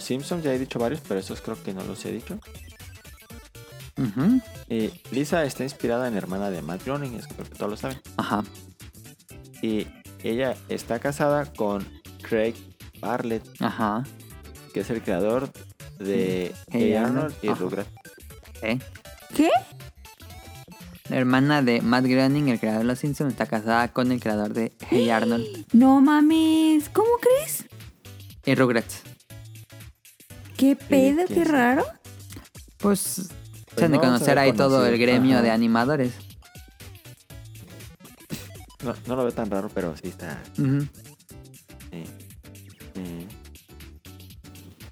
[0.04, 2.38] Los Simpsons, ya he dicho varios, pero estos creo que no los he dicho.
[4.68, 7.76] Eh, Lisa está inspirada en la hermana de Matt Groening, es- creo que todos lo
[7.76, 8.00] saben.
[8.16, 8.42] Ajá.
[9.62, 9.86] Y
[10.22, 11.86] ella está casada con
[12.22, 12.54] Craig
[13.00, 14.04] Bartlett, Ajá.
[14.72, 15.50] que es el creador
[15.98, 17.34] de Hey Hey Arnold.
[17.42, 17.48] Y.
[17.48, 17.90] Rugrats.
[18.62, 18.78] ¿Eh?
[19.34, 19.50] ¿Qué?
[21.08, 24.52] La hermana de Matt Groening, el creador de Los Simpsons, está casada con el creador
[24.54, 26.88] de Hey Arnold No mames.
[26.90, 27.64] ¿Cómo crees?
[28.46, 29.02] y Rugrats.
[30.56, 31.26] ¿Qué pedo?
[31.26, 31.84] Qué raro.
[32.78, 33.22] Pues se
[33.74, 35.42] Pues han de no, se conocer ahí todo el gremio Ajá.
[35.42, 36.12] de animadores.
[38.84, 40.42] No, no lo veo tan raro, pero sí está.
[40.58, 40.82] Ujú.
[41.90, 42.04] sí.
[42.94, 43.26] Sí.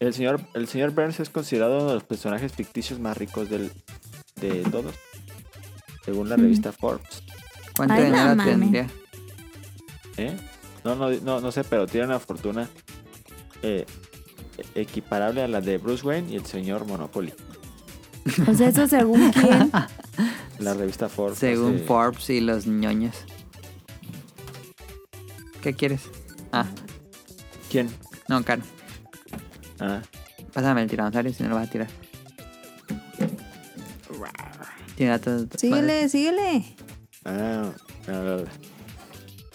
[0.01, 3.71] El señor, el señor Burns es considerado uno de los personajes ficticios más ricos del,
[4.41, 4.95] de todos,
[6.05, 6.41] según la Mm.
[6.41, 7.23] revista Forbes.
[7.77, 8.89] ¿Cuánto Ay, dinero tendría?
[10.17, 10.37] ¿Eh?
[10.85, 12.69] No, no, no, no sé, pero tiene una fortuna
[13.63, 13.87] eh,
[14.75, 17.33] equiparable a la de Bruce Wayne y el señor Monopoly.
[18.49, 19.71] O sea, eso según quién.
[20.59, 21.39] La revista Forbes.
[21.39, 23.17] Según Forbes y los ñoños.
[25.61, 26.03] ¿Qué quieres?
[26.53, 26.67] Ah,
[27.71, 27.89] ¿Quién?
[28.29, 28.63] no, Caro.
[29.81, 30.01] Ah,
[30.53, 31.89] Pásame el tiranosaurio si no lo vas a tirar.
[34.97, 35.47] Tiene datos.
[35.57, 36.65] Síguele, síguele.
[37.25, 37.71] ah,
[38.09, 38.39] ah,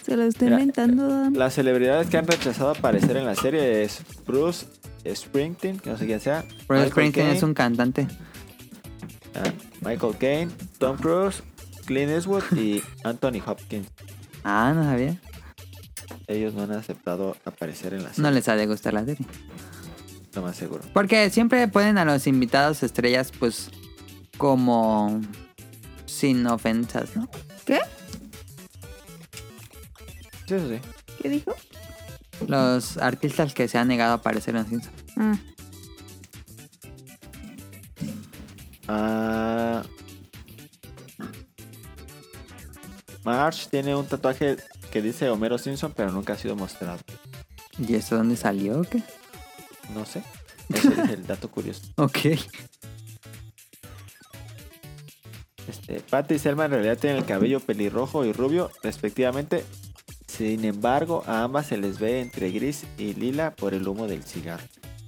[0.04, 1.30] Se lo está Mira, inventando.
[1.30, 4.66] Las celebridades que han rechazado aparecer en la serie es Bruce
[5.14, 6.44] Springsteen, que no sé quién sea.
[6.66, 8.06] Bruce Springsteen es un cantante.
[9.34, 11.42] ah, Michael Caine, Tom Cruise,
[11.86, 13.88] Clint Eastwood y Anthony Hopkins.
[14.44, 15.20] Ah, no sabía.
[16.26, 19.24] Ellos no han aceptado aparecer en la serie, No les ha de gustar la serie.
[20.34, 20.82] lo más seguro.
[20.92, 23.70] Porque siempre ponen a los invitados estrellas, pues,
[24.36, 25.20] como
[26.06, 27.28] sin ofensas, ¿no?
[27.64, 27.80] ¿Qué?
[30.46, 30.78] Sí, eso sí.
[31.22, 31.54] ¿Qué dijo?
[32.46, 34.94] Los artistas que se han negado a aparecer en los Simpsons.
[38.86, 39.82] Ah,
[43.24, 44.56] Marge tiene un tatuaje
[44.90, 46.98] que dice Homero Simpson, pero nunca ha sido mostrado.
[47.78, 49.02] ¿Y eso dónde salió o qué?
[49.94, 50.22] No sé.
[50.70, 51.82] Ese es el dato curioso.
[51.96, 52.18] Ok.
[55.68, 59.64] Este, Patty y Selma en realidad tienen el cabello pelirrojo y rubio, respectivamente.
[60.38, 64.22] Sin embargo, a ambas se les ve entre gris y lila por el humo del
[64.22, 64.62] cigarro.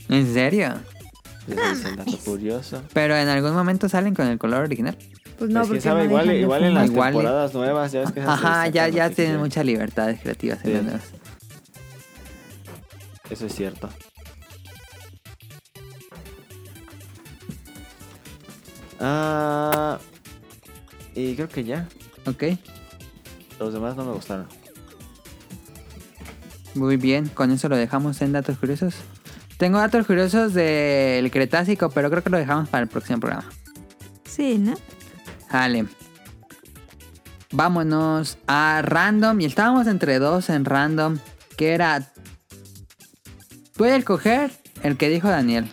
[0.08, 0.74] ¿En serio?
[1.48, 2.82] Ese es el dato curioso.
[2.92, 4.96] Pero en algún momento salen con el color original.
[5.38, 8.00] pues no, Pues, porque sabe, no igual, igual en las Igual y- temporadas nuevas, ya
[8.00, 10.58] ves que Ajá, ya, ya tienen muchas libertades creativas.
[10.58, 10.72] en Sí.
[10.72, 11.04] las nuevas.
[13.30, 13.88] Eso es cierto.
[18.98, 19.98] Ah,
[21.14, 21.88] y creo que ya.
[22.26, 22.44] Ok.
[23.58, 24.46] Los demás no me gustaron.
[26.74, 28.94] Muy bien, con eso lo dejamos en datos curiosos.
[29.56, 33.48] Tengo datos curiosos del Cretácico, pero creo que lo dejamos para el próximo programa.
[34.24, 34.74] Sí, ¿no?
[35.52, 35.86] Vale.
[37.52, 39.40] Vámonos a random.
[39.40, 41.18] Y estábamos entre dos en random.
[41.56, 42.12] Que era.
[43.76, 44.50] Puede escoger
[44.82, 45.70] el que dijo Daniel.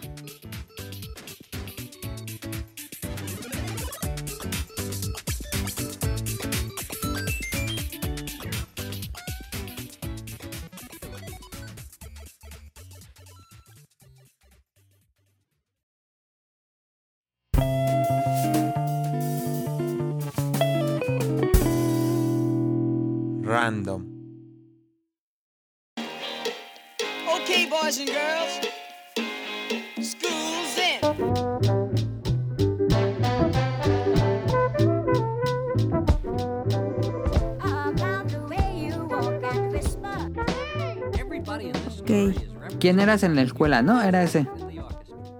[43.07, 43.81] Eras en la escuela?
[43.81, 44.01] ¿No?
[44.01, 44.47] Era ese.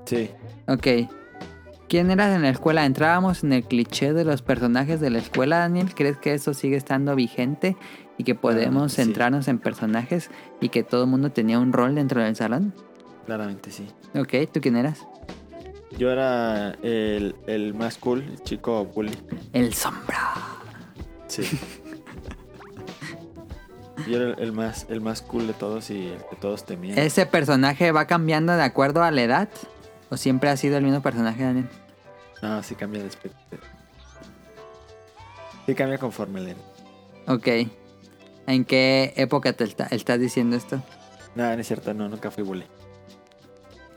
[0.06, 0.30] Sí.
[0.68, 0.88] Ok.
[1.90, 2.86] ¿Quién eras en la escuela?
[2.86, 5.94] ¿Entrábamos en el cliché de los personajes de la escuela, Daniel?
[5.96, 7.78] ¿Crees que eso sigue estando vigente
[8.18, 9.04] y que podemos sí.
[9.04, 12.74] centrarnos en personajes y que todo el mundo tenía un rol dentro del salón?
[13.26, 13.88] Claramente sí.
[14.16, 15.08] Ok, ¿tú quién eras?
[15.98, 19.12] Yo era el, el más cool, el chico bully.
[19.54, 20.20] El sombra.
[21.28, 21.44] Sí.
[24.08, 26.98] Yo era el, más, el más cool de todos y el que todos temían.
[26.98, 29.50] ¿Ese personaje va cambiando de acuerdo a la edad?
[30.10, 31.68] ¿O siempre ha sido el mismo personaje, Daniel?
[32.42, 33.34] No, sí cambia después.
[35.66, 36.56] Sí cambia conforme le...
[37.28, 37.48] Ok.
[38.48, 40.82] ¿En qué época te está- estás diciendo esto?
[41.36, 42.64] No, no es cierto, no, nunca fui bully.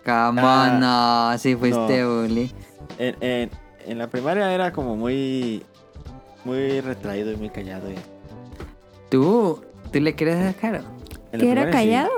[0.05, 1.39] ¿Cómo Ah, no?
[1.39, 2.23] Si fuiste no.
[2.23, 2.53] bully.
[2.99, 3.51] En, en,
[3.87, 5.65] en la primaria era como muy...
[6.45, 7.91] Muy retraído y muy callado.
[7.91, 7.97] y-
[9.11, 9.63] ¿Tú?
[9.93, 10.81] ¿Tú le crees a Caro?
[11.33, 11.71] ¿Que era sí.
[11.71, 12.11] callado?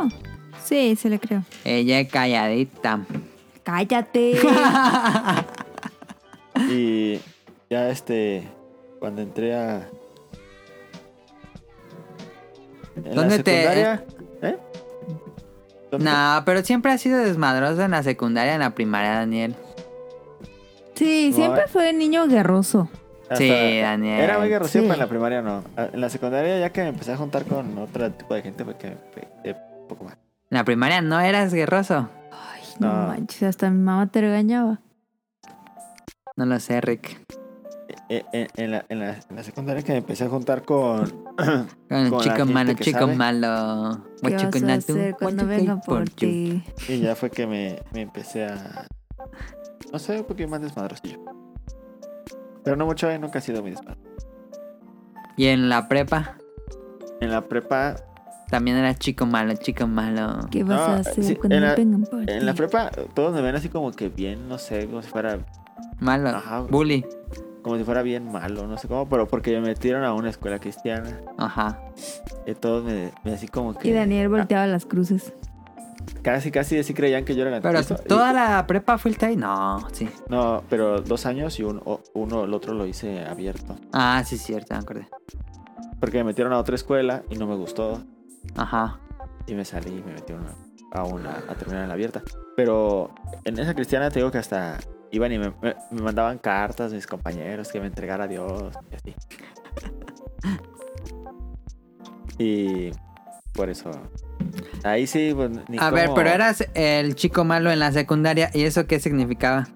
[0.64, 1.42] Sí, se le creo.
[1.64, 3.00] Ella es calladita.
[3.64, 4.38] Cállate.
[6.68, 7.18] Y
[7.70, 8.46] ya este,
[9.00, 9.88] cuando entré a...
[12.94, 14.04] En ¿Dónde la te- secundaria,
[14.42, 14.58] ¿Eh?
[15.90, 19.54] ¿Dónde No, pero siempre ha sido desmadroso en la secundaria, en la primaria, Daniel.
[20.94, 21.70] Sí, siempre No, eh.
[21.72, 22.88] fue niño guerroso.
[23.32, 24.20] Hasta- Sí, Daniel.
[24.20, 24.78] Era muy guerrero, Sí.
[24.80, 25.62] pero en la primaria no.
[25.76, 28.64] Ah, En la secundaria ya que me empecé a juntar con otro tipo de gente
[28.64, 28.88] fue que
[29.44, 30.14] me un poco más.
[30.50, 32.08] En la primaria no eras guerroso.
[32.30, 33.08] Ay, no, No.
[33.08, 34.80] manches, hasta mi mamá te regañaba.
[36.36, 37.20] No lo sé, Rick.
[38.08, 41.06] Eh, eh, en, la, en, la, en la secundaria que me empecé a juntar con...
[41.88, 43.16] Con el Con chico malo, chico sabe.
[43.16, 44.04] malo.
[44.22, 46.62] ¿Qué vas a hacer cuando get por ti?
[46.88, 48.86] Y ya fue que me, me empecé a...
[49.92, 51.20] No sé, un poquito más desmadrosillo.
[52.64, 54.00] Pero no mucho, eh, nunca he sido muy desmadroso.
[55.36, 56.36] Y en la prepa
[57.20, 57.96] En la prepa...
[58.50, 60.40] también era chico malo, chico malo.
[60.50, 63.32] ¿Qué vas No, a hacer sí, cuando en la- vengan por En la prepa todos
[63.34, 65.38] me ven así como que bien, no sé, como si fuera...
[66.00, 66.28] Malo.
[66.30, 66.60] Ajá.
[66.62, 67.04] Bully.
[67.62, 70.58] Como si fuera bien malo, no sé cómo, pero porque me metieron a una escuela
[70.58, 71.20] cristiana.
[71.38, 71.78] Ajá.
[72.44, 73.88] Y todos me, me así como que...
[73.88, 75.32] Y Daniel volteaba las cruces.
[76.22, 78.06] Casi, casi así creían que yo era el Pero anticristo.
[78.08, 79.36] toda Y- la prepa fuiste ahí.
[79.36, 80.08] No, sí.
[80.28, 83.76] No, pero dos años y uno, el otro lo hice abierto.
[83.92, 85.08] Ah, sí, cierto, me acordé.
[86.00, 88.02] Porque me metieron a otra escuela y no me gustó.
[88.56, 89.00] Ajá.
[89.46, 90.46] Y me salí y me metieron
[90.92, 92.22] a, a una, a terminar en la abierta.
[92.56, 93.10] Pero
[93.44, 94.78] en esa cristiana te digo que hasta
[95.10, 98.94] iban y me, me- me mandaban cartas mis compañeros que me entregara a Dios y
[98.94, 99.14] así.
[102.38, 102.90] Y
[103.52, 103.90] por eso.
[104.84, 108.50] Ahí sí, pues ni A ver, pero eras el chico malo en la secundaria.
[108.52, 109.68] ¿Y eso qué significaba?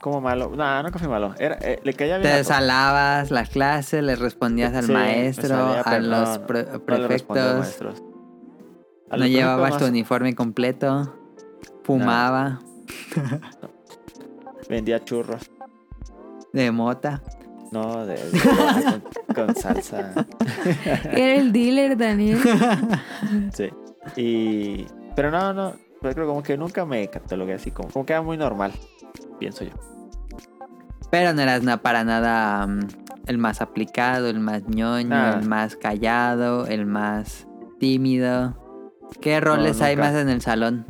[0.00, 0.52] como malo.
[0.54, 1.34] No, nunca fui malo.
[1.36, 2.30] Era, eh, le caía bien.
[2.32, 7.82] Te salabas las clases, le respondías al Sí, maestro, salía, a los pre- no prefectos.
[9.10, 11.12] A no llevabas tu uniforme completo.
[11.82, 12.60] Fumaba
[14.68, 15.50] Vendía churros.
[16.52, 17.20] de mota.
[17.72, 18.40] No, de, de-
[19.34, 20.12] con, con salsa.
[21.12, 22.38] Era el dealer, Daniel.
[23.52, 23.68] Sí.
[24.16, 24.86] Y.
[25.14, 25.72] Pero no, no.
[26.00, 27.88] Pero creo como que nunca me catalogué así como.
[27.90, 28.72] Como que era muy normal.
[29.40, 29.72] Pienso yo.
[31.10, 32.80] Pero no eras na- para nada mm,
[33.26, 35.38] el más aplicado, el más ñoño, Nah.
[35.38, 37.46] el más callado, el más
[37.80, 38.56] tímido.
[39.20, 40.86] ¿Qué roles hay más en el salón?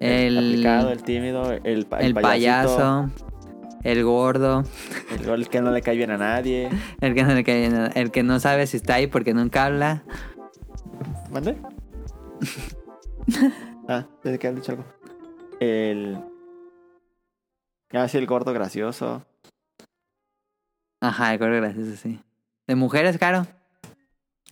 [0.00, 3.10] El, El, aplicado, el tímido, el, el payasito, payaso,
[3.82, 4.64] el gordo,
[5.10, 6.68] El, el que no le cae bien a nadie.
[7.00, 9.66] el que, no le cae bien, el que no sabe si está ahí porque nunca
[9.66, 10.02] habla.
[11.30, 11.56] ¿Mande?
[13.88, 14.84] ah, desde que han dicho algo.
[15.60, 16.18] El.
[17.92, 19.24] Ah, sí, el gordo gracioso.
[21.00, 22.20] Ajá, el gordo gracioso, sí.
[22.66, 23.46] ¿De mujeres, Caro?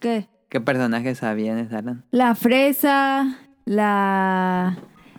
[0.00, 0.28] ¿Qué?
[0.48, 2.04] ¿Qué personajes había en salón?
[2.10, 4.78] La fresa, la,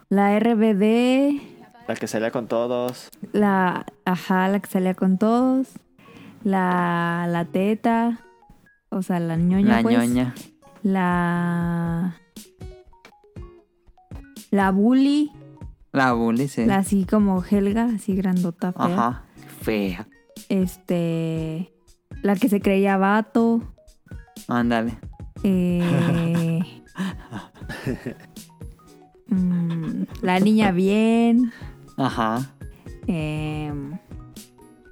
[0.10, 1.59] la RBD,
[1.90, 3.10] La que salía con todos.
[3.34, 5.70] la, ajá, la que salía con todos,
[6.44, 8.20] la, la teta,
[8.90, 10.36] o sea, la ñoña, La pues, ñoña.
[10.84, 12.16] la,
[14.52, 15.32] la bully,
[15.92, 16.64] La bully, sí.
[16.68, 18.86] la así como Helga, así grandota, fea.
[18.86, 19.24] Ajá.
[19.64, 20.08] Fea.
[20.48, 21.74] Este,
[22.22, 23.64] la que se creía vato,
[24.48, 24.96] Ándale.
[25.42, 26.62] eh,
[29.28, 31.52] mm, la niña bien,
[32.00, 32.52] Ajá.
[33.08, 33.98] em,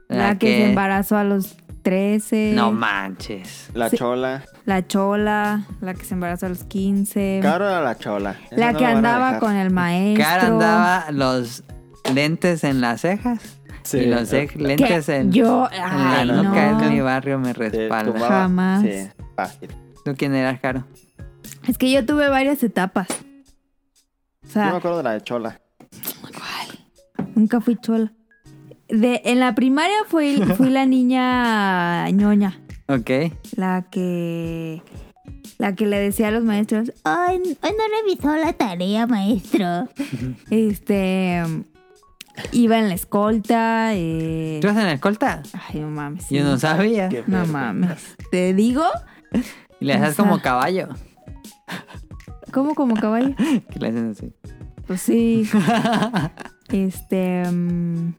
[0.10, 2.52] La, La, que, se embarazó a los 13.
[2.56, 3.70] No manches.
[3.74, 3.98] La Sí.
[3.98, 4.44] chola.
[4.66, 7.40] La chola, la que se embarazó a los 15.
[7.42, 8.36] Caro era la chola.
[8.52, 10.24] Esa la no que andaba con el maestro.
[10.24, 11.64] Cara andaba los
[12.14, 14.00] lentes en las cejas Sí.
[14.00, 16.84] y los lentes en, yo, en la nuca no.
[16.84, 18.20] en mi barrio me respalda.
[18.28, 18.84] Jamás.
[18.84, 19.70] Sí, fácil.
[20.06, 20.86] ¿Tú quién eras, Caro?
[21.68, 23.08] Es que yo tuve varias etapas.
[23.10, 25.60] O Yo me acuerdo de la de chola.
[27.38, 28.12] Nunca fui chola.
[28.90, 32.60] De, en la primaria fui, fui la niña ñoña.
[32.88, 33.10] Ok.
[33.56, 34.82] La que.
[35.58, 39.88] La que le decía a los maestros, ay, hoy no revisó la tarea, maestro.
[40.50, 41.44] este.
[42.52, 43.90] Iba en la escolta.
[43.96, 45.42] eh, ¿Tú eras en la escolta?
[45.54, 46.30] Ay, no mames.
[46.30, 47.10] Yo no sabía.
[47.26, 48.16] No mames.
[48.32, 48.84] Te digo,
[49.80, 50.90] Y le haces como caballo.
[52.54, 53.36] ¿cómo como caballo?
[53.72, 54.32] Que le hacen así.
[54.86, 55.50] Pues sí.
[56.70, 57.44] Este.
[57.50, 58.14] mm,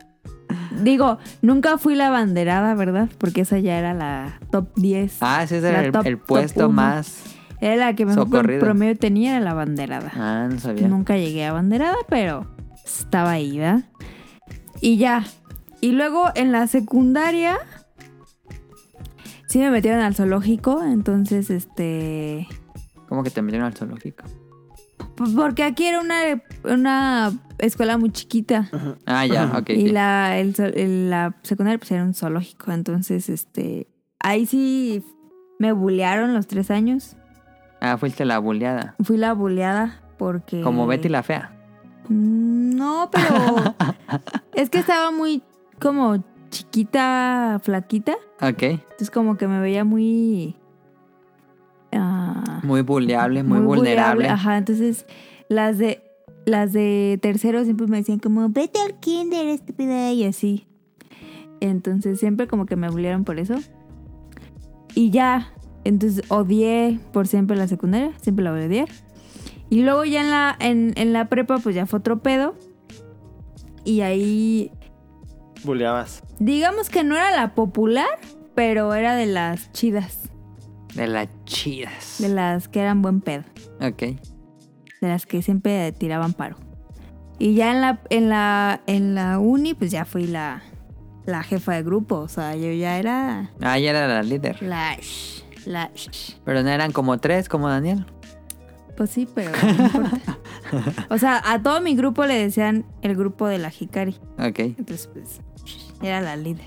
[0.82, 3.08] digo, nunca fui la banderada, ¿verdad?
[3.18, 5.16] Porque esa ya era la top 10.
[5.20, 7.22] Ah, ese era el, top- el top puesto más.
[7.60, 8.60] Era la que mejor socorrido.
[8.60, 10.12] promedio tenía, era la banderada.
[10.14, 10.86] Ah, no sabía.
[10.88, 12.46] Nunca llegué a banderada, pero
[12.84, 13.84] estaba ahí, ¿verdad?
[14.80, 15.24] Y ya.
[15.80, 17.58] Y luego en la secundaria.
[19.48, 22.46] Sí me metieron al zoológico, entonces este.
[23.08, 24.24] ¿Cómo que te metieron al zoológico?
[25.34, 26.16] Porque aquí era una,
[26.64, 28.70] una escuela muy chiquita.
[29.06, 29.70] Ah, ya, ok.
[29.70, 29.88] y sí.
[29.88, 32.72] la, el, la secundaria pues era un zoológico.
[32.72, 33.88] Entonces, este.
[34.20, 35.02] Ahí sí
[35.58, 37.16] me bullearon los tres años.
[37.80, 38.94] Ah, fuiste la buleada.
[39.02, 40.60] Fui la bulleada porque.
[40.62, 41.52] Como Betty la fea.
[42.08, 43.74] Mm, No, pero.
[44.54, 45.42] es que estaba muy
[45.80, 48.12] como chiquita, flaquita.
[48.40, 48.62] Ok.
[48.62, 50.56] Entonces, como que me veía muy.
[51.92, 54.28] ah, Muy buleable, muy, vulnerable.
[54.28, 55.06] Ajá, entonces
[55.48, 56.02] las de
[56.48, 60.66] las de tercero siempre me decían como, vete al kinder, estúpida, y así.
[61.60, 63.56] Entonces siempre como que me bullearon por eso.
[64.94, 65.52] Y ya,
[65.84, 68.88] entonces odié por siempre la secundaria, siempre la voy a odiar.
[69.70, 72.54] Y luego ya en la, en, en la prepa pues ya fue otro pedo.
[73.84, 74.70] Y ahí,
[75.64, 76.22] Buleabas.
[76.38, 78.06] digamos que no era la popular,
[78.54, 80.30] pero era de las chidas,
[80.94, 82.16] De las chidas.
[82.18, 83.44] de las que eran buen pedo.
[83.80, 84.18] Ok.
[85.00, 86.56] De las que siempre tiraban paro.
[87.38, 90.62] Y ya en la, en la, en la uni, pues ya fui la,
[91.24, 92.16] la jefa de grupo.
[92.16, 94.60] O sea, yo ya era Ah, ya era la líder.
[94.62, 94.96] la...
[94.96, 98.06] sh- la sh- Pero no eran como tres, como Daniel.
[98.96, 100.38] pues sí, pero no importa.
[101.10, 104.16] O sea, a todo mi grupo le decían el grupo de la Hikari.
[104.38, 104.58] Ok.
[104.58, 105.40] Entonces, pues,
[106.02, 106.66] era la líder.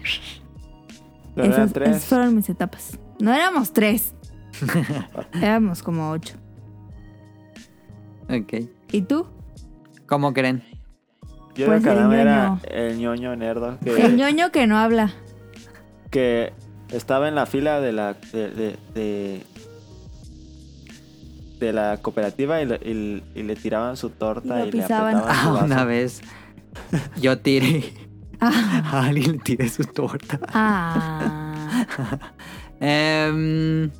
[1.35, 1.89] Pero eran tres.
[1.89, 2.97] esas fueron mis etapas.
[3.19, 4.13] No éramos tres.
[5.41, 6.35] éramos como ocho.
[8.31, 8.65] Ok.
[8.91, 9.27] ¿Y tú?
[10.07, 10.63] ¿Cómo creen?
[11.55, 12.61] Yo Pues creo que el era ñoño.
[12.69, 15.11] el ñoño nerdo El que, ñoño que no habla.
[16.09, 16.53] que
[16.91, 19.43] estaba en la fila de la de, de, de,
[21.59, 24.81] de la cooperativa y le, y- y le tiraban su torta Y lo y, le
[24.81, 25.15] pisaban.
[25.17, 25.65] apretaban su Ah, vaso.
[25.65, 26.21] una vez
[27.19, 27.93] yo tiré.
[28.39, 28.81] Ah.
[28.91, 30.39] A alguien le tiré su torta.
[30.53, 31.85] Ah.
[32.79, 33.91] Em,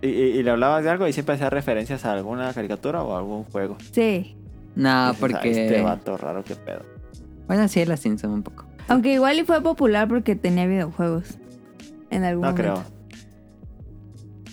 [0.00, 3.14] Y, y- y le hablabas de algo y siempre hacía referencias a alguna caricatura o
[3.14, 3.76] a algún juego.
[3.92, 4.36] Sí.
[4.76, 5.50] no, Dices, "Ah, porque.
[5.50, 6.82] Este vato raro, qué pedo.
[7.46, 8.64] Bueno, sí, la Simpson un poco.
[8.88, 11.38] Aunque igual y fue popular porque tenía videojuegos.
[12.10, 12.82] En algún No momento.
[12.84, 12.98] creo.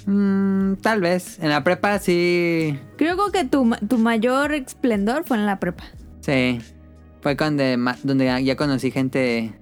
[0.08, 1.40] Mm, tal vez.
[1.40, 2.80] En la prepa sí.
[2.98, 5.84] Creo que tu, tu mayor esplendor fue en la prepa.
[6.22, 6.60] Sí.
[7.22, 9.54] Fue donde ya- ya conocí gente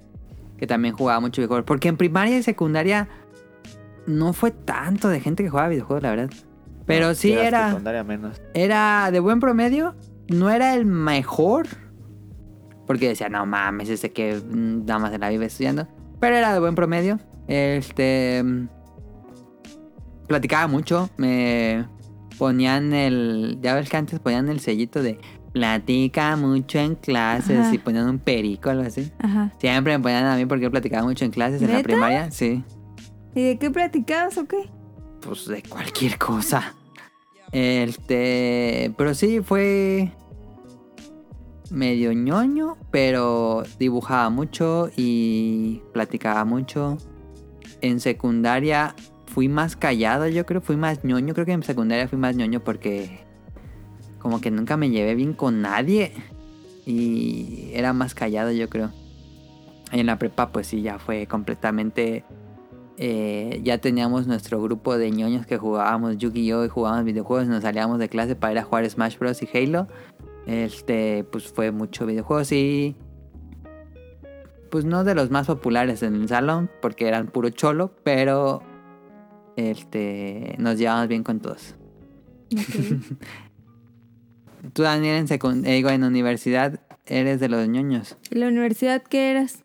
[0.57, 1.65] que también jugaba mucho videojuegos.
[1.65, 3.07] Porque en primaria y secundaria
[4.07, 6.29] no fue tanto de gente que jugaba videojuegos, la verdad.
[6.85, 7.69] Pero No, sí era.
[7.69, 8.41] secundaria menos.
[8.53, 9.95] Era de buen promedio.
[10.27, 11.67] No era el mejor.
[12.85, 15.87] Porque decía, no mames, ese que nada más se la vive estudiando.
[16.19, 17.19] Pero era de buen promedio.
[17.47, 18.43] Este.
[20.27, 21.09] Platicaba mucho.
[21.17, 21.85] Me
[22.37, 23.59] ponían el.
[23.61, 25.19] Ya ves que antes ponían el sellito de.
[25.53, 27.59] Platica mucho en clases.
[27.59, 27.73] Ajá.
[27.73, 29.11] Y ponían un perico o algo así.
[29.19, 29.51] Ajá.
[29.59, 32.31] Siempre me ponían a mí porque yo platicaba mucho en clases en la primaria.
[32.31, 32.63] Sí.
[33.35, 34.69] ¿Y de qué platicabas o qué?
[35.21, 36.75] Pues de cualquier cosa.
[37.51, 38.93] Este.
[38.97, 40.11] Pero sí, fue.
[41.71, 46.97] Medio ñoño, pero dibujaba mucho y platicaba mucho.
[47.81, 48.95] En secundaria
[49.25, 51.33] fui más callado, yo creo, fui más ñoño.
[51.33, 53.23] Creo que en secundaria fui más ñoño porque.
[54.19, 56.13] Como que nunca me llevé bien con nadie.
[56.85, 58.91] Y era más callado, yo creo.
[59.91, 62.23] Y en la prepa, pues sí, ya fue completamente
[62.97, 66.65] eh, ya teníamos nuestro grupo de ñoños que jugábamos Yu-Gi-Oh!
[66.65, 67.47] y jugábamos videojuegos.
[67.47, 69.41] Nos salíamos de clase para ir a jugar Smash Bros.
[69.41, 69.87] y Halo.
[70.45, 72.95] Este, pues fue mucho videojuegos y.
[74.69, 78.61] pues no de los más populares en el salón, porque eran puro cholo, pero
[79.55, 81.75] este, nos llevamos bien con todos.
[84.73, 88.17] Tú, Daniel, en, eh, digo, en universidad eres de los ñoños.
[88.31, 89.63] ¿Y la universidad qué eras?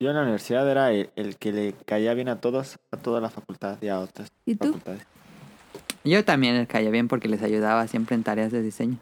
[0.00, 3.20] Yo en la universidad era el, el que le caía bien a todos, a toda
[3.20, 4.66] la facultad y a otras ¿Y tú?
[4.66, 5.02] facultades.
[6.04, 8.96] Yo también les caía bien porque les ayudaba siempre en tareas de diseño.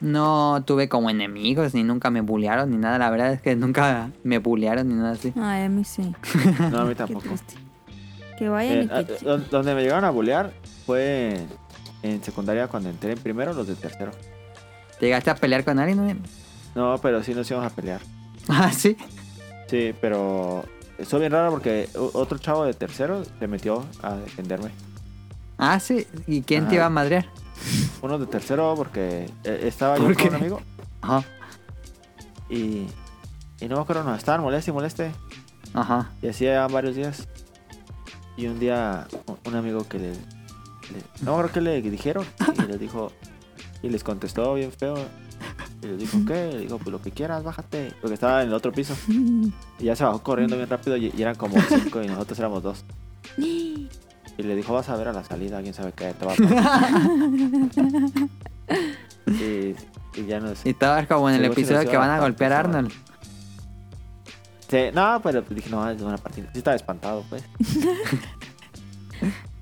[0.00, 2.98] No tuve como enemigos, ni nunca me bullearon, ni nada.
[2.98, 5.32] La verdad es que nunca me bullearon, ni nada así.
[5.40, 6.14] Ay, a mí sí.
[6.70, 7.26] No, a mí tampoco.
[8.36, 9.24] Que vayan Eh, y ah, que...
[9.24, 10.52] don- donde me llegaron a bullear
[10.84, 11.46] fue
[12.02, 14.10] en, en secundaria cuando entré en primero, los de tercero.
[15.00, 15.96] ¿Te llegaste a pelear con alguien?
[16.74, 16.92] no?
[16.92, 18.00] No, pero sí nos íbamos a pelear.
[18.48, 18.96] Ah, sí.
[19.68, 20.64] Sí, pero
[20.98, 24.70] estuvo bien raro porque otro chavo de tercero se metió a defenderme.
[25.58, 26.06] Ah, sí.
[26.26, 27.26] ¿Y quién te iba a madrear?
[28.02, 30.60] Uno de tercero porque eh, estaba yo ¿Por con un amigo
[31.00, 31.24] Ajá.
[32.50, 32.86] y,
[33.60, 35.12] y no me acuerdo, nos estaban moleste y moleste.
[35.72, 36.10] Ajá.
[36.22, 37.26] Y así ya varios días.
[38.36, 39.06] Y un día
[39.46, 40.10] un- amigo que le...
[40.10, 40.16] le-
[41.22, 42.26] no me acuerdo qué le dijeron.
[42.58, 43.10] Y les dijo...
[43.82, 44.96] Y les contestó bien feo.
[45.82, 46.50] Y les dijo, ¿qué?
[46.52, 47.92] Le dijo, pues lo que quieras, bájate.
[48.00, 48.96] Porque estaba en el otro piso.
[49.78, 52.62] Y ya se bajó corriendo bien rápido y, y eran como cinco y nosotros éramos
[52.62, 52.84] dos.
[53.36, 53.88] Y
[54.42, 56.36] le dijo, vas a ver a la salida, quién sabe qué, te va a
[59.26, 59.74] y,
[60.14, 60.68] y ya no sé.
[60.68, 62.76] Y estabas como en el episodio que van a golpear a pasar.
[62.76, 62.92] Arnold.
[64.68, 66.48] Sí, no, pero pues dije, no, es una partida.
[66.52, 67.44] Sí estaba espantado, pues.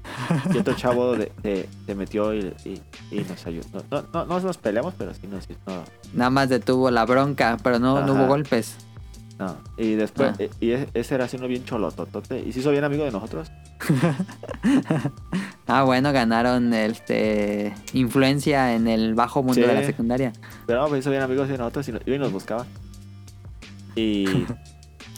[0.55, 2.81] y otro chavo de, de- se metió y, y,
[3.11, 3.65] y nos ayudó.
[3.91, 5.49] No, no, no, nos peleamos, pero sí nos...
[5.67, 5.83] No,
[6.15, 8.77] Nada más detuvo la bronca, pero no, no hubo golpes.
[9.39, 9.57] no.
[9.77, 10.33] Y después...
[10.39, 10.43] Ah.
[10.61, 12.41] Y ese, ese era así uno bien cholototote.
[12.41, 13.51] Y se hizo bien amigo de nosotros.
[15.67, 19.61] Ah, bueno, ganaron este influencia en el bajo mundo Sí.
[19.63, 20.33] de la secundaria.
[20.67, 22.67] Pero no, pues hizo bien amigos de nosotros y, nos- y nos buscaba.
[23.97, 24.27] Y...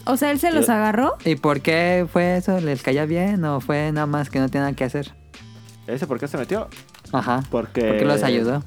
[0.07, 1.17] O sea, él se los agarró.
[1.25, 2.61] ¿Y por qué fue eso?
[2.61, 5.13] ¿Les caía bien o fue nada más que no tenía nada que hacer?
[5.87, 6.69] ¿Ese por qué se metió?
[7.13, 7.43] Ajá.
[7.51, 7.83] Porque...
[7.83, 8.63] ¿Por qué los ayudó?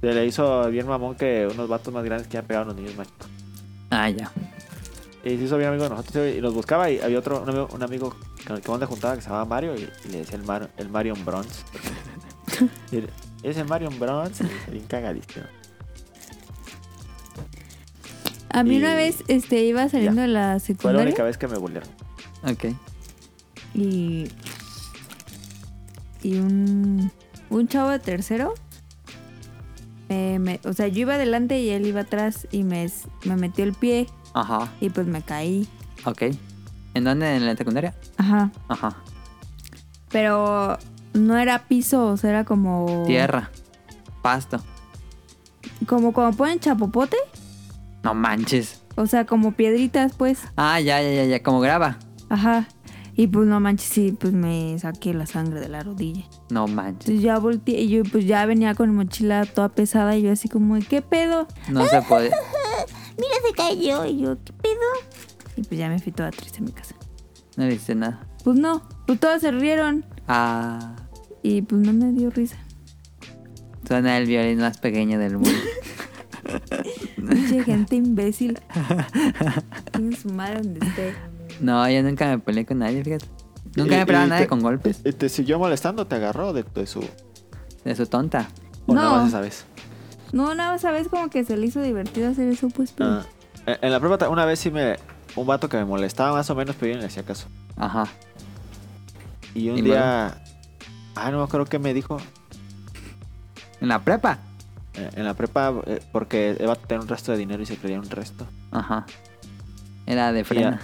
[0.00, 2.76] Se le hizo bien mamón que unos vatos más grandes que han pegado a los
[2.76, 3.28] niños más chicos.
[3.90, 4.30] Ah, ya.
[5.24, 7.68] Y se hizo bien amigo de nosotros y nos buscaba y había otro, un amigo,
[7.72, 8.16] un amigo
[8.46, 10.70] con el que le juntaba que se llamaba Mario y, y le decía el, Mar-
[10.76, 11.62] el Marion Bronze.
[12.90, 13.10] Y él,
[13.42, 15.44] es el Marion Bronze, bien cagadísimo.
[18.50, 21.36] A mí Y- una vez este, iba saliendo de la Fue la secundaria única vez
[21.38, 21.88] que me bullearon.
[22.44, 22.66] Ok.
[23.74, 24.28] y,
[26.22, 27.10] y un,
[27.50, 28.54] un chavo de tercero.
[30.08, 32.90] eh, me- o sea, yo iba adelante y él iba atrás y me,
[33.24, 34.72] me metió el pie Ajá.
[34.80, 35.68] y pues me caí.
[36.06, 36.22] Ok.
[36.94, 37.36] ¿En dónde?
[37.36, 37.94] ¿En la secundaria?
[38.16, 38.50] Ajá.
[38.68, 38.96] Ajá.
[40.10, 40.78] Pero
[41.12, 43.04] no era piso, o sea, era como...
[43.06, 43.50] Tierra.
[44.22, 44.62] Pasto.
[45.86, 47.16] Como cuando ponen chapopote.
[48.02, 48.82] No manches.
[48.96, 50.40] O sea, como piedritas, pues.
[50.56, 51.42] Ah, ya, ya, ya, ya.
[51.42, 51.98] Como graba.
[52.28, 52.68] Ajá.
[53.14, 56.24] Y pues no manches, sí, pues me saqué la sangre de la rodilla.
[56.50, 57.08] No manches.
[57.08, 60.30] Entonces ya volteé y yo pues ya venía con mi mochila toda pesada y yo
[60.30, 61.48] así como, ¿qué pedo?
[61.68, 62.30] No se puede.
[63.16, 64.04] Mira, se cayó.
[64.04, 64.74] Y yo, ¿qué pedo?
[65.56, 66.94] Y pues ya me fui toda triste a mi casa.
[67.56, 68.24] No le nada.
[68.44, 70.94] Pues no, pues todos se rieron Ah.
[71.42, 72.56] y pues no me dio risa.
[73.84, 75.50] Suena el violín más pequeño del mundo.
[77.16, 78.58] Mucha gente imbécil.
[79.92, 81.14] Tiene su madre donde esté.
[81.60, 83.26] No, yo nunca me peleé con nadie, fíjate.
[83.76, 85.00] Nunca Y- me peleaba a nadie te- con golpes.
[85.04, 86.06] ¿Y te siguió molestando?
[86.06, 87.04] ¿Te agarró de, de su...
[87.84, 88.48] De su tonta.
[88.86, 89.16] o nada No.
[89.18, 89.64] más esa vez?
[90.32, 92.92] No, nada más sabes como que se le hizo divertido hacer eso, pues.
[92.92, 93.22] pero-
[93.66, 94.96] Ah, en la prueba una vez sí me...
[95.36, 97.48] Un vato que me molestaba más o menos, pero yo no le hacía caso.
[97.76, 98.04] Ajá.
[99.54, 100.40] Y un ¿Y día...
[101.14, 102.18] Ah, no acuerdo qué me dijo.
[103.80, 104.38] En la prepa.
[104.98, 107.76] Eh, En la prepa, eh, porque iba a tener un resto de dinero y se
[107.76, 108.46] creía un resto.
[108.72, 109.06] Ajá.
[110.06, 110.80] Era de frena.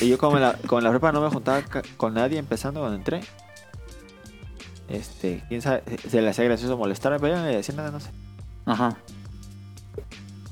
[0.00, 1.60] Y yo como en la, como en la prepa no me juntaba
[1.96, 3.20] con nadie empezando cuando entré.
[4.88, 8.00] Este, quién sabe, se le hacía gracioso molestarme, pero yo no le decía nada, no
[8.00, 8.10] sé.
[8.66, 8.96] Ajá.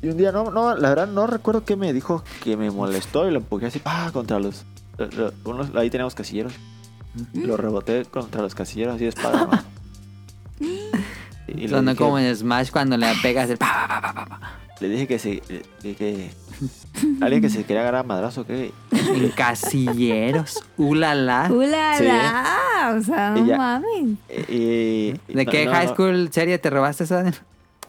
[0.00, 3.26] Y un día, no, no, la verdad no recuerdo qué me dijo que me molestó
[3.28, 4.10] y lo empujé así, ¡pah!
[4.12, 4.64] contra los...
[5.44, 6.52] unos- ahí teníamos casilleros.
[7.32, 9.46] Lo reboté contra los casilleros así de espada.
[10.60, 10.66] ¿no?
[11.64, 14.40] Y Sonó dije, como en Smash cuando le pegas el pa, pa, pa, pa,
[14.80, 16.30] le dije que le dije...
[17.20, 18.72] Alguien que se quería agarrar a madrazo, ¿qué?
[18.92, 20.62] En casilleros.
[20.76, 21.48] Ulala.
[21.50, 22.94] ¡Ulala!
[22.98, 23.56] O sea, no Y ya.
[23.56, 24.16] mames.
[24.48, 25.92] Y, y- ¿De no, qué no, high no.
[25.94, 27.14] school serie te robaste eso?
[27.16, 27.34] Daniel?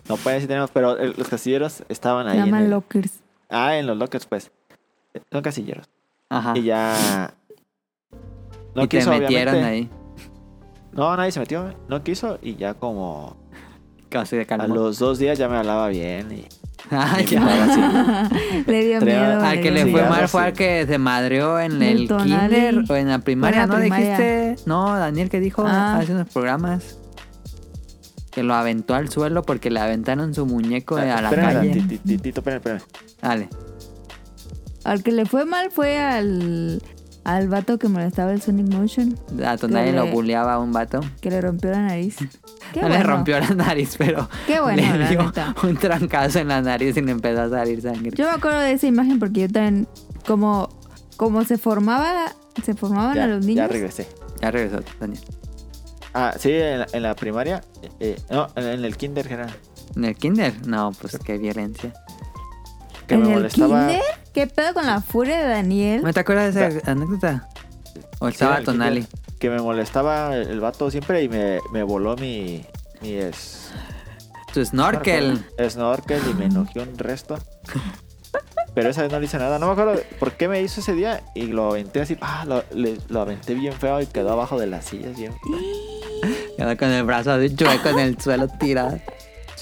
[0.08, 2.40] No puede decir tenemos, pero el- los casilleros estaban Se ahí.
[2.40, 3.12] en llaman el- lockers.
[3.50, 4.52] Ah, en los lockers, pues.
[5.32, 5.90] Son casilleros.
[6.30, 6.54] Ajá.
[6.56, 7.34] Y ya.
[8.76, 9.90] No y te quiso, metieron obviamente.
[9.90, 9.90] ahí.
[10.92, 11.74] No, nadie se metió.
[11.88, 13.38] No quiso y ya como.
[14.10, 16.46] Casi de A los dos días ya me hablaba bien y,
[16.92, 18.30] Ah, ya.
[18.66, 19.42] Le dio miedo.
[19.42, 22.96] Al que le fue mal fue al que se madreó en El el kinder o
[22.96, 23.76] en la primaria, ¿no?
[23.78, 24.18] primaria.
[24.18, 25.98] Dijiste, no, Daniel que dijo Ah.
[26.00, 26.98] hace unos programas
[28.32, 31.72] que lo aventó al suelo porque le aventaron su muñeco a la Espérame, calle.
[31.74, 32.82] ti- ti- ti- Tito, espérame, espérame.
[33.22, 33.50] Dale.
[34.86, 36.82] Al que le fue mal fue al,
[37.36, 41.02] al vato que molestaba el Sonic Motion, A Que lo le- buleaba a un vato.
[41.22, 42.18] que le rompió la nariz.
[42.74, 43.10] Qué no le bueno.
[43.12, 45.56] rompió la nariz, pero Qué bueno, le dio neta.
[45.64, 48.12] un trancazo en la nariz y le empezó a salir sangre.
[48.16, 49.88] Yo me acuerdo de esa imagen porque yo también,
[50.28, 50.70] como,
[51.18, 52.34] como se formaba,
[52.64, 53.72] se formaban Ya, a los ya niños.
[53.72, 54.08] regresé.
[54.42, 55.22] Ya regresó, Daniel.
[56.14, 57.62] Ah, sí, en la, en la primaria.
[58.00, 59.48] eh, no, en, en el kinder era.
[59.96, 60.54] ¿En el kinder?
[60.68, 61.94] No, pues qué violencia.
[63.10, 63.88] Que ¿En me el molestaba.
[63.88, 64.02] kinder?
[64.34, 66.02] ¿Qué pedo con la furia de Daniel?
[66.04, 67.50] ¿No te acuerdas de esa anécdota?
[68.20, 69.08] ¿O Sí, estaba el Tonali?
[69.40, 72.66] Que me molestaba el, el vato siempre y me, me voló mi.
[73.02, 73.72] Mi es,
[74.54, 75.44] Tu snorkel.
[75.70, 77.38] snorkel y me enojé un resto.
[78.76, 79.58] Pero esa vez no le hice nada.
[79.58, 82.16] No me acuerdo por qué me hizo ese día y lo aventé así.
[82.22, 85.58] Ah, lo, le- lo aventé bien feo y quedó abajo de las sillas bien feo.
[86.58, 89.00] Quedó con el brazo así chueco en el suelo tirado.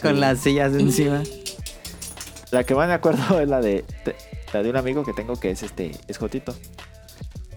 [0.02, 1.24] Con las sillas encima.
[2.52, 4.16] La que más me acuerdo es la de, de-
[4.54, 6.56] la de un amigo que tengo que es este es Jotito.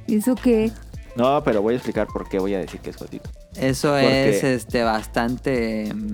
[0.07, 0.73] ¿Y eso qué?
[1.17, 3.29] No, pero voy a explicar por qué voy a decir que es Jotito.
[3.57, 6.13] Eso Porque- es este bastante mm,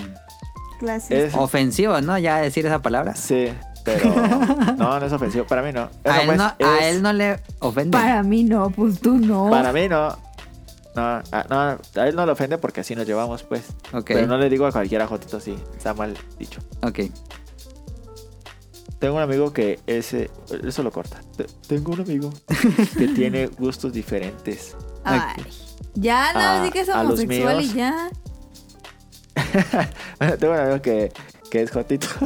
[1.11, 2.19] Es, ofensivo, ¿no?
[2.19, 3.15] Ya decir esa palabra.
[3.17, 3.49] sí,
[3.85, 4.05] pero
[4.77, 5.47] no, no es ofensivo.
[5.47, 5.89] Para mí no.
[6.05, 7.97] A él, pues, a él no le ofende.
[7.97, 9.49] Para mí no, pues tú no.
[9.51, 10.09] Para mí no.
[10.97, 11.61] No, a, no,
[12.03, 13.63] a él no le ofende porque así nos llevamos, pues.
[13.93, 15.57] Ok, Pero no le digo a cualquiera Jotito, sí.
[15.77, 16.61] Está mal dicho.
[16.83, 17.01] ok.
[18.99, 20.31] Tengo un amigo que ese.
[20.65, 21.21] Eso lo corta.
[21.37, 22.33] Te- Tengo un amigo
[22.97, 24.75] que tiene gustos diferentes.
[25.05, 25.21] Ay,
[25.95, 28.11] ya no, A- sí que es homosexual y ya.
[30.41, 31.13] Tengo un amigo que,
[31.51, 32.09] que es Jotito.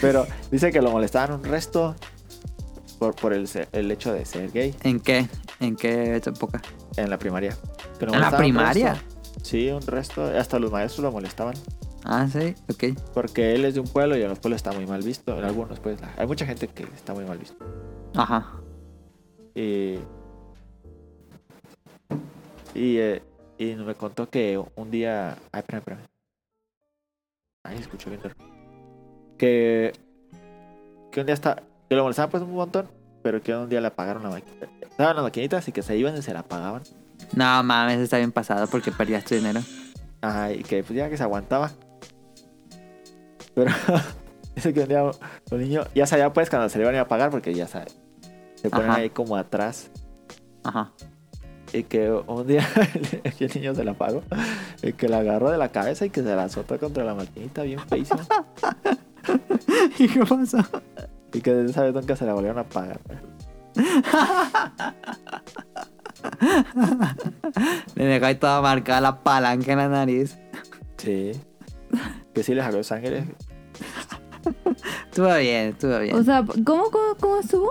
[0.00, 1.94] Pero dice que lo molestaban un resto
[2.98, 5.28] por, por el, se- el hecho de ser gay ¿En qué?
[5.60, 6.62] ¿En qué época?
[6.96, 7.56] en la primaria.
[8.00, 9.02] ¿En la primaria?
[9.42, 10.24] Sí, un resto.
[10.24, 11.54] Hasta los maestros lo molestaban.
[12.08, 12.96] Ah, sí, ok.
[13.12, 15.36] Porque él es de un pueblo y en los pueblos está muy mal visto.
[15.36, 17.56] En algunos, pues, hay mucha gente que está muy mal visto.
[18.14, 18.60] Ajá.
[19.56, 19.98] Y.
[22.74, 23.22] Y, eh,
[23.58, 25.36] y me contó que un día.
[25.50, 26.02] Ay, espérame, espérame.
[27.64, 28.22] Ay, escucho bien.
[29.36, 29.92] Que.
[31.10, 31.60] Que un día está.
[31.88, 32.86] Que lo molestaban pues un montón.
[33.24, 34.68] Pero que un día le apagaron la maquinita.
[34.80, 36.84] Estaban las maquinitas y que se iban y se la apagaban.
[37.34, 39.60] No mames, está bien pasado porque perdías tu dinero.
[40.20, 41.72] Ajá, y que pues ya que se aguantaba.
[43.56, 43.72] Pero
[44.54, 47.02] dice que un día los niños ya sabía pues cuando se le iban a ir
[47.02, 47.86] a pagar porque ya sabe.
[48.54, 49.00] Se ponen Ajá.
[49.00, 49.90] ahí como atrás.
[50.62, 50.92] Ajá.
[51.72, 52.68] Y que un día
[53.40, 54.22] el niño se la pagó.
[54.82, 57.62] Y que la agarró de la cabeza y que se la azotó contra la maquinita
[57.62, 58.24] bien feísima.
[59.98, 60.58] ¿Y qué pasó?
[61.32, 63.00] Y que desde esa vez nunca se la volvieron a pagar.
[67.94, 70.38] Le dejó ahí toda marcada la palanca en la nariz.
[70.98, 71.32] Sí.
[72.34, 73.24] Que sí le sacó sangre.
[75.06, 76.14] Estuvo bien, estuvo bien.
[76.14, 77.70] O sea, ¿cómo, cómo, cómo estuvo?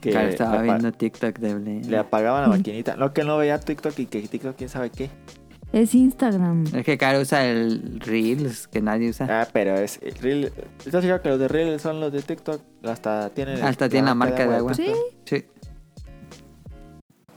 [0.00, 1.88] Que Claro, estaba viendo TikTok de Blaine.
[1.88, 2.96] le apagaban la maquinita.
[2.96, 5.10] No, que él no veía TikTok y que TikTok quién sabe qué.
[5.72, 6.64] Es Instagram.
[6.74, 9.26] Es que Caro usa el Reels que nadie usa.
[9.28, 10.52] Ah, pero es el Reel.
[10.84, 12.62] ¿Estás seguro que los de Reel son los de TikTok?
[12.84, 13.62] Hasta tienen.
[13.62, 14.72] Hasta tienen la marca de agua.
[14.74, 14.92] Sí.
[15.24, 15.44] Sí.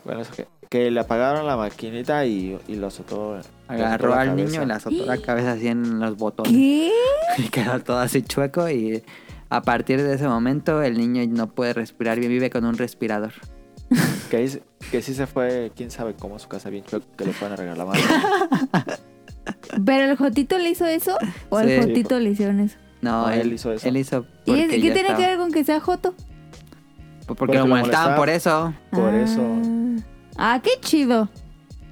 [0.06, 0.48] Bueno, eso que.
[0.70, 3.40] Que le apagaron la maquinita y, y lo azotó.
[3.70, 6.52] Agarró al niño y le azotó la cabeza así en los botones.
[6.52, 6.92] ¿Qué?
[7.38, 9.02] Y quedó todo así chueco y
[9.50, 13.32] a partir de ese momento el niño no puede respirar bien, vive con un respirador.
[14.30, 17.26] Que, dice- que sí se fue, quién sabe cómo, a su casa bien chueco, que
[17.26, 18.02] le pueden arreglar la mano.
[19.86, 21.18] ¿Pero el Jotito le hizo eso?
[21.50, 21.72] ¿O Sí.
[21.72, 22.78] al Jotito le hicieron eso?
[23.02, 23.88] No, No, él, él hizo eso.
[23.88, 26.14] Él hizo ¿Y es- qué tiene que ver con que sea Joto?
[27.26, 28.18] Porque, Porque lo lo molestaban molestaban.
[28.18, 28.74] por eso.
[28.92, 29.22] Por Ah.
[29.22, 29.42] eso.
[30.38, 31.30] Ah, qué chido.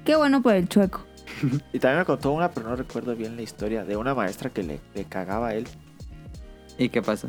[0.04, 1.04] Qué bueno por el chueco.
[1.72, 4.62] Y también me contó una, pero no recuerdo bien la historia, de una maestra que
[4.62, 5.66] le, le cagaba a él
[6.78, 7.28] ¿Y qué pasó?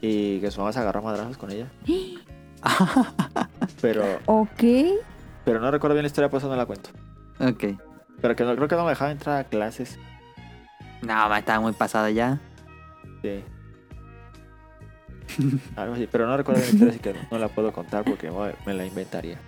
[0.00, 1.66] y que su mamá se agarró a madrazos con ella.
[3.80, 4.62] Pero, Ok.
[5.44, 6.90] pero no recuerdo bien la historia, por eso no la cuento.
[7.40, 7.64] ok.
[8.20, 9.98] Pero que no, creo que no me dejaba entrar a clases.
[11.02, 12.38] No, estaba muy pasado ya.
[13.22, 13.42] Sí.
[15.76, 18.30] Algo así, pero no recuerdo bien la historia, así que no la puedo contar porque
[18.66, 19.38] me la inventaría.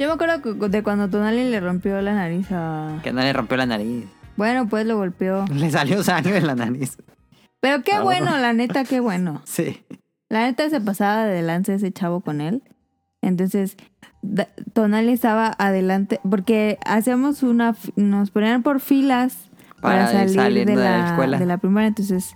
[0.00, 2.98] Yo me acuerdo cu- de cuando Tonali le rompió la nariz a...
[3.04, 4.06] Que no le rompió la nariz.
[4.36, 5.44] Bueno, pues lo golpeó.
[5.52, 6.96] Le salió sangre en la nariz.
[7.60, 9.42] Pero qué Ah, bueno, la neta, qué bueno.
[9.44, 9.84] Sí.
[10.30, 12.62] La neta se pasaba de lance ese chavo con él.
[13.20, 13.76] Entonces,
[14.72, 19.36] Tonali estaba adelante, porque hacíamos una, nos ponían por filas
[19.82, 21.38] para, Para ir salir de de la la, escuela.
[21.38, 22.34] de la primaria, entonces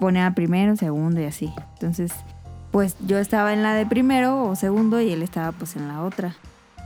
[0.00, 1.52] ponía primero, segundo y así.
[1.74, 2.12] Entonces,
[2.72, 6.02] pues yo estaba en la de primero o segundo y él estaba pues en la
[6.02, 6.34] otra.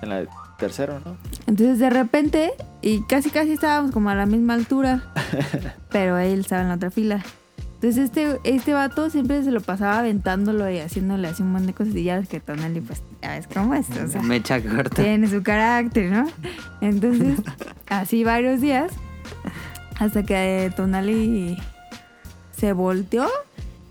[0.03, 0.25] En la
[0.59, 1.17] tercero, ¿no?
[1.47, 2.53] Entonces de repente,
[2.83, 5.03] y casi casi estábamos como a la misma altura,
[5.91, 7.23] pero él estaba en la otra fila.
[7.75, 11.73] Entonces este, este vato siempre se lo pasaba aventándolo y haciéndole así un montón de
[11.73, 14.61] cosas y ya ves que Tonali pues ya ves cómo es, o sea, Me echa
[14.63, 15.03] corta.
[15.03, 16.27] tiene su carácter, ¿no?
[16.83, 17.39] Entonces,
[17.89, 18.93] así varios días,
[19.99, 21.57] hasta que Tonali
[22.55, 23.27] se volteó,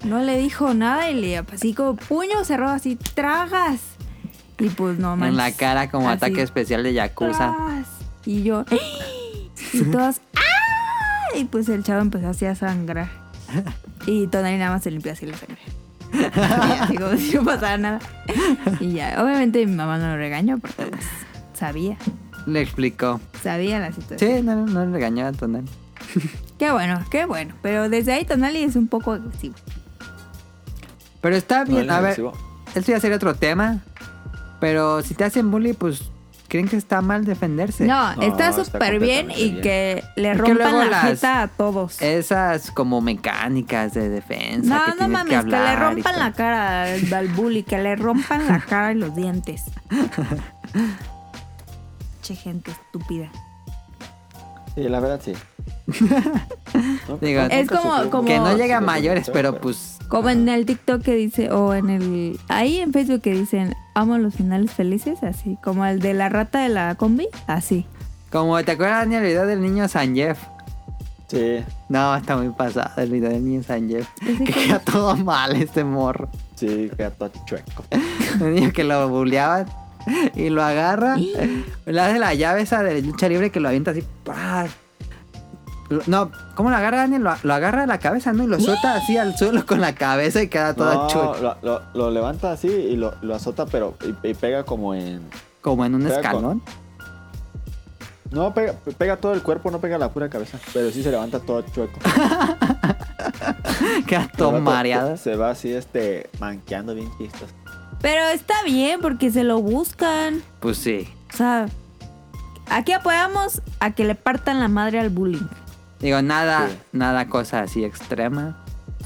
[0.05, 3.88] no le dijo nada y le así como puño cerró así, tragas.
[4.59, 7.55] Y pues no En manches, la cara como así, ataque especial de Yakuza.
[8.25, 8.65] Y yo,
[9.73, 11.37] y todas, ¡ah!
[11.37, 13.09] Y pues el chavo empezó así a sangrar.
[14.05, 15.57] Y Tonali nada más se limpió así la sangre.
[16.11, 17.99] Y así como si no pasara nada.
[18.79, 21.05] Y ya, obviamente mi mamá no lo regañó porque pues
[21.53, 21.97] sabía,
[22.47, 23.21] Le explicó.
[23.43, 24.37] sabía la situación.
[24.37, 25.65] Sí, no, no le regañó a Tonal.
[26.59, 27.53] Qué bueno, qué bueno.
[27.61, 29.55] Pero desde ahí Tonali es un poco agresivo.
[31.21, 31.87] Pero está bien.
[31.87, 32.33] No, A ver, agresivo.
[32.75, 33.79] esto ya sería otro tema.
[34.59, 36.03] Pero si te hacen bully, pues
[36.47, 37.85] creen que está mal defenderse.
[37.85, 39.61] No, No, está súper bien y bien.
[39.61, 42.01] que le Es que rompan la las- jeta a todos.
[42.01, 44.77] Esas como mecánicas de defensa.
[44.87, 47.95] No, que no mames, que, que, le rompan la cara al, al bully, que le
[47.95, 49.63] rompan la cara y los dientes.
[52.21, 53.29] che, gente estúpida.
[54.75, 55.33] Sí, la verdad sí.
[57.21, 59.97] Digo, Es como- Que no llega a mayores, pero pues.
[60.07, 62.39] Como en el TikTok que dice, o en el.
[62.47, 65.57] Ahí en Facebook que dicen, amo los finales felices, así.
[65.63, 67.85] Como el de la rata de la combi, así.
[68.31, 70.39] Como te acuerdas, Dani, el video del niño San Jeff.
[71.27, 74.07] Sí, No, está muy pasado el video del niño San Jeff.
[74.19, 76.27] Que que- queda todo mal este morro.
[76.55, 77.83] sí, queda todo chueco.
[78.41, 79.65] El niño que lo bulleaban
[80.35, 81.17] y lo agarra.
[81.17, 84.03] le hace la llave esa de lucha libre que lo avienta así.
[84.23, 84.65] ¡pah!
[86.07, 87.23] No, ¿cómo lo agarra Daniel?
[87.23, 88.43] Lo, lo agarra de la cabeza, ¿no?
[88.43, 91.37] Y lo suelta así al suelo con la cabeza y queda todo No, chueco.
[91.41, 95.21] lo, lo, lo levanta así y lo, lo azota, pero y, y pega como en.
[95.61, 96.61] Como en un escalón.
[98.31, 100.59] No, pega, pega todo el cuerpo, no pega la pura cabeza.
[100.73, 101.99] Pero sí se levanta todo chueco.
[104.07, 105.17] Queda todo mareado.
[105.17, 107.49] Se va así, este, manqueando bien chistos.
[108.01, 110.41] Pero está bien porque se lo buscan.
[110.59, 111.07] Pues sí.
[111.33, 111.67] O sea,
[112.69, 115.47] aquí apoyamos a que le partan la madre al bullying.
[115.99, 116.77] Digo, nada, Sí.
[116.93, 118.57] nada cosa así extrema.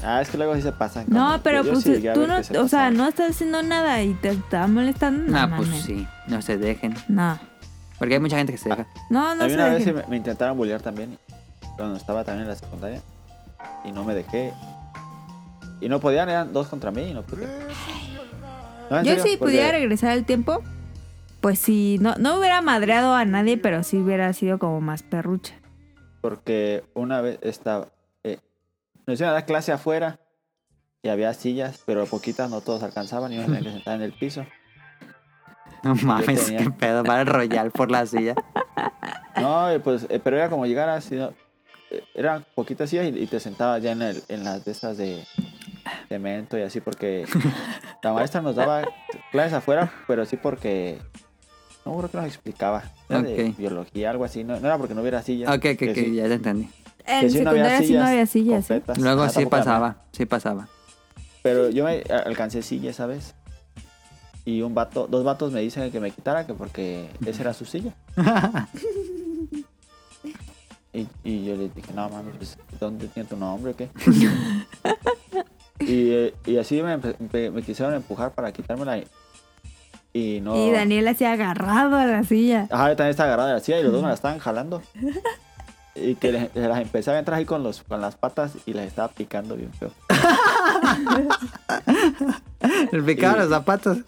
[0.04, 1.06] Ah, es que luego sí se pasan.
[1.08, 4.02] No, pero yo- yo pues sí tú no, se o sea, no estás haciendo nada
[4.02, 5.30] y te está molestando.
[5.32, 6.06] No, No, pues sí.
[6.28, 6.94] No se dejen.
[7.08, 7.38] No,
[7.98, 8.86] Porque hay mucha gente que se deja.
[9.10, 11.18] no, no a mí se una vez sí me, me intentaron bullear también.
[11.76, 13.00] Cuando estaba también en la secundaria.
[13.84, 14.52] Y no me dejé.
[15.80, 17.46] Y no podían, eran dos contra mí y no pude.
[18.90, 20.60] No, Yo serio, si pudiera regresar el tiempo,
[21.40, 25.54] pues sí, no, no hubiera madreado a nadie, pero sí hubiera sido como más perrucha.
[26.24, 27.88] Porque una vez estaba.
[28.22, 28.38] Eh,
[29.06, 30.20] nos iban a dar clase afuera.
[31.02, 33.30] Y había sillas, pero poquitas, no todos alcanzaban.
[33.30, 34.46] Y iban a tener que sentar en el piso.
[35.82, 37.04] No mames, tenía- qué pedo.
[37.04, 38.34] Para el royal por la silla.
[39.36, 41.16] No, pues, eh, pero era como llegar así.
[41.16, 41.34] ¿no?
[41.90, 44.96] Eh, Eran poquitas sillas y, y te sentabas ya en, el, en las de esas
[44.96, 45.26] de
[46.08, 47.26] cemento y así, porque
[48.02, 48.84] la maestra nos daba
[49.32, 51.02] clases afuera, pero sí porque.
[51.84, 52.82] No creo que nos explicaba.
[53.08, 53.56] Era de Ok.
[53.58, 54.42] biología, algo así.
[54.44, 55.54] No, no era porque no hubiera sillas.
[55.54, 56.68] Ok, que, que sí- ya te entendí.
[57.06, 58.70] En que sí no había secundaria sí no había sillas.
[58.70, 58.82] ¿eh?
[58.96, 59.50] Luego Ah, sí había.
[59.50, 60.68] pasaba, sí pasaba.
[61.42, 63.34] Pero yo me alcancé silla esa vez.
[64.46, 67.64] Y un vato, dos vatos me dicen que me quitara que porque esa era su
[67.66, 67.92] silla.
[70.92, 73.88] y, y yo les dije, no mames, pues, ¿dónde tiene tu nombre o qué?
[75.80, 79.02] y, eh, y así me, empe- me quisieron empujar para quitármela.
[80.14, 80.56] Y, y no.
[80.56, 82.68] Y Daniel así agarrado a la silla.
[82.70, 84.80] Ajá, yo también estaba agarrada de la silla y los dos me la estaban jalando.
[85.96, 88.72] Y que les, les las empecé a entrar ahí con, los, con las patas y
[88.72, 89.92] las estaba picando bien feo.
[92.92, 93.98] El picado Y- los zapatos.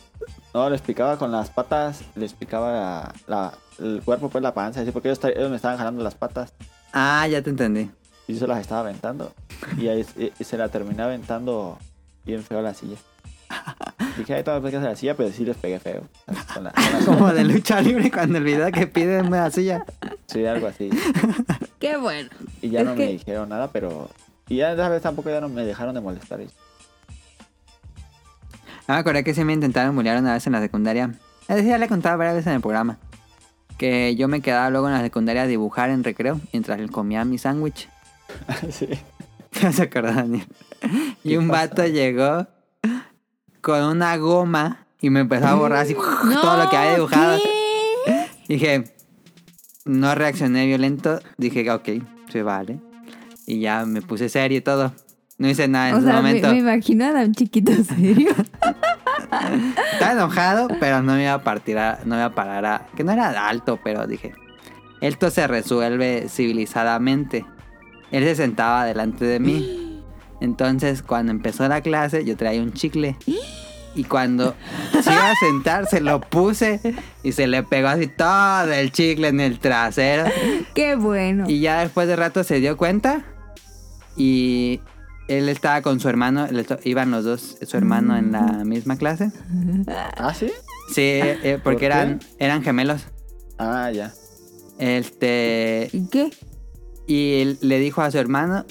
[0.54, 4.90] No, les picaba con las patas, les picaba la, el cuerpo, pues la panza, así,
[4.90, 6.52] porque ellos, me estaban jalando las patas
[6.92, 7.90] Ah, ya te entendí.
[8.26, 9.32] y yo se las estaba aventando.
[9.78, 11.78] Y, ahí, y- y se la terminé aventando
[12.24, 12.96] bien feo a la silla.
[14.18, 16.02] Dije, ahí todavía que hacer la silla, pero sí les pegué feo.
[16.54, 19.84] Con la, con la- Como de lucha libre cuando el video que piden una silla.
[20.26, 20.88] sí, algo así.
[21.80, 22.30] Qué bueno.
[22.62, 24.08] Y ya Es no que- me dijeron nada, pero...
[24.48, 26.40] Y ya esa vez tampoco ya no me dejaron de molestar.
[28.86, 31.10] Ah, me acordé que sí me intentaron bullear una vez en la secundaria.
[31.48, 32.98] Es decir, ya le he contado varias veces en el programa.
[33.78, 37.24] Que yo me quedaba luego en la secundaria a dibujar en recreo mientras le comía
[37.24, 37.88] mi sándwich.
[38.70, 38.88] sí.
[39.50, 40.46] ¿Te vas a acordar, Daniel?
[41.24, 42.46] Y un vato llegó
[43.66, 45.94] con una goma Y me empezó a borrar así
[46.40, 47.38] todo lo que había dibujado.
[48.04, 48.26] ¿qué?
[48.48, 48.94] Dije,
[49.84, 51.18] no reaccioné violento.
[51.36, 51.88] Dije, ok,
[52.28, 52.78] se vale.
[53.44, 54.92] Y ya me puse serio y todo.
[55.38, 56.48] No hice nada en O ese sea, me, momento.
[56.52, 58.30] me imagino a un chiquito serio.
[59.92, 62.86] Estaba enojado, pero no me iba a partir a- no me iba a parar a.
[62.96, 64.32] Que no era alto, pero dije.
[65.00, 67.44] Esto se resuelve civilizadamente.
[68.12, 69.82] Él se sentaba delante de mí.
[70.40, 73.16] Entonces, cuando empezó la clase, yo traía un chicle.
[73.94, 74.54] Y cuando
[74.92, 76.80] se iba a sentar, se lo puse
[77.22, 80.24] y se le pegó así todo el chicle en el trasero.
[80.74, 81.44] Qué bueno.
[81.48, 83.24] Y ya después de rato se dio cuenta
[84.16, 84.80] y
[85.28, 86.46] él estaba con su hermano,
[86.84, 89.32] iban los dos, su hermano en la misma clase.
[89.88, 90.52] ¿Ah, sí?
[90.92, 93.06] Sí, eh, ¿Por porque eran, eran gemelos.
[93.56, 94.12] Ah, ya.
[94.78, 96.30] Este, ¿Y qué?
[97.06, 98.66] y él le dijo a su hermano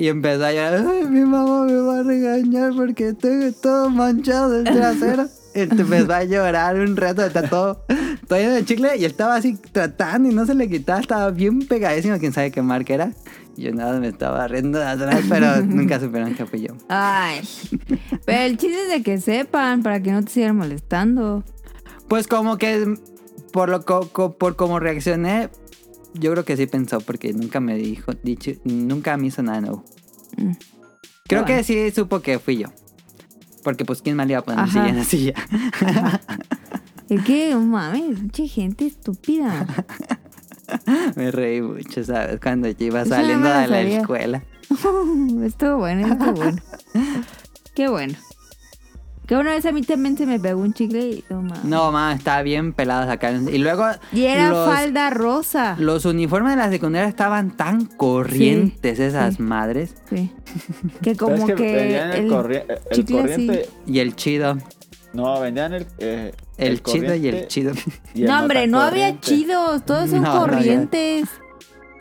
[0.00, 4.50] y empezó a llorar, "Ay, mi mamá me va a regañar porque tengo todo manchado
[4.50, 5.26] del trasero.
[5.54, 7.84] Empezó a llorar un rato, está todo,
[8.28, 11.58] todo lleno de chicle y estaba así tratando y no se le quitaba, estaba bien
[11.66, 13.12] pegadísimo, quién sabe qué marca era.
[13.56, 16.74] Yo nada, me estaba riendo de atrás, pero nunca supieron que fui yo.
[16.88, 17.40] Ay.
[18.24, 21.42] Pero el chiste es de que sepan para que no te sigan molestando.
[22.08, 22.94] Pues como que
[23.52, 25.50] por lo co- co- por cómo reaccioné,
[26.14, 29.84] yo creo que sí pensó porque nunca me dijo, dicho, nunca me hizo nada nuevo.
[30.36, 30.52] Mm.
[31.26, 31.46] Creo Bueno.
[31.58, 32.68] que sí supo que fui yo.
[33.62, 34.72] Porque pues quién más le iba a poner Ajá.
[34.72, 35.34] silla en la silla.
[37.08, 39.66] Es que, mames, mucha gente estúpida.
[41.16, 42.38] me reí mucho, ¿sabes?
[42.40, 44.44] Cuando yo iba saliendo de la escuela.
[45.44, 46.62] estuvo bueno, estuvo bueno.
[47.74, 48.14] Qué bueno.
[49.30, 51.62] Que una vez a mí también se me pegó un chicle y no mames.
[51.62, 53.30] No, mamá, estaba bien pelado acá.
[53.30, 55.76] Y luego Y era los, falda rosa.
[55.78, 59.42] los uniformes de la secundaria estaban tan corrientes esas sí.
[59.42, 59.94] madres.
[60.08, 60.32] Sí.
[61.00, 63.28] Que Pero como que, que, vendían el, el corri- el chicle así.
[63.46, 63.68] corriente.
[63.86, 64.58] Y el chido.
[65.12, 65.86] No, vendían el.
[65.98, 67.72] eh, El, chido y el chido.
[68.14, 71.28] y el No, hombre, no había chidos, todos son No, corrientes.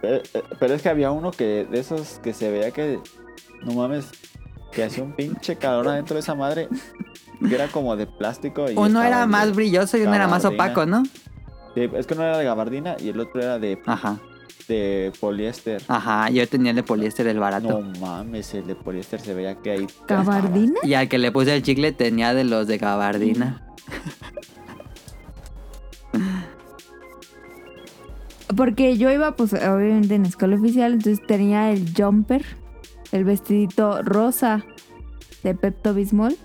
[0.01, 2.99] Eh, eh, Pero es que había uno que de esos que se veía que.
[3.64, 4.07] No mames.
[4.71, 6.67] Que hacía un pinche calor adentro de esa madre.
[7.47, 8.69] Que era como de plástico.
[8.69, 11.03] Y Uno estaba era de- más brilloso y uno era más opaco, ¿no?
[11.75, 14.19] Sí, es que uno era de gabardina y el otro era de, Ajá.
[14.67, 15.81] de poliéster.
[15.87, 17.79] Ajá, yo tenía el de poliéster, el barato.
[17.81, 19.87] No mames, el de poliéster se veía que ahí.
[20.07, 20.79] ¿Gabardina?
[20.83, 23.65] Y al que le puse el chicle tenía de los de gabardina.
[28.55, 32.43] Porque yo iba, pues, obviamente en escuela oficial, entonces tenía el jumper,
[33.11, 34.64] el vestidito rosa
[35.44, 36.36] de Pepto Bismol.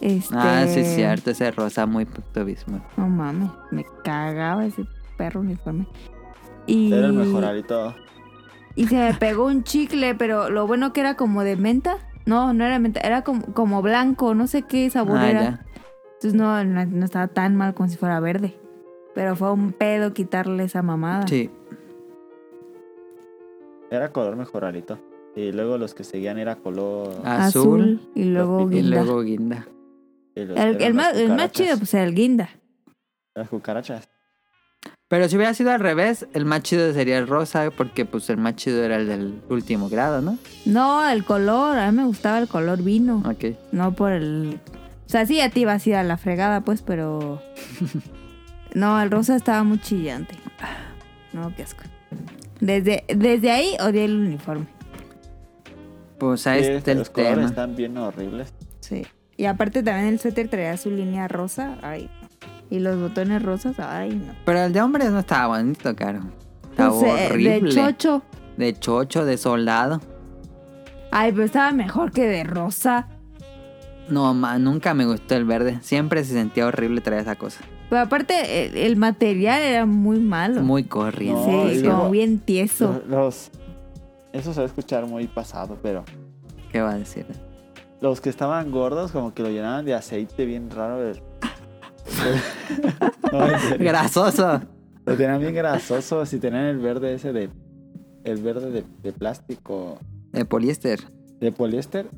[0.00, 0.34] Este...
[0.36, 2.84] Ah, sí, es cierto, ese rosa muy pectobismo.
[2.96, 4.84] No mames, me cagaba ese
[5.16, 5.86] perro uniforme.
[6.66, 7.94] Y, Era el mejor y todo.
[8.74, 11.98] y se me pegó un chicle, pero lo bueno que era como de menta.
[12.26, 15.42] No, no era menta, era como, como blanco, no sé qué sabor Ah, era.
[15.42, 15.66] ya.
[16.14, 18.56] Entonces no, no, no estaba tan mal como si fuera verde.
[19.14, 21.26] Pero fue un pedo quitarle esa mamada.
[21.26, 21.50] Sí.
[23.90, 24.98] Era color mejoralito.
[25.34, 27.20] Y luego los que seguían era color.
[27.24, 29.02] Azul, y luego y y guinda.
[29.04, 29.66] luego guinda.
[30.34, 31.52] y El, más, el más cucarachas.
[31.52, 32.50] chido, pues era el guinda.
[33.34, 34.08] Las cucarachas.
[35.08, 38.38] Pero si hubiera sido al revés, el más chido sería el rosa, porque pues el
[38.38, 40.38] más chido era el del último grado, ¿no?
[40.64, 43.22] No, el color, a mí me gustaba el color vino.
[43.26, 43.56] Ok.
[43.72, 44.58] No por el.
[45.06, 47.40] O sea, sí, a ti ibas a ir a la fregada, pues, pero.
[48.74, 50.34] No, el rosa estaba muy chillante.
[51.34, 51.82] No, qué asco.
[52.60, 54.64] Desde, desde ahí odié el uniforme.
[56.22, 57.46] Pues ahí Sí, está el los colores tema.
[57.48, 58.52] están bien horribles.
[58.78, 59.04] Sí.
[59.36, 61.78] Y aparte también el suéter traía su línea rosa.
[61.82, 62.08] Ay.
[62.70, 64.32] Y los botones rosas, ay, no.
[64.44, 66.20] Pero el de hombres no estaba bonito, caro.
[66.70, 67.60] Estaba Pues, eh, horrible.
[67.60, 68.22] de chocho.
[68.56, 70.00] De chocho, de soldado.
[71.10, 73.08] Ay, pero estaba mejor que de rosa.
[74.08, 75.80] No, ma, nunca me gustó el verde.
[75.82, 77.62] Siempre se sentía horrible traer esa cosa.
[77.90, 80.62] Pero aparte, el, el material era muy malo.
[80.62, 81.50] Muy corriente.
[81.50, 83.02] No, sí, como bien tieso.
[83.08, 83.50] Los,
[84.32, 86.04] eso se va a escuchar muy pasado, pero
[86.70, 87.26] ¿Qué va a decir?
[88.00, 91.06] los que estaban gordos como que lo llenaban de aceite bien raro.
[91.08, 91.20] el-
[93.32, 93.46] no.
[93.78, 94.60] Grasoso.
[95.04, 96.24] Lo tenían bien grasoso.
[96.26, 97.50] Si tenían el verde ese de...
[98.24, 99.98] El verde de, de plástico,
[100.32, 101.00] De poliéster.
[101.40, 102.08] de poliéster.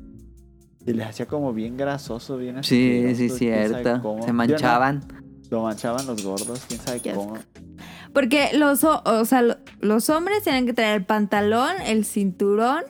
[0.85, 4.21] Y les hacía como bien grasoso, bien Sí, asqueroso, sí, sabe cierto.
[4.21, 5.03] Se no- manchaban.
[5.49, 7.37] lo manchaban los gordos, quién sabe Qué cómo.
[8.15, 12.81] Porque los, o sea, lo- los hombres tenían que traer el pantalón, el cinturón,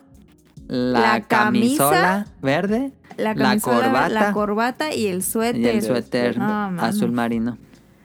[0.68, 4.10] La, La camisa, camisola verde la La camisola, corbata.
[4.10, 5.62] la corbata y el suéter.
[5.62, 7.58] y el suéter No, azul marino.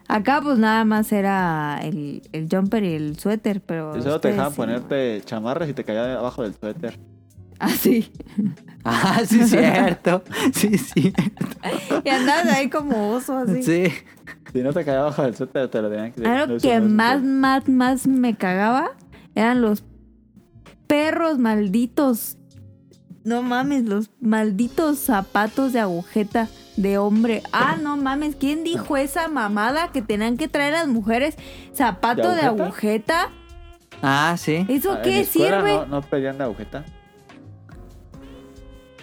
[0.08, 3.96] Acá pues nada más era el, el jumper y el suéter, pero...
[3.96, 4.56] Y solo te dejaban sí.
[4.56, 6.98] ponerte chamarras y te caía abajo del suéter.
[7.60, 8.10] Ah, sí.
[8.82, 10.24] Ah, sí, cierto.
[10.54, 11.12] Sí, sí.
[12.04, 13.62] Y andabas ahí como oso, así.
[13.62, 13.92] Sí.
[14.52, 17.68] Si no te caía abajo del suéter, te lo tenían que Algo que más, más,
[17.68, 18.90] más me cagaba
[19.34, 19.84] eran los
[20.86, 22.36] perros malditos.
[23.22, 27.42] No mames, los malditos zapatos de agujeta de hombre.
[27.52, 31.36] Ah, no mames, ¿quién dijo esa mamada que tenían que traer las mujeres
[31.74, 33.22] zapato de agujeta?
[33.24, 33.30] agujeta?
[34.02, 34.64] Ah, sí.
[34.68, 35.74] ¿Eso Ah, qué sirve?
[35.74, 36.84] No, no pedían de agujeta.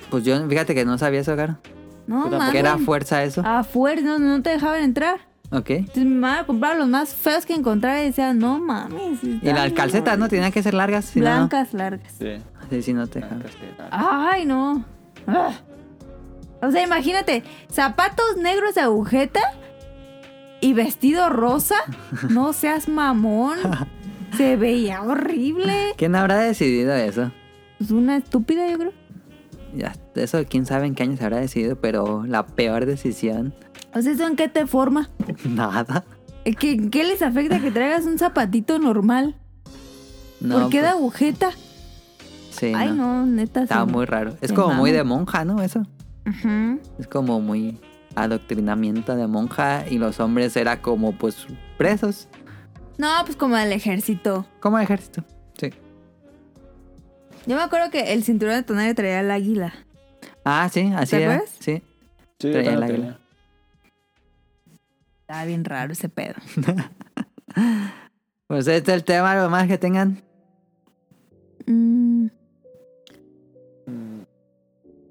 [0.10, 1.60] Pues yo, fíjate que no sabía eso, Caro.
[2.08, 2.52] No, mames.
[2.52, 3.44] ¿Que era fuerza eso?
[3.46, 5.27] A fuerza, no, no te dejaban entrar.
[5.50, 5.70] Ok.
[5.70, 9.24] Entonces mi mamá compraba los más feos que encontraba y decía, no mames.
[9.24, 10.26] Y las calcetas, ¿no?
[10.26, 10.30] horribles".
[10.30, 11.06] Tenían que ser largas.
[11.06, 12.14] si no- Blancas, largas.
[12.20, 12.36] Sí.
[12.70, 13.52] Sí, sí, no te blancas.
[13.92, 14.84] Ay, no.
[15.26, 15.52] Ah.
[16.62, 19.40] O sea, imagínate, zapatos negros de agujeta
[20.60, 21.76] y vestido rosa.
[22.30, 23.58] No seas mamón.
[24.36, 25.94] Se veía horrible.
[25.98, 27.32] ¿Quién habrá decidido eso?
[27.80, 28.92] Es una estúpida, yo creo.
[29.76, 33.54] Ya, eso quién sabe en qué año se habrá decidido, pero la peor decisión,
[33.94, 35.10] O sea, ¿eso en qué te forma?
[35.46, 36.04] nada.
[36.46, 39.36] ¿Eh, ¿Qué, qué les afecta que traigas un zapatito normal?
[40.40, 41.50] No, ¿Por qué de pues, agujeta?
[42.52, 42.96] Sí, Ay, no.
[42.96, 43.68] no, neta.
[43.68, 43.74] Sí.
[43.92, 44.36] muy raro.
[44.42, 45.62] Es como muy de monja, ¿no?
[45.62, 45.84] Eso.
[47.00, 47.80] Es como muy
[48.16, 51.46] adoctrinamiento de monja y los hombres era como pues
[51.78, 52.28] presos,
[52.98, 54.46] No, pues como del ejército.
[54.60, 55.24] como ejército.
[55.60, 55.70] Sí.
[57.46, 59.74] Yo me acuerdo que el cinturón de tonario traía el águila.
[60.44, 61.34] Ah, sí, así ¿Te era.
[61.36, 61.56] acuerdas?
[61.60, 61.84] Sí.
[62.40, 63.20] Sí, Traía el águila.
[65.28, 66.36] Estaba bien raro ese pedo.
[68.48, 70.24] Pues este es el tema, algo más que tengan.
[71.66, 72.28] Mm,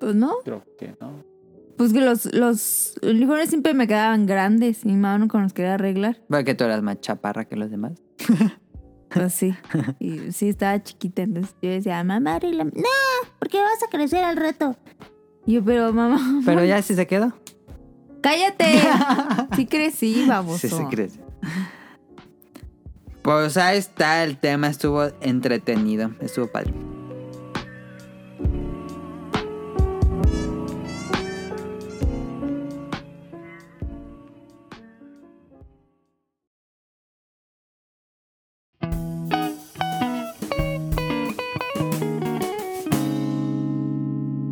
[0.00, 0.38] pues no.
[0.42, 1.22] Creo que no.
[1.76, 5.74] Pues que los, los uniformes siempre me quedaban grandes y mi mamá nunca nos quería
[5.74, 6.18] arreglar.
[6.30, 7.92] Porque tú eras más chaparra que los demás.
[9.08, 9.54] Pues sí.
[10.00, 11.22] Y sí, estaba chiquita.
[11.22, 12.72] Entonces yo decía, mamá, arréglame.
[12.74, 14.76] No, porque vas a crecer al reto.
[15.46, 16.42] Y yo, pero mamá.
[16.44, 17.32] Pero ya sí se quedó.
[18.20, 18.80] ¡Cállate!
[19.56, 20.58] Sí crecí, baboso.
[20.58, 21.20] Sí se crece.
[23.22, 26.72] Pues ahí está el tema, estuvo entretenido, estuvo padre.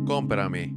[0.05, 0.74] Cómprame.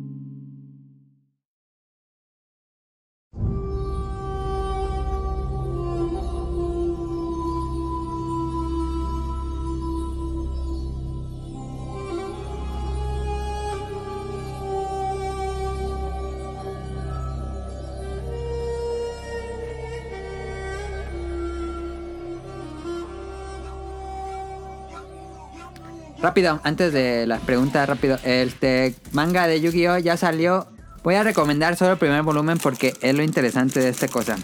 [26.39, 28.16] Rápido, antes de las preguntas, rápido.
[28.23, 29.98] Este manga de Yu-Gi-Oh!
[29.98, 30.69] ya salió.
[31.02, 34.36] Voy a recomendar solo el primer volumen porque es lo interesante de esta cosa.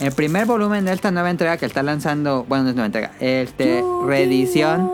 [0.00, 3.12] El primer volumen de esta nueva entrega que está lanzando, bueno, no es nueva entrega,
[3.20, 4.04] este, Yu-Gi-Oh!
[4.08, 4.90] reedición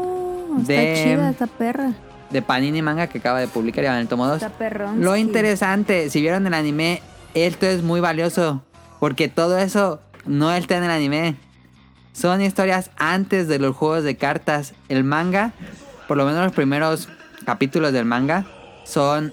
[0.60, 1.92] Está de- chida esta perra.
[2.28, 4.36] de Panini Manga que acaba de publicar ya en el tomo 2.
[4.42, 5.00] Está perrón.
[5.02, 5.20] Lo sí.
[5.22, 7.00] interesante, si vieron el anime,
[7.32, 8.62] esto es muy valioso.
[9.00, 11.36] Porque todo eso no está en el anime.
[12.12, 14.74] Son historias antes de los juegos de cartas.
[14.88, 15.52] El manga,
[16.06, 17.08] por lo menos los primeros
[17.44, 18.46] capítulos del manga,
[18.84, 19.32] son.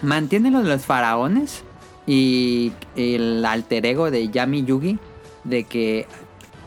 [0.00, 1.64] Mantienen lo de los faraones
[2.06, 4.98] y el alter ego de Yami Yugi.
[5.44, 6.06] De que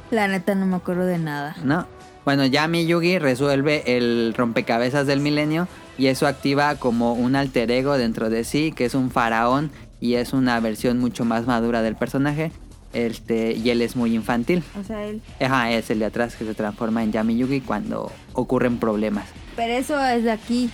[0.10, 1.56] La neta no me acuerdo de nada.
[1.64, 1.88] ¿no?
[2.26, 5.68] Bueno, Yami Yugi resuelve el rompecabezas del milenio
[5.98, 10.16] y eso activa como un alter ego dentro de sí, que es un faraón y
[10.16, 12.52] es una versión mucho más madura del personaje.
[12.94, 14.64] Este, y él es muy infantil.
[14.80, 15.22] O sea, él.
[15.40, 19.26] Ajá, es el de atrás que se transforma en Yami Yugi cuando ocurren problemas.
[19.56, 20.70] Pero eso es de aquí.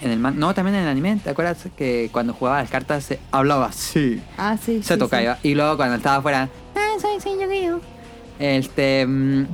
[0.00, 3.04] En el man- no, también en el anime, ¿te acuerdas que cuando jugaba las cartas
[3.04, 4.20] se hablaba así?
[4.38, 4.82] Ah, sí.
[4.82, 5.38] Se sí, tocaba.
[5.42, 7.80] Y luego cuando estaba afuera, ah, soy, soy Yu-Gi-Oh!
[8.38, 9.06] Este.
[9.06, 9.46] mm,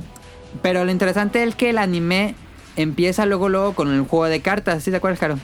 [0.63, 2.33] pero lo interesante es que el anime
[2.77, 4.83] empieza luego, luego con el juego de cartas.
[4.83, 5.37] ¿Sí te acuerdas, Caro?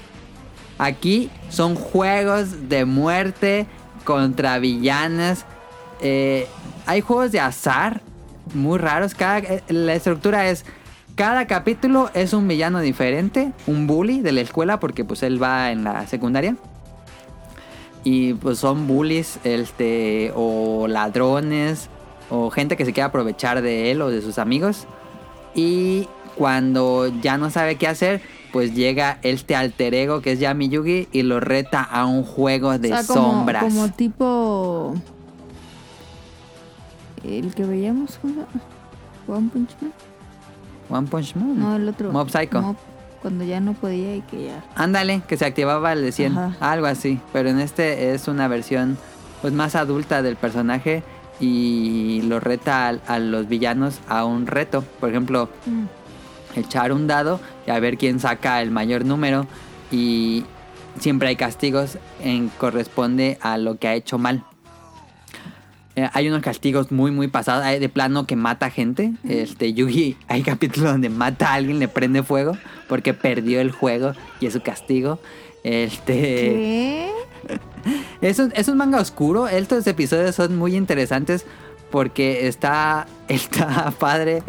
[0.80, 3.68] Aquí son juegos de muerte
[4.06, 5.46] contra villanas.
[6.02, 6.48] Eh,
[6.86, 8.02] hay juegos de azar
[8.54, 9.16] muy raros.
[9.16, 10.66] Cada, eh, la estructura es.
[11.16, 15.72] Cada capítulo es un villano diferente, un bully de la escuela, porque pues él va
[15.72, 16.58] en la secundaria.
[18.04, 21.90] Y pues son bullies, este, o ladrones,
[22.30, 24.88] o gente que se quiere aprovechar de él o de sus amigos.
[25.56, 30.70] Y cuando ya no sabe qué hacer, pues llega este alter ego que es Yami
[30.70, 33.64] Yugi y lo reta a un juego de O sea, como, sombras.
[33.64, 34.96] como tipo.
[37.28, 38.20] El que veíamos.
[39.28, 39.94] One Punch Man.
[40.90, 41.60] One Punch Man.
[41.60, 42.12] No, el otro.
[42.12, 42.62] Mob Psycho.
[42.62, 42.76] Mob-
[43.22, 44.64] Cuando ya no podía y que ya.
[44.76, 46.72] Ándale, que se activaba el de 100, Ajá.
[46.72, 47.20] algo así.
[47.34, 48.98] Pero en este es una versión
[49.42, 51.04] pues más adulta del personaje
[51.40, 54.84] y lo reta a, a los villanos a un reto.
[55.00, 55.86] Por ejemplo, Mm.
[56.60, 59.48] echar un dado y a ver quién saca el mayor número
[59.92, 60.46] y
[61.00, 64.46] siempre hay castigos en corresponde a lo que ha hecho mal.
[65.96, 69.14] Eh, hay unos castigos muy muy pasados, hay de plano que mata gente.
[69.28, 72.58] Este Yugi, hay capítulos donde mata a alguien, le prende fuego
[72.88, 75.20] porque perdió el juego y es su castigo.
[75.64, 77.12] Este ¿Qué?
[78.22, 79.48] es un, es un manga oscuro.
[79.48, 81.46] Estos episodios son muy interesantes
[81.92, 84.44] porque está, está padre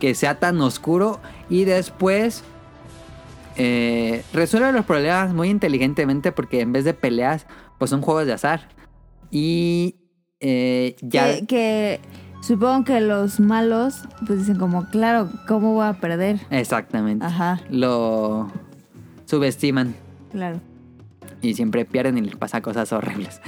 [0.00, 2.42] que sea tan oscuro y después
[3.56, 7.46] eh, resuelve los problemas muy inteligentemente porque en vez de peleas,
[7.78, 8.68] pues son juegos de azar.
[9.30, 9.96] Y
[10.42, 11.36] eh, ya...
[11.38, 12.00] Que, que
[12.42, 16.40] supongo que los malos pues dicen como, claro, ¿cómo voy a perder?
[16.50, 17.24] Exactamente.
[17.24, 18.50] Ajá, Lo
[19.24, 19.94] subestiman
[20.30, 20.60] claro.
[21.40, 23.40] y siempre pierden y les pasa cosas horribles.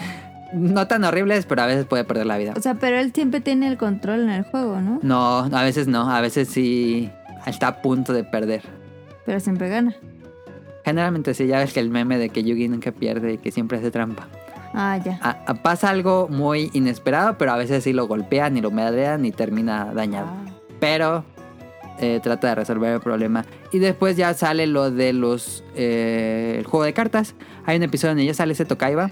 [0.55, 2.55] No tan horribles, pero a veces puede perder la vida.
[2.57, 5.01] O sea, pero él siempre tiene el control en el juego, ¿no?
[5.03, 7.11] No, a veces no, a veces sí
[7.45, 8.63] está a punto de perder.
[9.27, 9.97] Pero siempre gana.
[10.85, 13.79] Generalmente sí, ya ves que el meme de que Yugi nunca pierde y que siempre
[13.79, 14.29] hace trampa.
[14.75, 15.19] Ah, ya.
[15.23, 19.25] A- a- pasa algo muy inesperado, pero a veces sí lo golpean y lo medrean
[19.25, 20.27] y termina dañado.
[20.29, 20.45] Ah.
[20.81, 21.25] Pero
[22.01, 23.45] eh, trata de resolver el problema.
[23.73, 25.63] Y después ya sale lo de los...
[25.77, 27.35] eh, el juego de cartas.
[27.67, 29.11] Hay un episodio donde ya sale ese Tokaiba.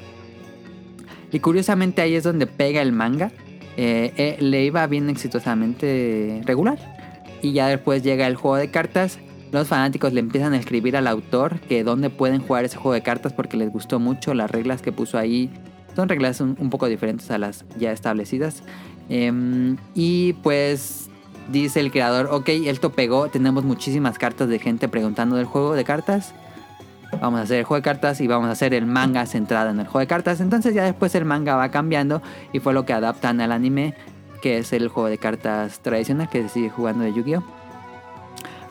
[1.31, 3.31] Y curiosamente ahí es donde pega el manga.
[3.77, 6.79] Eh, eh, le iba bien exitosamente regular.
[7.41, 9.19] Y ya después llega el juego de cartas.
[9.53, 13.03] Los fanáticos le empiezan a escribir al autor que dónde pueden jugar ese juego de
[13.03, 15.51] cartas porque les gustó mucho las reglas que puso ahí.
[15.95, 18.63] Son reglas un, poco diferentes a las ya establecidas.
[19.11, 21.11] Em, y pues
[21.51, 25.85] dice el creador, ok, esto pegó, tenemos muchísimas cartas de gente preguntando del juego de
[25.85, 26.35] cartas.
[27.21, 29.81] Vamos a hacer el juego de cartas y vamos a hacer el manga centrado en
[29.81, 30.41] el juego de cartas.
[30.41, 32.23] Entonces ya después el manga va cambiando
[32.55, 33.93] y fue lo que adaptan al anime,
[34.41, 37.62] que es el juego de cartas tradicional que se sigue jugando de Yu-Gi-Oh!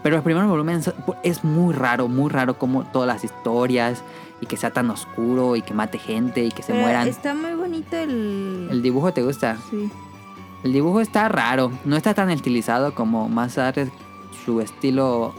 [0.03, 0.91] Pero los primeros volúmenes
[1.23, 4.03] es muy raro, muy raro como todas las historias
[4.41, 7.07] y que sea tan oscuro y que mate gente y que se Pero mueran.
[7.07, 8.67] Está muy bonito el...
[8.71, 9.57] ¿El dibujo te gusta?
[9.69, 9.89] Sí.
[10.63, 13.91] El dibujo está raro, no está tan estilizado como más tarde
[14.45, 15.35] su estilo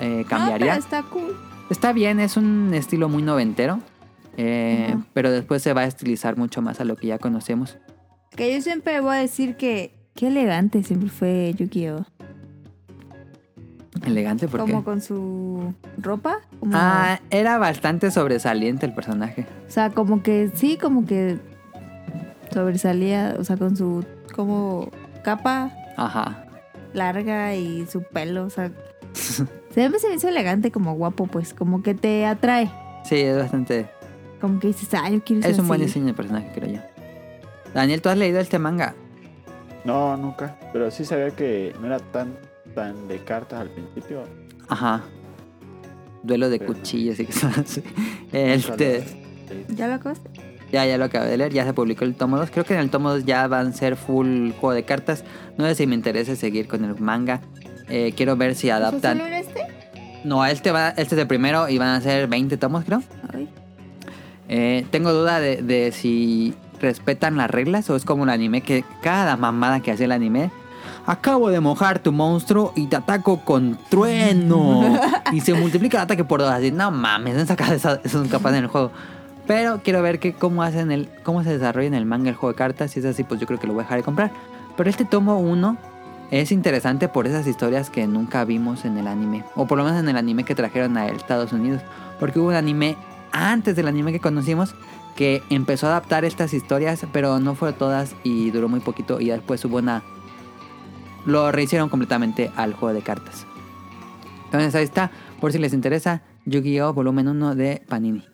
[0.00, 0.74] eh, cambiaría.
[0.76, 1.36] No, pero está cool.
[1.70, 3.80] Está bien, es un estilo muy noventero,
[4.36, 5.04] eh, Ujú.
[5.14, 7.78] pero después se va a estilizar mucho más a lo que ya conocemos.
[8.36, 9.94] Que yo siempre voy a decir que...
[10.14, 12.04] Qué elegante siempre fue Yu-Gi-Oh!
[14.04, 14.70] Elegante porque...
[14.72, 16.38] Como con su ropa.
[16.60, 19.46] Como, Ah, era bastante sobresaliente el personaje.
[19.68, 21.38] O sea, como que sí, como que
[22.52, 24.04] sobresalía, o sea, con su
[24.34, 24.90] como
[25.24, 26.46] capa Ajá.
[26.94, 28.70] larga y su pelo, o sea,
[29.70, 32.70] siempre se me hizo elegante, como guapo, pues, como que te atrae,
[33.04, 33.88] Sí, es bastante...
[34.40, 35.86] como que dices, ah, yo quiero ser Es un buen así".
[35.86, 36.80] diseño de personaje, creo yo.
[37.74, 38.94] Daniel, ¿tú has leído este manga?
[39.84, 40.56] No, nunca.
[40.72, 42.34] Pero sí sabía que no era tan,
[42.74, 44.22] tan de cartas al principio.
[44.68, 45.02] Ajá.
[46.22, 47.80] Duelo de Pero- cuchillos y cosas
[48.32, 49.04] Este...
[49.68, 50.30] ¿Ya lo acabaste?
[50.72, 52.50] Ya, ya lo acabé de leer, ya se publicó el tomo 2.
[52.50, 55.22] Creo que en el tomo 2 ya van a ser full juego de cartas.
[55.58, 57.42] No sé si me interesa seguir con el manga.
[57.90, 59.18] Eh, quiero ver si adaptan.
[59.18, 59.60] ¿Solo era este?
[60.24, 63.02] No, este, va, este es el primero y van a ser 20 tomos, creo.
[63.34, 63.48] Ay,
[64.48, 68.82] Eh, tengo duda de, de si respetan las reglas o es como un anime que
[69.02, 70.50] cada mamada que hace el anime.
[71.06, 74.98] Acabo de mojar tu monstruo y te ataco con trueno.
[75.32, 76.50] y se multiplica el ataque por dos.
[76.50, 78.92] Así, no mames, no sacar eso, eso nunca pasa en el juego.
[79.46, 82.52] Pero quiero ver que cómo hacen el, cómo se desarrolla en el manga el juego
[82.52, 82.92] de cartas.
[82.92, 84.30] Si es así, pues yo creo que lo voy a dejar de comprar.
[84.76, 85.76] Pero este tomo 1
[86.30, 89.44] es interesante por esas historias que nunca vimos en el anime.
[89.56, 91.82] O por lo menos en el anime que trajeron a Estados Unidos.
[92.20, 92.96] Porque hubo un anime
[93.32, 94.74] antes del anime que conocimos
[95.16, 99.20] que empezó a adaptar estas historias, pero no fueron todas y duró muy poquito.
[99.20, 100.02] Y después hubo una.
[101.26, 103.46] Lo rehicieron completamente al juego de cartas.
[104.46, 106.92] Entonces ahí está, por si les interesa, Yu-Gi-Oh!
[106.92, 108.24] volumen 1 de Panini.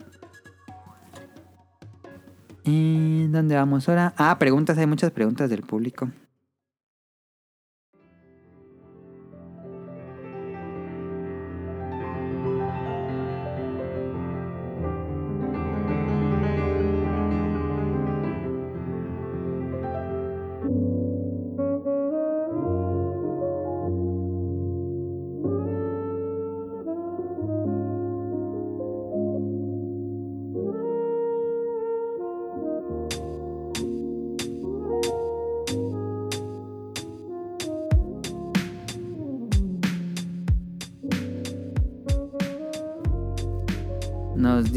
[2.65, 4.15] ¿Y dónde vamos ahora?
[4.17, 6.11] Ah, preguntas, hay muchas preguntas del público.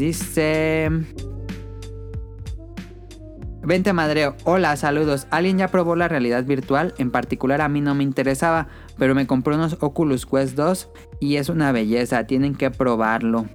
[0.06, 0.90] Dice...
[3.64, 5.28] Vente Madreo, hola, saludos.
[5.30, 6.94] ¿Alguien ya probó la realidad virtual?
[6.98, 8.66] En particular a mí no me interesaba,
[8.98, 13.46] pero me compré unos Oculus Quest 2 y es una belleza, tienen que probarlo.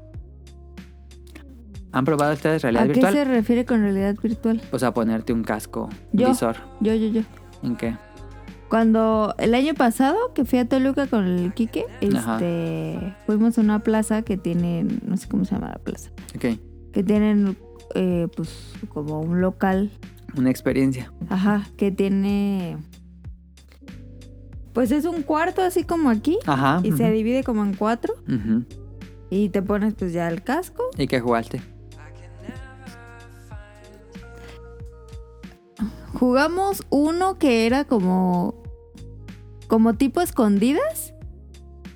[1.92, 3.14] ¿Han probado ustedes realidad ¿A qué virtual?
[3.14, 4.62] se refiere con realidad virtual?
[4.72, 6.30] O sea, ponerte un casco Yo.
[6.30, 6.56] visor.
[6.80, 7.22] Yo, yo, yo.
[7.64, 7.98] ¿En qué?
[8.70, 11.86] Cuando el año pasado que fui a Toluca con el Quique,
[12.16, 12.34] Ajá.
[12.36, 16.60] este, fuimos a una plaza que tiene, no sé cómo se llama la plaza, Ok.
[16.92, 17.58] que tienen
[17.96, 19.90] eh, pues como un local,
[20.38, 21.14] Una experiencia.
[21.30, 22.78] ajá, que tiene,
[24.74, 26.82] pues es un cuarto así como aquí Ajá.
[26.84, 28.66] y se divide como en cuatro ujú.
[29.30, 30.84] y te pones pues ya el casco.
[30.98, 31.62] ¿Y qué jugaste?
[36.20, 38.56] Jugamos uno que era como,
[39.68, 41.14] como tipo escondidas,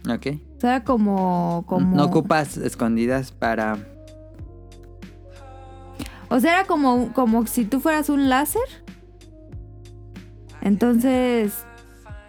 [0.10, 0.27] Ok.
[0.57, 3.77] o sea, era como, como, No ocupas escondidas para...
[6.30, 8.61] O sea, era como, como si tú fueras un láser.
[10.61, 11.53] Entonces,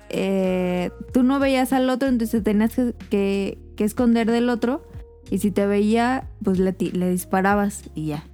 [0.08, 4.82] eh, tú no veías al otro, entonces tenías que, que- que esconder del otro.
[5.30, 8.24] Y si te veía, pues le, le disparabas y ya.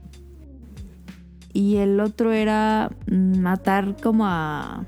[1.58, 4.86] Y el otro era mm, matar como a...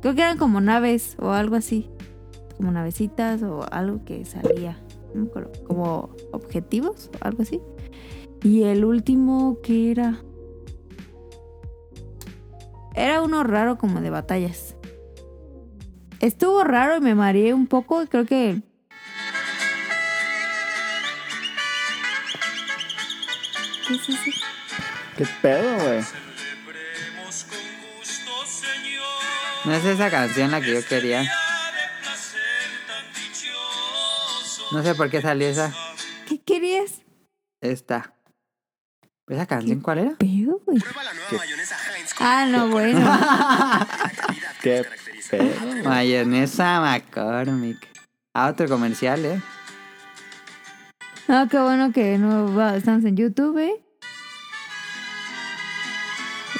[0.00, 1.90] Creo que eran como naves o algo así.
[2.56, 4.80] Como navecitas o algo que salía.
[5.66, 7.60] Como objetivos o algo así.
[8.42, 10.22] Y el último, ¿qué era?
[12.94, 14.76] Era uno raro como de batallas.
[16.20, 18.06] Estuvo raro y me mareé un poco.
[18.08, 18.62] Creo que...
[23.86, 24.47] ¿Qué es eso?
[25.18, 26.00] ¿Qué pedo, güey?
[29.64, 31.24] No es esa canción la que yo quería.
[34.72, 35.74] No sé por qué salió esa.
[36.28, 37.02] ¿Qué querías?
[37.60, 38.14] Esta.
[39.26, 40.10] ¿Esa canción cuál era?
[40.16, 40.78] ¿Pedo, güey?
[42.20, 43.00] Ah, no, bueno.
[44.62, 44.86] ¿Qué
[45.30, 45.82] pedo?
[45.84, 47.88] Mayonesa McCormick.
[48.34, 49.42] Ah, otro comercial, ¿eh?
[51.26, 53.84] No, qué bueno que no va- estamos en YouTube, ¿eh?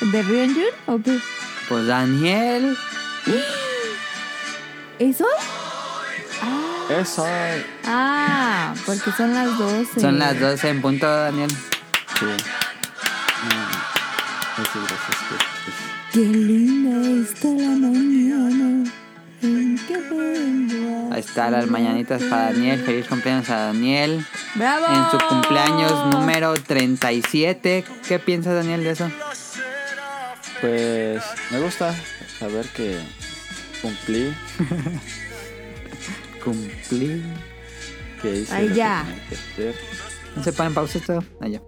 [0.01, 1.19] ¿De Ryujin o qué?
[1.69, 2.77] Pues Daniel.
[4.99, 5.27] ¿Eso?
[6.43, 7.27] Ah, Eso.
[7.85, 10.01] ah, porque son las 12.
[10.01, 11.51] Son las 12 en punto, Daniel.
[11.51, 12.25] Sí.
[12.25, 12.39] Mm.
[14.57, 15.17] Pues gracias.
[15.29, 15.41] pues.
[16.13, 18.91] Qué linda está la mañana
[19.43, 22.83] en que vengo Ahí está las mañanitas para Daniel.
[22.85, 24.25] Feliz cumpleaños a Daniel.
[24.55, 24.87] ¡Bravo!
[24.87, 27.85] En su cumpleaños número 37.
[28.09, 29.11] ¿Qué piensas, Daniel, de eso?
[30.61, 31.23] Pues
[31.53, 31.95] me gusta
[32.39, 32.99] saber que
[33.81, 34.35] cumplí,
[36.45, 37.23] Cumplí.
[38.21, 39.05] que hice Ay, que ya.
[39.57, 39.73] que.
[40.37, 41.23] No se ponen pausa esto.
[41.41, 41.63] Allá.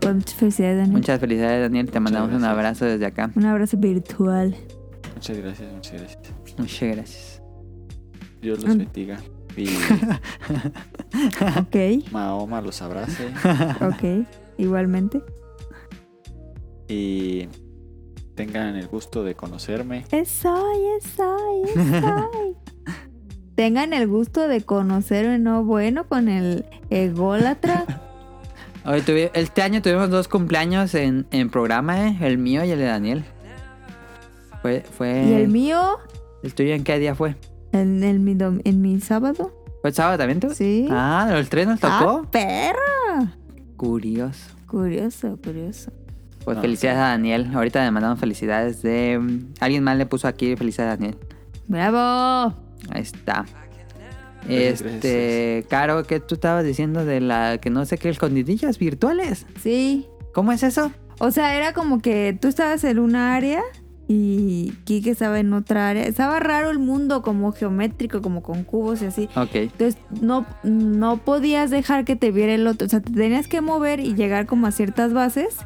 [0.00, 0.92] Pues muchas felicidades, Daniel.
[0.96, 1.90] Muchas felicidades, Daniel.
[1.90, 3.30] Te mandamos un abrazo desde acá.
[3.34, 4.54] Un abrazo virtual.
[5.14, 6.22] Muchas gracias, muchas gracias.
[6.58, 7.42] Muchas gracias.
[8.40, 8.78] Dios los Mm.
[8.78, 9.18] bendiga.
[9.56, 9.66] Y
[11.58, 13.26] Ok, Mahoma los abrace.
[13.80, 14.26] ok.
[14.58, 15.22] Igualmente.
[16.92, 17.48] Y
[18.34, 20.04] tengan el gusto de conocerme.
[20.10, 22.56] Esoy, esoy, esoy.
[23.54, 27.84] Tengan el gusto de conocerme, no bueno, con el ególatra.
[28.84, 29.02] Hoy
[29.32, 32.18] este año tuvimos dos cumpleaños en, en programa, ¿eh?
[32.20, 33.24] El mío y el de Daniel.
[34.60, 35.24] Fue, fue...
[35.24, 35.98] Y el mío,
[36.42, 37.36] ¿El tuyo en qué día fue?
[37.72, 39.52] en, el, mi, en mi sábado.
[39.80, 40.50] ¿Fue el sábado también tú?
[40.50, 40.88] Sí.
[40.90, 42.22] Ah, ¿los tres nos tocó?
[42.24, 43.36] ¡Ah, perra!
[43.76, 44.50] Curioso.
[44.66, 45.92] Curioso, curioso.
[46.44, 47.50] Pues Ah, felicidades a Daniel.
[47.54, 49.18] Ahorita le mandamos felicidades de...
[49.20, 51.16] mm, Alguien más le puso aquí felicidades a Daniel.
[51.68, 52.54] ¡Bravo!
[52.90, 53.44] Ahí está.
[54.48, 59.46] Este, Caro, ¿qué tú estabas diciendo de la que no sé qué escondidillas virtuales?
[59.62, 60.06] Sí.
[60.34, 60.90] ¿Cómo es eso?
[61.18, 63.62] O sea, era como que tú estabas en una área
[64.08, 66.02] y Kike estaba en otra área.
[66.04, 69.28] Estaba raro el mundo, como geométrico, como con cubos y así.
[69.36, 69.54] Ok.
[69.54, 72.86] Entonces no, no podías dejar que te viera el otro.
[72.86, 75.56] O sea, te tenías que mover y llegar como a ciertas bases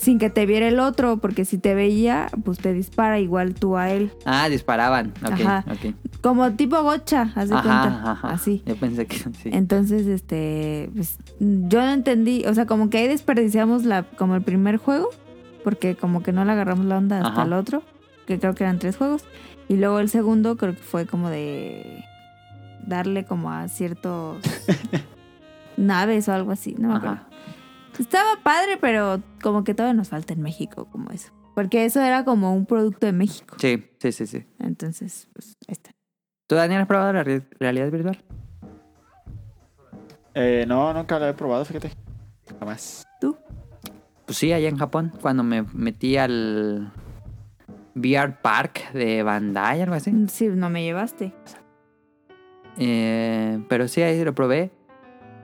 [0.00, 3.76] sin que te viera el otro, porque si te veía, pues te dispara igual tú
[3.76, 4.10] a él.
[4.24, 5.12] Ah, disparaban.
[5.22, 5.62] Ajá.
[5.70, 5.94] ok.
[6.22, 7.84] Como tipo gocha, haz de cuenta.
[7.84, 8.28] Ajá, ajá.
[8.30, 8.62] Así.
[8.64, 9.50] Yo pensé que sí.
[9.52, 14.42] Entonces, este, pues, yo no entendí, o sea, como que ahí desperdiciamos la, como el
[14.42, 15.10] primer juego,
[15.64, 17.42] porque como que no le agarramos la onda hasta Ajá.
[17.42, 17.82] el otro,
[18.26, 19.24] que creo que eran tres juegos,
[19.68, 22.04] y luego el segundo creo que fue como de
[22.86, 24.38] darle como a ciertos
[25.76, 27.29] naves o algo así, no me acuerdo.
[28.00, 32.24] Estaba padre, pero como que todavía nos falta en México como eso, porque eso era
[32.24, 34.46] como un producto de México, Sí, sí, sí, sí.
[34.58, 35.90] entonces, pues, ahí está.
[36.48, 38.18] ¿Tú, Daniel, has probado la re- realidad virtual?
[40.34, 41.90] Eh, no, nunca lo he probado, fíjate.
[42.58, 43.04] Jamás.
[43.20, 43.36] ¿Tú?
[44.26, 46.92] Pues sí, allá en Japón, cuando me metí al
[47.94, 50.12] VR Park de Bandai, algo así.
[50.28, 51.32] Sí, no me llevaste.
[52.78, 54.70] Eh, pero sí, ahí lo probé.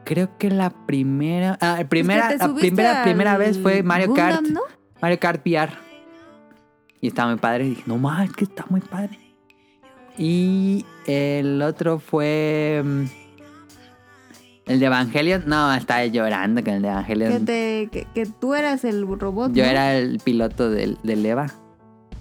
[0.07, 1.59] Creo que la primera.
[1.61, 4.37] Ah, primera, Es que te la primera, primera vez fue Mario Kart.
[4.37, 4.61] Gundam, ¿no?
[5.03, 5.73] Mario Kart VR.
[7.01, 7.67] Y estaba muy padre.
[7.67, 9.19] Y dije, no más, que está muy padre.
[10.17, 12.83] Y el otro fue.
[12.85, 13.05] mm,
[14.67, 15.43] El de Evangelion.
[15.47, 17.45] No, estaba llorando con el de Que, Evangelion.
[17.45, 19.53] te, que, que tú eras el robot.
[19.53, 19.71] Yo ¿no?
[19.71, 21.47] era el piloto del, del EVA.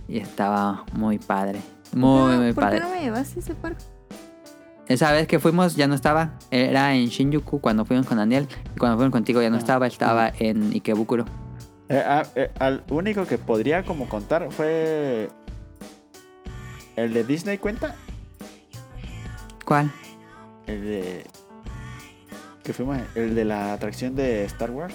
[0.07, 1.61] Y estaba muy padre.
[1.93, 2.79] Muy, No, muy ¿Por padre.
[2.79, 3.83] qué no me llevaste ese parque?
[4.87, 6.33] Esa vez que fuimos ya no estaba.
[6.51, 8.47] Era en Shinjuku cuando fuimos con Daniel.
[8.75, 9.59] Y cuando fuimos contigo ya no Ah.
[9.59, 9.87] estaba.
[9.87, 11.25] Estaba en Ikebukuro.
[11.89, 15.29] Eh, ah, eh, al único que podría como contar fue.
[16.95, 17.95] El de Disney cuenta.
[19.65, 19.91] ¿Cuál?
[20.67, 21.25] El de.
[22.63, 22.97] Que fuimos.
[23.15, 24.93] El de la atracción de Star Wars.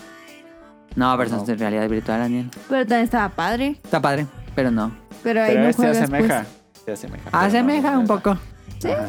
[0.97, 1.45] No, versus No.
[1.45, 2.51] de realidad virtual, Daniel.
[2.69, 3.77] Pero también estaba padre.
[3.83, 4.93] Está padre, pero no.
[5.23, 6.45] Pero ahí Pero no este juegas, asemeja.
[6.45, 6.85] pues.
[6.85, 7.25] Se asemeja.
[7.31, 8.37] pero Asemeja no, un poco.
[8.79, 8.89] Sí.
[8.91, 9.09] Ajá.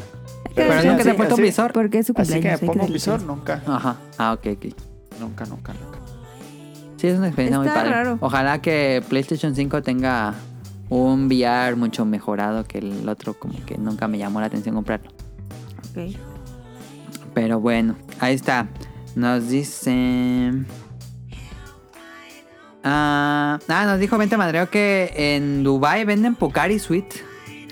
[0.56, 1.74] Pero sí, nunca te he puesto un visor.
[1.74, 2.60] Porque es su Así que me cumpleaños.
[2.76, 3.62] pongo un visor, nunca.
[3.66, 3.96] Ajá.
[4.18, 4.66] Ah, ok, ok.
[5.20, 6.00] Nunca, nunca, nunca.
[6.98, 7.90] Sí, es una experiencia muy padre.
[7.90, 8.18] raro.
[8.22, 10.34] Ojalá que PlayStation 5 tenga
[10.90, 15.10] un VR mucho mejorado que el otro, como que nunca me llamó la atención comprarlo.
[15.92, 16.16] Ok.
[17.34, 18.68] Pero bueno, ahí está.
[19.16, 20.52] Nos dice.
[22.84, 27.14] Ah, ah, nos dijo Vente Madreo que en Dubai venden Pocari Sweet.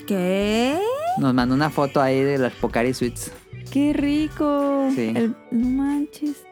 [0.08, 0.80] ¿Qué?
[1.20, 3.32] Nos mandó una foto ahí de las Pocari Sweets.
[3.72, 4.90] ¡Qué rico!
[4.96, 5.14] Sí.
[5.16, 6.44] El- no manches.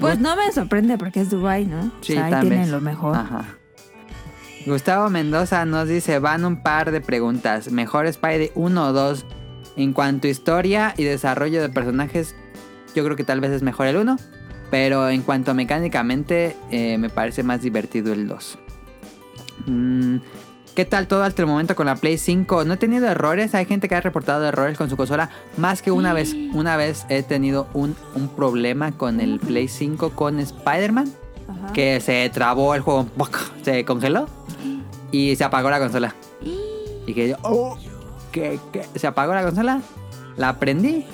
[0.00, 1.92] Pues no me sorprende porque es Dubai, ¿no?
[2.00, 3.14] Sí, o sea, ahí tal tienen lo mejor.
[3.16, 3.44] Ajá.
[4.66, 7.70] Gustavo Mendoza nos dice, van un par de preguntas.
[7.70, 9.24] ¿Mejor Spidey 1 o 2?
[9.76, 12.34] En cuanto a historia y desarrollo de personajes,
[12.94, 14.16] yo creo que tal vez es mejor el 1.
[14.70, 18.58] Pero en cuanto a mecánicamente, eh, me parece más divertido el 2.
[19.66, 20.16] Mm,
[20.74, 22.64] ¿Qué tal todo hasta el momento con la Play 5?
[22.64, 23.54] No he tenido errores.
[23.54, 25.28] Hay gente que ha reportado errores con su consola.
[25.58, 26.34] Más que una vez.
[26.54, 31.12] Una vez he tenido un, un problema con el Play 5 con Spider-Man
[31.74, 33.06] que se trabó el juego,
[33.62, 34.26] se congeló
[35.10, 36.14] y se apagó la consola.
[37.06, 37.76] Y que yo, oh,
[38.30, 38.86] ¿qué, qué?
[38.94, 39.80] se apagó la consola,
[40.36, 41.04] la prendí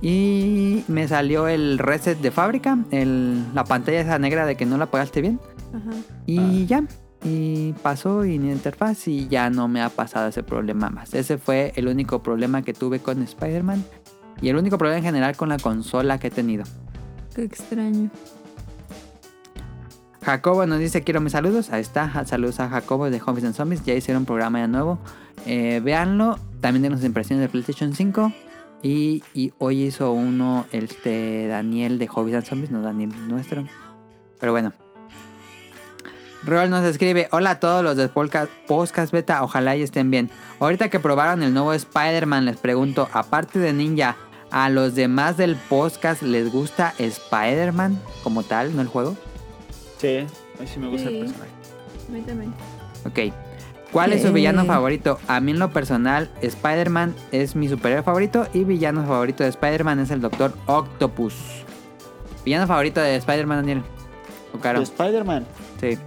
[0.00, 4.76] y me salió el reset de fábrica, el, la pantalla esa negra de que no
[4.76, 5.40] la apagaste bien
[5.74, 5.96] Ajá.
[6.26, 6.84] y ya.
[7.28, 11.12] Y pasó y ni interfaz y ya no me ha pasado ese problema más.
[11.12, 13.84] Ese fue el único problema que tuve con Spider-Man
[14.40, 16.62] y el único problema en general con la consola que he tenido.
[17.34, 18.10] Qué extraño.
[20.22, 21.72] Jacobo nos dice quiero mis saludos.
[21.72, 22.24] Ahí está.
[22.26, 23.84] Saludos a Jacobo de Hobbies and Zombies.
[23.84, 25.00] Ya hicieron un programa ya nuevo.
[25.46, 26.38] Eh, véanlo.
[26.60, 28.32] También de las impresiones de PlayStation 5.
[28.84, 32.70] Y, y hoy hizo uno este Daniel de Hobbies and Zombies.
[32.70, 33.66] No Daniel nuestro.
[34.38, 34.72] Pero bueno.
[36.46, 40.30] Roll nos escribe, hola a todos los de Polka- Podcast Beta, ojalá y estén bien.
[40.60, 44.16] Ahorita que probaron el nuevo Spider-Man, les pregunto, aparte de Ninja,
[44.50, 49.16] ¿a los demás del podcast les gusta Spider-Man como tal, no el juego?
[49.98, 51.14] Sí, a mí sí me gusta Sí.
[51.16, 51.50] el personaje.
[52.08, 52.54] A mí también.
[53.04, 53.34] Ok.
[53.92, 55.18] ¿Cuál es su villano favorito?
[55.26, 60.00] A mí en lo personal, Spider-Man es mi superhéroe favorito y villano favorito de Spider-Man
[60.00, 61.34] es el Doctor Octopus.
[62.44, 63.82] Villano favorito de Spider-Man, Daniel.
[64.52, 64.78] O Caro.
[64.80, 65.46] De Spider-Man.
[65.80, 65.98] Sí.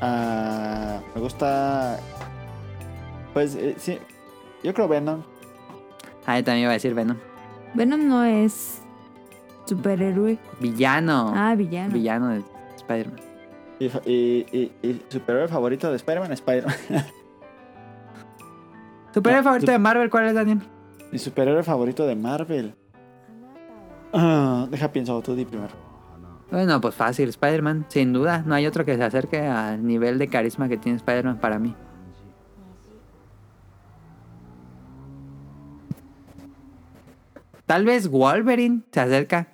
[0.00, 1.98] Ah, me gusta.
[3.34, 3.98] Pues eh, sí.
[4.62, 5.22] Yo creo Venom.
[6.26, 7.16] Ah, yo también iba a decir Venom.
[7.74, 8.82] Venom no es
[9.66, 10.38] superhéroe.
[10.60, 11.32] Villano.
[11.34, 11.92] Ah, villano.
[11.92, 12.42] Villano de
[12.76, 13.20] Spider-Man.
[13.80, 16.74] Y, fa- y, y, y superhéroe favorito de Spider-Man, Spider-Man.
[19.14, 20.60] ¿Superhéroe No, favorito su- de Marvel cuál es, Daniel?
[21.12, 22.74] Mi superhéroe favorito de Marvel.
[24.12, 25.74] Ah, deja pienso, tú di primero.
[26.50, 28.42] Bueno, pues fácil, Spider-Man, sin duda.
[28.46, 31.74] No hay otro que se acerque al nivel de carisma que tiene Spider-Man para mí.
[37.66, 39.48] Tal vez Wolverine se acerca.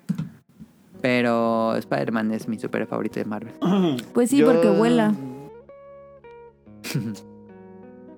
[1.01, 3.53] Pero Spider-Man es mi super favorito de Marvel.
[4.15, 5.12] Pues sí, Yo- porque vuela.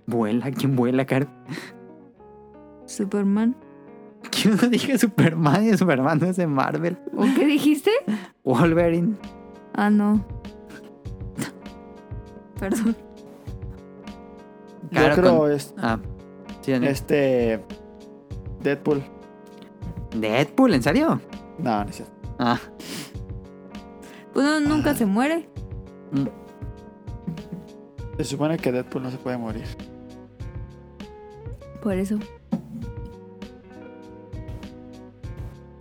[0.06, 0.50] ¿Vuela?
[0.52, 1.26] ¿Quién vuela, Caro?
[2.84, 3.56] Superman.
[4.32, 6.98] Yo no dije Superman y Superman no es de Marvel.
[7.16, 7.90] ¿O qué dijiste?
[8.44, 9.16] Wolverine.
[9.74, 10.24] Ah, no.
[12.58, 12.96] Perdón.
[14.90, 15.98] Yo creo con- es, Ah,
[16.62, 17.60] sí, este.
[18.62, 19.02] Deadpool.
[20.16, 21.20] Deadpool, ¿en serio?
[21.58, 22.14] No, no es cierto.
[22.38, 22.58] Ah,
[24.32, 25.48] Pues no, nunca se muere.
[28.16, 29.64] Se supone que Deadpool no se puede morir.
[31.82, 32.18] Por eso.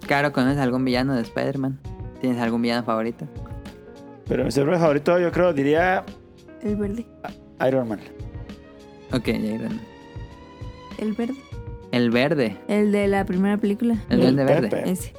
[0.07, 1.79] Caro, ¿conoces algún villano de Spider-Man?
[2.21, 3.27] ¿Tienes algún villano favorito?
[4.27, 6.03] Pero mi superhéroe favorito, yo creo, diría
[6.61, 7.05] El verde.
[7.67, 7.99] Iron Man.
[9.11, 9.79] Ok, ya irán.
[10.97, 11.35] El verde.
[11.91, 12.57] El verde.
[12.67, 13.95] El de la primera película.
[14.09, 14.83] El duende verde.
[14.85, 15.13] Ese.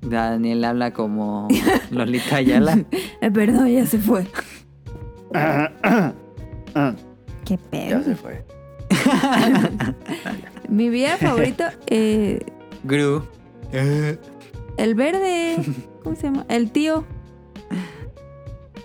[0.00, 1.48] Daniel habla como
[1.90, 2.78] Lolita Ayala.
[3.20, 4.26] Eh, perdón, ya se fue.
[6.74, 6.94] Ah,
[7.44, 8.02] Qué ya pedo.
[8.02, 8.44] se fue.
[10.68, 12.38] Mi villano favorito, eh,
[12.84, 13.22] Gru.
[13.72, 15.56] El verde.
[16.02, 16.44] ¿Cómo se llama?
[16.48, 17.04] El tío.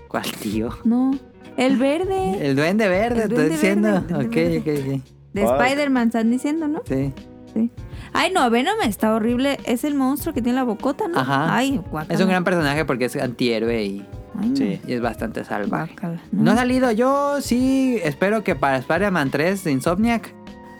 [0.07, 0.69] ¿Cuál tío?
[0.83, 1.11] No.
[1.57, 2.47] El verde.
[2.47, 3.91] El duende verde, El estoy duende diciendo.
[3.91, 5.03] verde, ok, ok, ok.
[5.33, 5.43] De.
[5.43, 6.81] Spider-Man, están diciendo, ¿no?
[6.87, 7.13] Sí.
[7.53, 7.71] Sí.
[8.13, 9.57] Ay, no, Venom está horrible.
[9.65, 11.19] Es el monstruo que tiene la bocota, ¿no?
[11.19, 11.55] Ajá.
[11.55, 12.13] Ay, guacala.
[12.13, 14.05] Es un gran personaje porque es antihéroe y,
[14.39, 14.79] Ay, no, Sí.
[14.87, 15.93] y es bastante salvaje.
[15.93, 16.91] guácala, No ha salido.
[16.91, 20.33] Yo sí espero que para Spider-Man 3 de Insomniac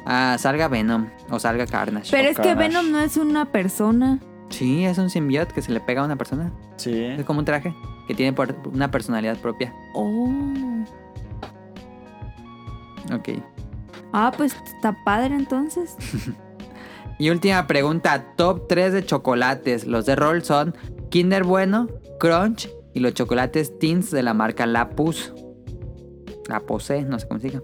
[0.07, 2.09] ah, salga Venom o salga Carnage.
[2.11, 2.55] Pero es que.
[2.55, 4.19] Venom no es una persona.
[4.49, 6.51] Sí, es un symbiote que se le pega a una persona.
[6.77, 7.03] Sí.
[7.03, 7.75] Es como un traje
[8.07, 8.35] que tiene
[8.73, 9.73] una personalidad propia.
[9.93, 10.29] Oh.
[13.13, 13.29] Ok.
[14.13, 15.95] Ah, pues está padre entonces.
[17.19, 19.87] Y última pregunta, top 3 de chocolates.
[19.87, 20.75] Los de Roll son
[21.09, 21.87] Kinder Bueno,
[22.19, 25.33] Crunch y los chocolates Teens de la marca La Pus.
[26.47, 27.63] La Pose, no sé cómo se diga.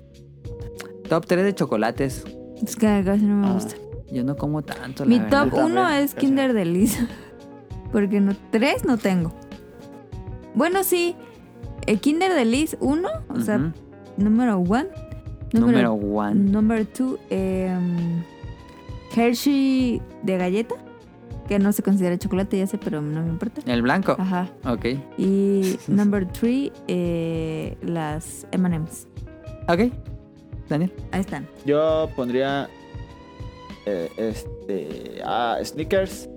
[1.07, 2.25] Top 3 de chocolates.
[2.63, 3.53] Es que casi no me Ah.
[3.53, 3.75] gusta.
[4.11, 5.43] Yo no como tanto, la Mi verdad.
[5.45, 6.25] top Yo también, 1 es casi.
[6.27, 7.07] Kinder Delice.
[7.91, 9.31] Porque no, 3 no tengo.
[10.55, 11.15] Bueno, sí.
[11.87, 13.73] El Kinder Delice 1, o sea,
[14.17, 14.85] número 1.
[15.53, 16.33] Número 1.
[16.35, 17.19] Número 2,
[19.15, 20.75] Hershey de galleta.
[21.47, 23.61] Que no se considera chocolate, ya sé, pero no me importa.
[23.65, 24.15] El blanco.
[24.17, 24.49] Ajá.
[24.65, 24.85] Ok.
[25.17, 26.71] Y number 3,
[27.81, 29.07] las MMs.
[29.67, 29.91] Ok.
[30.69, 30.91] Daniel.
[31.11, 31.47] Ahí están.
[31.65, 32.69] Yo pondría.
[33.85, 35.21] eh, este.
[35.23, 36.29] Ah, Snickers.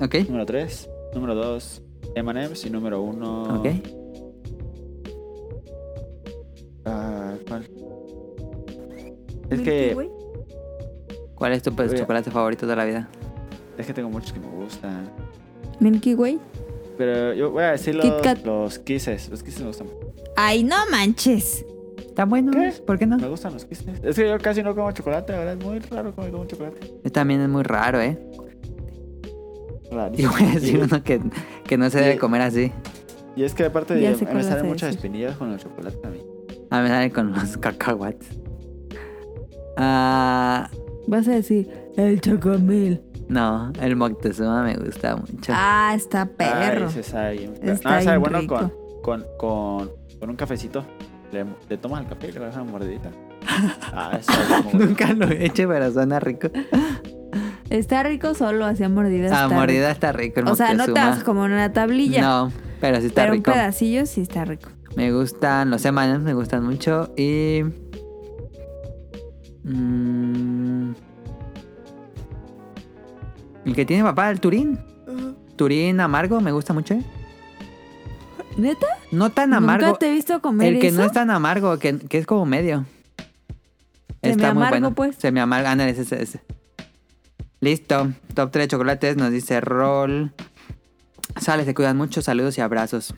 [0.00, 0.14] Ok.
[0.26, 0.88] Número 3.
[1.14, 1.82] Número 2.
[2.22, 2.64] MM's.
[2.66, 3.58] Y número 1.
[3.60, 3.66] Ok.
[6.84, 7.62] Ah, ¿cuál?
[9.50, 9.94] Es Milky que.
[9.94, 10.10] Way.
[11.34, 13.08] ¿Cuál es tu pues, chocolate favorito de la vida?
[13.76, 15.10] Es que tengo muchos que me gustan.
[15.80, 16.38] Milky Way.
[16.98, 19.28] Pero yo voy a decir los, los kisses.
[19.28, 19.88] Los kisses me gustan.
[20.36, 21.64] Ay, no manches.
[22.12, 22.52] ¿Está bueno?
[22.52, 22.70] ¿Qué?
[22.86, 23.16] ¿Por qué no?
[23.16, 23.86] Me gustan los kisses.
[24.02, 27.10] Es que yo casi no como chocolate, ahora es muy raro comer como chocolate.
[27.10, 28.18] También es muy raro, ¿eh?
[29.90, 30.32] Y Rarísimo.
[30.32, 31.20] voy a decir Y- uno que,
[31.66, 32.70] que no se debe y- comer así.
[33.34, 34.98] Y es que aparte de, sé me salen muchas decir.
[35.06, 36.18] espinillas con el chocolate a mí.
[36.70, 38.28] A mí me sale con los cacahuates.
[39.78, 40.68] Ah,
[41.06, 41.66] Vas a decir,
[41.96, 43.00] el chocomil.
[43.28, 45.50] no, el Moctezuma me gusta mucho.
[45.54, 46.88] Ah, está perro.
[46.94, 47.54] Ay, sabe bien.
[47.62, 48.70] Está no, sabe bueno con,
[49.02, 49.90] con, con,
[50.20, 50.84] con un cafecito.
[51.32, 53.10] Le, le tomas el café y le das una mordidita.
[53.94, 54.32] Ah, eso.
[54.72, 56.48] Nunca lo he hecho, pero suena rico.
[57.68, 59.32] Está rico solo, hacía mordidas.
[59.32, 60.52] Ah, está mordida está rico el rico.
[60.52, 62.20] O sea, no te das como una tablilla.
[62.22, 63.52] No, pero sí está pero un rico.
[63.52, 64.70] pedacillo sí está rico.
[64.96, 67.62] Me gustan, los semanas me gustan mucho y...
[69.64, 70.92] Mm,
[73.64, 74.78] el que tiene papá, el Turín.
[75.56, 76.98] Turín amargo, me gusta mucho.
[78.56, 78.86] ¿Neta?
[79.10, 79.86] No tan amargo.
[79.86, 80.98] Nunca te he visto comer El que eso.
[80.98, 82.84] no es tan amargo, que, que es como medio.
[84.22, 85.16] Semiamargo, pues.
[85.16, 85.72] Se me amarga.
[85.72, 86.40] Ándale, ese, ese.
[87.60, 88.12] Listo.
[88.34, 90.32] Top 3 de chocolates nos dice Roll.
[91.40, 92.22] Sale, se cuidan mucho.
[92.22, 93.14] Saludos y abrazos.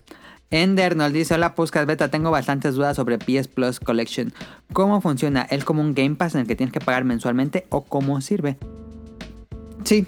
[0.51, 2.09] Ender nos dice: Hola, Puskas Beta.
[2.09, 4.33] Tengo bastantes dudas sobre PS Plus Collection.
[4.73, 5.43] ¿Cómo funciona?
[5.43, 8.57] ¿Es como un Game Pass en el que tienes que pagar mensualmente o cómo sirve?
[9.85, 10.07] Sí.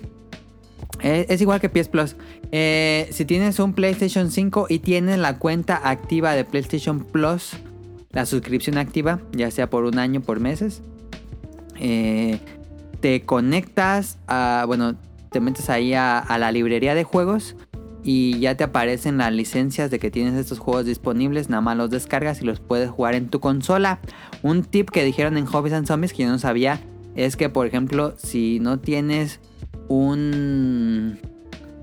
[1.00, 2.16] Es igual que PS Plus.
[2.52, 7.52] Eh, si tienes un PlayStation 5 y tienes la cuenta activa de PlayStation Plus,
[8.10, 10.82] la suscripción activa, ya sea por un año, por meses,
[11.78, 12.38] eh,
[13.00, 14.96] te conectas a, bueno,
[15.30, 17.56] te metes ahí a, a la librería de juegos
[18.02, 21.90] y ya te aparecen las licencias de que tienes estos juegos disponibles, nada más los
[21.90, 23.98] descargas y los puedes jugar en tu consola.
[24.42, 26.80] Un tip que dijeron en Hobbies and Zombies que yo no sabía
[27.16, 29.40] es que, por ejemplo, si no tienes
[29.88, 31.18] un,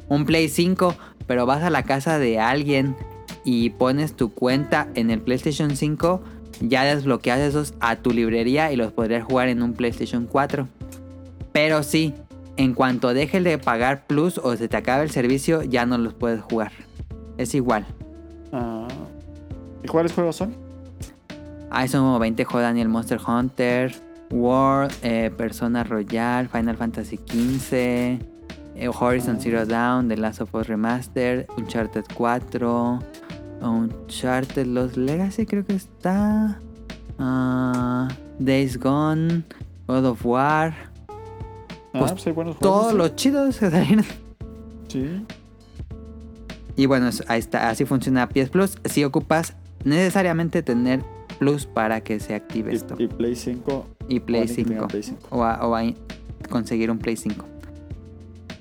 [0.09, 0.95] un Play 5,
[1.27, 2.95] pero vas a la casa de alguien
[3.45, 6.21] y pones tu cuenta en el PlayStation 5,
[6.61, 10.67] ya desbloqueas esos a tu librería y los podrías jugar en un PlayStation 4.
[11.51, 12.13] Pero sí,
[12.57, 16.13] en cuanto dejes de pagar Plus o se te acabe el servicio, ya no los
[16.13, 16.71] puedes jugar.
[17.37, 17.85] Es igual.
[18.51, 18.87] Ah.
[19.83, 20.55] ¿Y cuáles juegos son?
[21.69, 23.93] Hay son como 20 juegos, Daniel Monster Hunter,
[24.33, 28.19] World, eh, Persona Royal, Final Fantasy XV,
[28.75, 32.99] eh, Horizon Zero Dawn, The Last of Us Remastered, Uncharted 4,
[33.61, 36.59] Uncharted Los Legacy creo que está,
[37.19, 38.07] ah,
[38.39, 39.43] Days Gone,
[39.87, 40.73] God of War,
[41.91, 42.59] Pues, hay buenos juegos.
[42.59, 42.97] todos sí.
[42.97, 44.05] los chidos que salieron.
[44.87, 45.25] Sí.
[46.75, 48.77] Y bueno, ahí está, así funciona PS Plus.
[48.85, 49.53] Si ocupas
[49.85, 51.03] necesariamente tener
[51.43, 52.95] Plus para que se active esto.
[52.97, 53.85] Y, y Play 5.
[54.07, 54.87] Y Play alguien que tenga 5.
[54.87, 55.19] Play 5.
[55.31, 55.59] O a
[56.49, 57.45] conseguir un Play 5.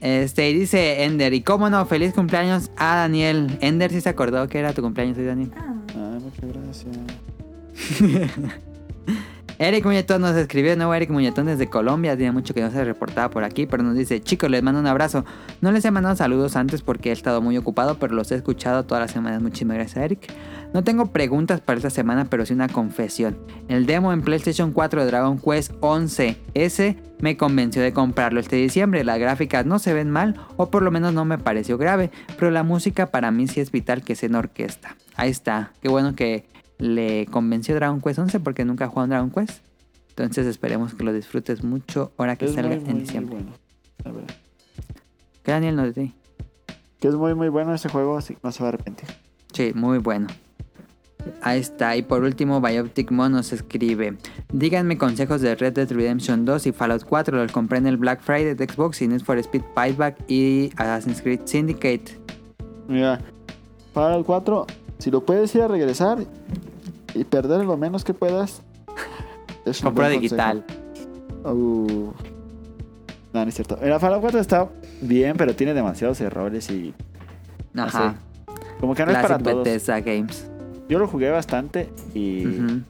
[0.01, 3.57] Este, y dice Ender, y cómo no, feliz cumpleaños a Daniel.
[3.61, 5.53] Ender sí se acordó que era tu cumpleaños hoy, Daniel.
[5.57, 6.97] Ah, muchas gracias.
[9.63, 12.17] Eric Muñetón nos escribió nuevo Eric Muñetón desde Colombia.
[12.17, 14.89] Tiene mucho que no se reportaba por aquí, pero nos dice, chicos, les mando un
[14.89, 15.25] abrazo.
[15.61, 18.83] No les he mandado saludos antes porque he estado muy ocupado, pero los he escuchado
[18.83, 19.41] todas las semanas.
[19.41, 20.33] Muchísimas gracias, Eric.
[20.75, 23.39] No tengo preguntas para esta semana, pero sí una confesión.
[23.69, 29.05] El demo en PlayStation 4 de Dragon Quest 11S me convenció de comprarlo este diciembre.
[29.05, 32.51] Las gráficas no se ven mal, o por lo menos no me pareció grave, pero
[32.51, 34.97] la música para mí sí es vital que sea en orquesta.
[35.15, 35.71] Ahí está.
[35.81, 36.51] Qué bueno que
[36.83, 39.63] le convenció Dragon Quest 11 porque nunca ha jugado en Dragon Quest.
[40.11, 43.35] Entonces esperemos que lo disfrutes mucho ahora que Es salga muy, muy, en muy diciembre.
[43.37, 43.53] bueno.
[44.05, 44.35] La verdad.
[45.45, 46.13] ¿Qué Daniel nos dice?
[47.01, 49.09] Que es muy, muy bueno ese juego, así que no se va a arrepentir.
[49.53, 50.27] Sí, muy bueno.
[51.41, 51.97] Ahí está.
[51.97, 54.17] Y por último, Bioptic Mon nos escribe.
[54.53, 57.37] Díganme consejos de Red Dead Redemption 2 y Fallout 4.
[57.37, 61.23] Los compré en el Black Friday de Xbox y Need for Speed Payback y Assassin's
[61.23, 62.19] Creed Syndicate.
[62.89, 63.21] Mira,
[63.95, 64.67] el 4,
[64.99, 66.19] si lo puedes ir a regresar
[67.15, 68.63] y perder lo menos que puedas.
[69.65, 70.65] Es Compra digital.
[71.45, 72.13] Uh.
[73.33, 73.79] No, no es cierto.
[73.81, 74.69] El Fallout 4 está
[75.01, 76.93] bien, pero tiene demasiados errores y
[77.73, 78.15] no Ajá.
[78.47, 78.55] sé.
[78.81, 79.65] Como que no es para todos.
[79.65, 80.49] Bethesda Games.
[80.89, 82.81] Yo lo jugué bastante y Ujú.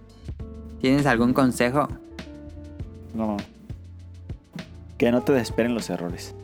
[0.80, 1.88] ¿Tienes algún consejo?
[3.14, 3.36] no.
[4.98, 6.34] Que no te desesperen los errores.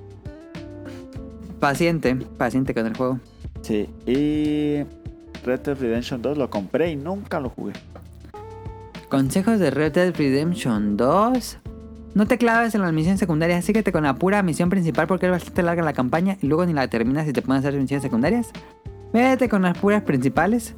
[1.61, 3.21] Paciente, paciente con el juego.
[3.63, 3.89] Sí.
[4.07, 4.85] Y
[5.45, 7.73] Red Dead Redemption 2 lo compré y nunca lo jugué.
[9.09, 11.59] Consejos de Red Dead Redemption 2.
[12.15, 15.33] No te claves en las misiones secundarias, síguete con la pura misión principal porque es
[15.33, 18.51] bastante larga la campaña y luego ni la terminas y te a hacer misiones secundarias.
[19.13, 20.75] Vete con las puras principales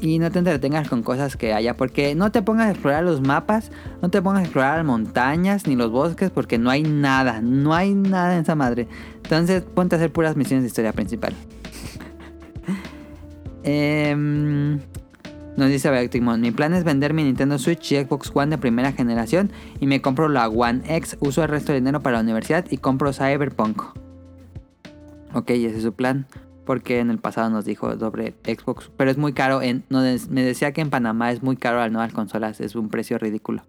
[0.00, 3.20] y no te entretengas con cosas que haya porque no te pongas a explorar los
[3.20, 3.70] mapas,
[4.02, 7.74] no te pongas a explorar las montañas ni los bosques porque no hay nada, no
[7.74, 8.88] hay nada en esa madre.
[9.22, 11.34] Entonces ponte a hacer puras misiones de historia principal.
[13.70, 14.80] Em,
[15.58, 18.56] nos dice Bioptic Mon, mi plan es vender mi Nintendo Switch y Xbox One de
[18.56, 22.22] primera generación y me compro la One X, uso el resto de dinero para la
[22.22, 23.82] universidad y compro Cyberpunk.
[25.34, 26.26] Ok, ese es su plan.
[26.64, 28.90] Porque en el pasado nos dijo sobre Xbox.
[28.96, 29.60] Pero es muy caro.
[29.60, 32.60] En, me decía que en Panamá es muy caro las nuevas consolas.
[32.60, 33.62] Es un precio ridículo.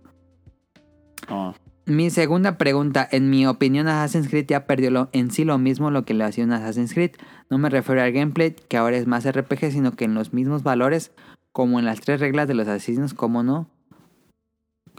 [1.30, 1.54] Oh.
[1.90, 5.90] Mi segunda pregunta, en mi opinión Assassin's Creed ya perdió lo- en sí lo mismo
[5.90, 7.12] lo que le hacía un Assassin's Creed.
[7.50, 10.62] No me refiero al gameplay, que ahora es más RPG, sino que en los mismos
[10.62, 11.12] valores,
[11.52, 13.68] como en las tres reglas de los asesinos, como no.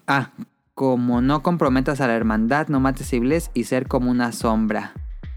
[0.09, 0.33] Ah,
[0.75, 4.93] como no comprometas a la hermandad, no mates civiles y ser como una sombra.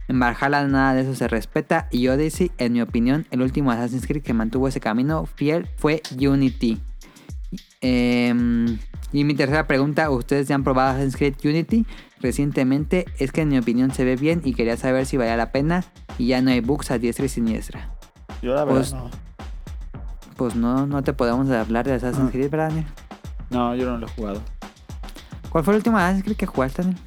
[0.08, 4.08] En Valhalla nada de eso se respeta y Odyssey, en mi opinión, el último Assassin's
[4.08, 6.82] Creed que mantuvo ese camino fiel fue Unity.
[7.82, 8.80] Em,
[9.14, 11.86] y mi tercera pregunta, ¿ustedes ya han probado Assassin's Creed Unity?
[12.20, 15.52] Recientemente es que en mi opinión se ve bien y quería saber si valía la
[15.52, 15.84] pena
[16.18, 17.90] y ya no hay bugs a diestra y siniestra.
[18.42, 19.10] Yo la verdad Pues- no.
[20.36, 22.32] Pues no, no te podemos hablar de Assassin's.
[22.32, 22.88] Creed, ¿verdad, Daniel?
[23.52, 24.42] No, yo no lo he jugado.
[25.50, 27.00] ¿Cuál fue el último Assassin's Creed que jugaste, Daniel?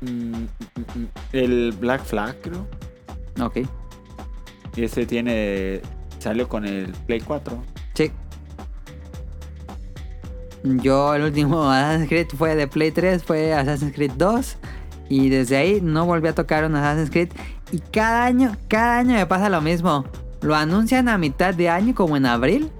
[0.00, 2.66] Mm, mm, el Black Flag, creo.
[3.40, 3.58] Ok.
[4.76, 5.80] Y ese tiene.
[6.18, 7.62] Salió con el Play 4.
[7.94, 8.10] Sí.
[10.64, 14.56] Yo el último Assassin's Creed fue de Play 3, fue Assassin's Creed 2.
[15.08, 17.30] Y desde ahí no volví a tocar un Assassin's Creed.
[17.70, 20.04] Y cada año, cada año me pasa lo mismo.
[20.40, 22.70] Lo anuncian a mitad de año, como en abril.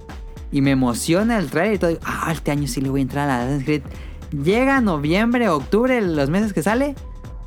[0.51, 1.99] Y me emociona el trailer y todo.
[2.05, 3.83] Ah, este año sí le voy a entrar a Assassin's Creed.
[4.31, 6.95] Llega noviembre, octubre, los meses que sale.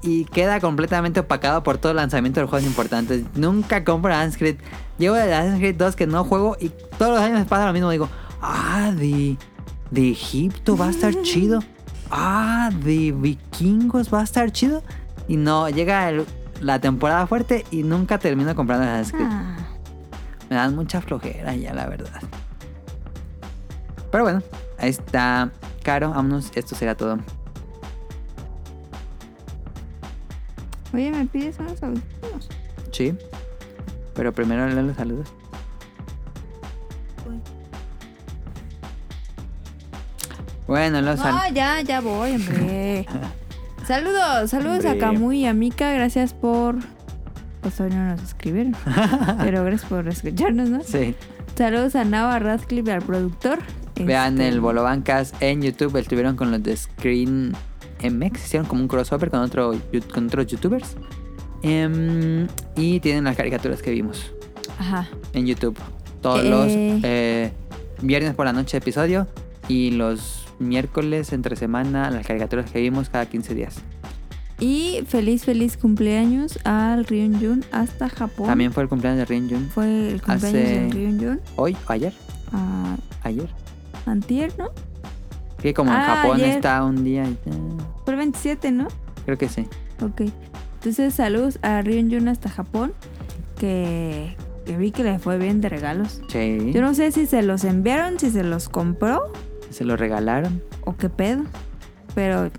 [0.02, 3.24] Y queda completamente opacado por todo el lanzamiento de juegos importantes.
[3.36, 4.58] Nunca compro Assassin's Creed.
[5.00, 6.58] Llevo el Assassin's Creed 2 que no juego.
[6.60, 7.90] Y todos los años me pasa lo mismo.
[7.90, 8.10] Digo,
[8.42, 9.38] ah, de,
[9.92, 11.60] de Egipto va a estar chido.
[12.12, 14.84] Ah, de vikingos va a estar chido.
[15.28, 16.26] Y no, llega el-
[16.62, 19.28] la temporada fuerte y nunca termino comprando Creed.
[19.30, 19.58] Ah,
[20.50, 22.22] Me dan mucha flojera ya, la verdad.
[24.12, 24.42] Pero bueno,
[24.78, 25.52] ahí está.
[25.84, 26.52] Caro, vámonos.
[26.56, 27.18] Esto será todo.
[30.94, 32.50] Oye, ¿me pides unos audífonos?
[32.92, 33.18] Sí.
[34.14, 35.28] Pero primero leen los saludos.
[40.68, 41.44] Bueno, los No, saludos.
[41.54, 43.06] ya, ya voy, hombre.
[43.88, 44.90] saludos, saludos Hombre.
[44.92, 45.92] a Camuy y a Mika.
[45.94, 46.76] Gracias por.
[47.62, 48.76] Pues hoy no nos escribieron.
[49.40, 50.82] pero gracias por escucharnos, ¿no?
[50.84, 51.16] Sí.
[51.56, 53.60] Saludos a Nava Radcliffe al productor.
[53.96, 55.96] Vean Este, el Bolobancas en YouTube.
[55.98, 57.54] Estuvieron con los de Screen
[58.04, 58.44] MX.
[58.46, 59.74] Hicieron como un crossover con, otro,
[60.14, 60.96] con otros youtubers.
[61.64, 64.32] Em, y tienen las caricaturas que vimos
[64.78, 65.08] Ajá.
[65.34, 65.78] en YouTube.
[66.22, 66.50] Todos Eh.
[66.50, 66.68] los
[67.04, 67.52] eh,
[68.02, 69.28] viernes por la noche episodio.
[69.68, 73.76] Y los miércoles entre semana las caricaturas que vimos cada 15 días.
[74.60, 78.48] Y feliz, feliz cumpleaños al Ryun Jun hasta Japón.
[78.48, 79.70] También fue el cumpleaños de Rin Jun.
[79.70, 81.42] fue el cumpleaños hace- del Ryun Jun.
[81.58, 82.14] Hoy o ayer.
[82.54, 83.50] Ah, Ayer.
[84.06, 84.70] antier, ¿no?
[85.62, 86.50] Que como en Ah, Japón ayer.
[86.50, 87.26] está un día.
[87.26, 87.38] y-
[88.06, 88.88] Fue el 27, ¿no?
[89.26, 89.68] Creo que sí.
[90.02, 90.22] Ok.
[90.76, 92.94] Entonces, saludos a Ryun Jun hasta Japón.
[93.58, 96.22] Que, que vi que le fue bien de regalos.
[96.28, 96.72] Sí.
[96.74, 99.32] Yo no sé si se los enviaron, si se los compró
[99.76, 100.62] Se lo regalaron.
[100.86, 101.44] o qué pedo.
[102.14, 102.50] Pero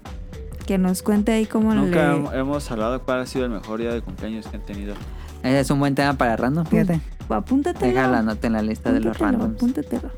[0.67, 2.19] que nos cuente ahí cómo Nunca le...
[2.19, 4.95] hem- hemos hablado cuál ha sido el mejor día de cumpleaños que han tenido.
[5.43, 7.01] Ese es un buen tema para random, fíjate.
[7.29, 7.87] Apúntatelo.
[7.87, 9.57] Deja la nota en la lista de los Apúntatelo, randoms.
[9.57, 10.11] apúntatelo.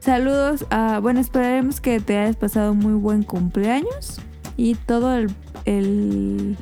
[0.00, 1.00] Saludos a...
[1.00, 4.20] Bueno, esperaremos que te hayas pasado muy buen cumpleaños.
[4.56, 5.30] Y todo el,
[5.64, 6.56] el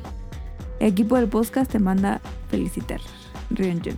[0.79, 2.19] equipo del podcast te manda
[2.49, 2.99] felicitar.
[3.51, 3.95] Ryun Jun.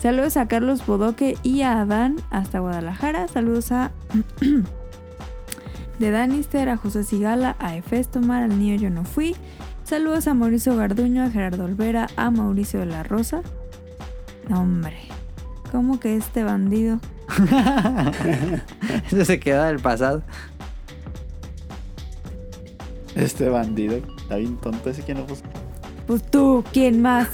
[0.00, 3.28] Saludos a Carlos Bodoque y a Adán hasta Guadalajara.
[3.28, 3.90] Saludos a...
[5.98, 9.36] de Danister, a José Sigala, a Efestomar, al niño Yo No Fui.
[9.84, 13.42] Saludos a Mauricio Garduño, a Gerardo Olvera, a Mauricio de la Rosa.
[14.50, 14.96] Hombre.
[15.70, 16.98] ¿Cómo que este bandido?
[19.06, 20.22] Eso se quedó del pasado.
[23.14, 24.00] Este bandido.
[24.16, 25.42] Está bien tonto ese quien lo puso.
[26.06, 27.28] Pues tú, ¿quién más?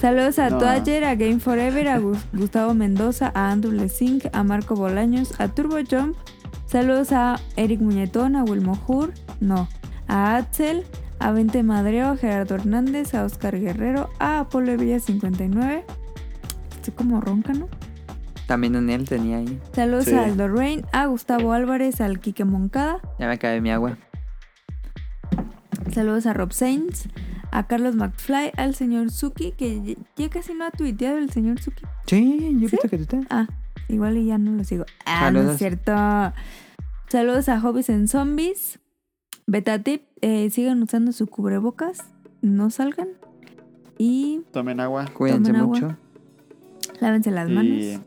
[0.00, 0.58] Saludos a No.
[0.64, 0.78] A
[1.16, 6.16] Game Forever, a Gus- Gustavo Mendoza, a Andrew Lezink, a Marco Bolaños, a Turbo Jump.
[6.66, 9.68] Saludos a Eric Muñetón, a Wilmo Hur, no,
[10.06, 10.84] a Axel,
[11.18, 15.84] a Vente Madreo, a Gerardo Hernández, a Oscar Guerrero, a Apolo Villa 59.
[16.76, 17.68] Estoy como ronca, ¿no?
[18.46, 19.58] También Daniel tenía ahí.
[19.74, 20.14] Saludos Sí.
[20.14, 22.98] a Aldo Rain, a Gustavo Álvarez, al Quique Moncada.
[23.18, 23.98] Ya me acabé mi agua.
[25.92, 27.08] Saludos a Rob Sainz,
[27.50, 31.84] a Carlos McFly, al señor Suki, que ya- casi no ha tuiteado el señor Suki.
[32.06, 33.20] Sí, yo he visto que tú te...
[33.30, 33.46] Ah,
[33.88, 34.84] igual y ya no lo sigo.
[35.06, 35.92] Ah, no es cierto.
[37.08, 38.78] Saludos a Hobbies en Zombies.
[39.46, 42.04] Beta tip, eh, sigan usando su cubrebocas,
[42.42, 43.08] no salgan.
[43.96, 45.06] Y Tomen agua.
[45.06, 45.74] Cuídense Tomen agua.
[45.80, 45.96] mucho.
[47.00, 48.00] lávense las Y, manos.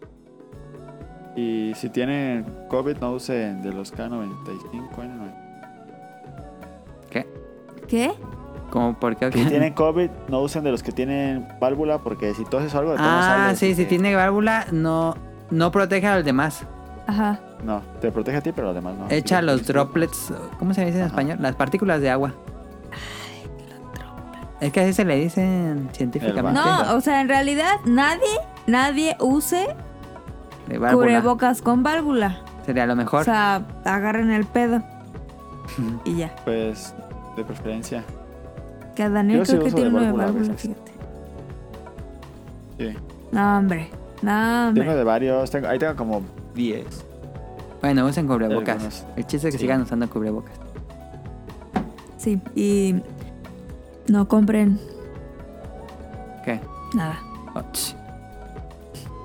[1.35, 4.95] y si tienen COVID, no usen de los K95.
[4.95, 5.35] N90.
[7.87, 8.11] ¿Qué?
[8.71, 9.31] Como porque...
[9.31, 12.97] Si tienen COVID, no usen de los que tienen válvula porque si toses algo de
[12.99, 15.15] Ah, sí, si que- tiene válvula, no,
[15.51, 16.63] no protege a los demás.
[17.05, 17.39] Ajá.
[17.63, 19.05] No, te protege a ti, pero los demás no.
[19.09, 21.07] Echa Sí, los droplets, ¿cómo se dice en Ajá.
[21.11, 21.37] español?
[21.41, 22.33] Las partículas de agua.
[24.61, 26.59] Es que así se le dicen científicamente.
[26.59, 28.21] No, o sea, en realidad nadie,
[28.67, 29.67] nadie use
[30.91, 32.39] cubrebocas con válvula.
[32.65, 33.21] Sería lo mejor.
[33.21, 34.81] O sea, agarren el pedo.
[36.05, 36.35] y ya.
[36.45, 36.93] Pues,
[37.35, 38.03] de preferencia.
[39.01, 40.91] Que a Daniel Yo sí creo que tiene fíjate.
[42.77, 42.95] Sí.
[43.31, 43.89] No, hombre.
[44.21, 44.83] No, hombre.
[44.83, 45.49] Tengo de varios.
[45.49, 46.21] Tengo, ahí tengo como
[46.53, 46.85] 10.
[47.81, 49.07] bueno, usen cubrebocas.
[49.15, 49.63] El chiste es que Sí.
[49.63, 50.53] sigan usando cubrebocas.
[52.17, 53.01] Sí, y
[54.07, 54.79] no compren
[56.45, 56.59] ¿Qué?
[56.93, 57.17] nada.
[57.55, 57.63] Oh.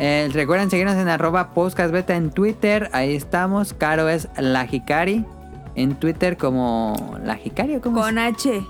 [0.01, 2.89] Eh, recuerden seguirnos en arroba podcastbeta en Twitter.
[2.94, 3.74] Ahí estamos.
[3.74, 5.27] Caro es la Hikari.
[5.74, 8.35] En Twitter como la Hikari o cómo Con es?
[8.36, 8.66] H.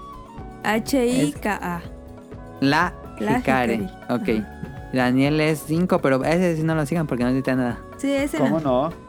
[0.74, 1.80] H-I-K-A.
[2.60, 3.74] La, La Hikari.
[3.74, 3.88] Hikari.
[4.38, 4.44] Ok.
[4.92, 7.78] Daniel es 5, pero ese sí no lo sigan porque no tuitea nada.
[7.98, 8.90] Sí, ese ¿Cómo no.
[8.90, 9.06] no?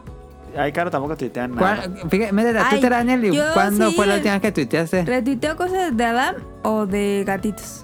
[0.57, 1.81] Ay, Caro tampoco tuitean nada.
[1.88, 3.25] ¿Cuál- Fíjate, métete a Ay, Twitter, Daniel.
[3.25, 5.05] ¿y ¿Cuándo sí, fue la última vez que tuiteaste?
[5.05, 7.84] ¿Retuiteo cosas de Adam o de gatitos?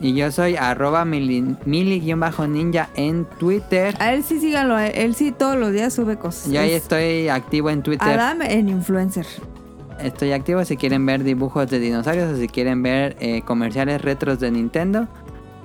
[0.00, 3.94] Y yo soy arroba mili- mili-ninja en Twitter.
[4.00, 4.78] A él sí síganlo.
[4.78, 6.50] Él, él sí todos los días sube cosas.
[6.50, 8.08] Yo ahí Es estoy activo en Twitter.
[8.08, 9.26] Adam en influencer.
[10.00, 14.40] Estoy activo si quieren ver dibujos de dinosaurios o si quieren ver eh, comerciales retros
[14.40, 15.08] de Nintendo.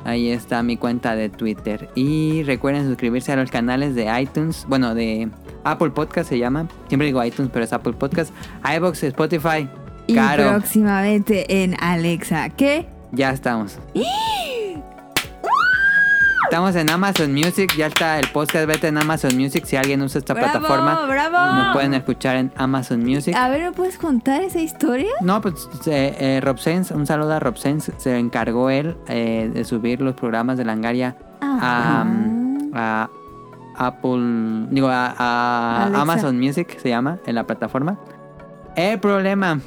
[0.05, 1.89] Ahí está mi cuenta de Twitter.
[1.95, 4.65] Y recuerden suscribirse a los canales de iTunes.
[4.69, 5.29] Bueno, de
[5.63, 6.67] Apple Podcast se llama.
[6.87, 8.33] Siempre digo iTunes, pero es Apple Podcast.
[8.77, 9.67] iBox, Spotify.
[10.07, 10.49] Y Caro.
[10.49, 12.49] próximamente en Alexa.
[12.49, 12.87] ¿Qué?
[13.11, 13.77] Ya estamos.
[16.49, 17.75] Estamos en Amazon Music.
[17.77, 18.65] Ya está el podcast.
[18.65, 19.65] Vete en Amazon Music.
[19.65, 21.37] Si alguien usa esta ¡Bravo, plataforma, bravo!
[21.55, 23.35] nos pueden escuchar en Amazon Music.
[23.35, 25.11] A ver, ¿me puedes contar esa historia?
[25.21, 29.51] No, pues eh, eh, Rob Sens, un saludo a Rob Sens, se encargó él eh,
[29.53, 32.03] de subir los programas de Langaria a,
[32.73, 33.09] Ah.
[33.77, 35.91] a Apple, digo, a.
[35.93, 37.99] Amazon Music se llama, en la plataforma.
[38.75, 39.59] El problema,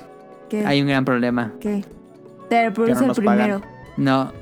[0.50, 0.66] ¿Qué?
[0.66, 1.84] hay un gran problema, ¿Qué?
[2.48, 3.62] Te reproduce el primero.
[3.96, 4.32] no,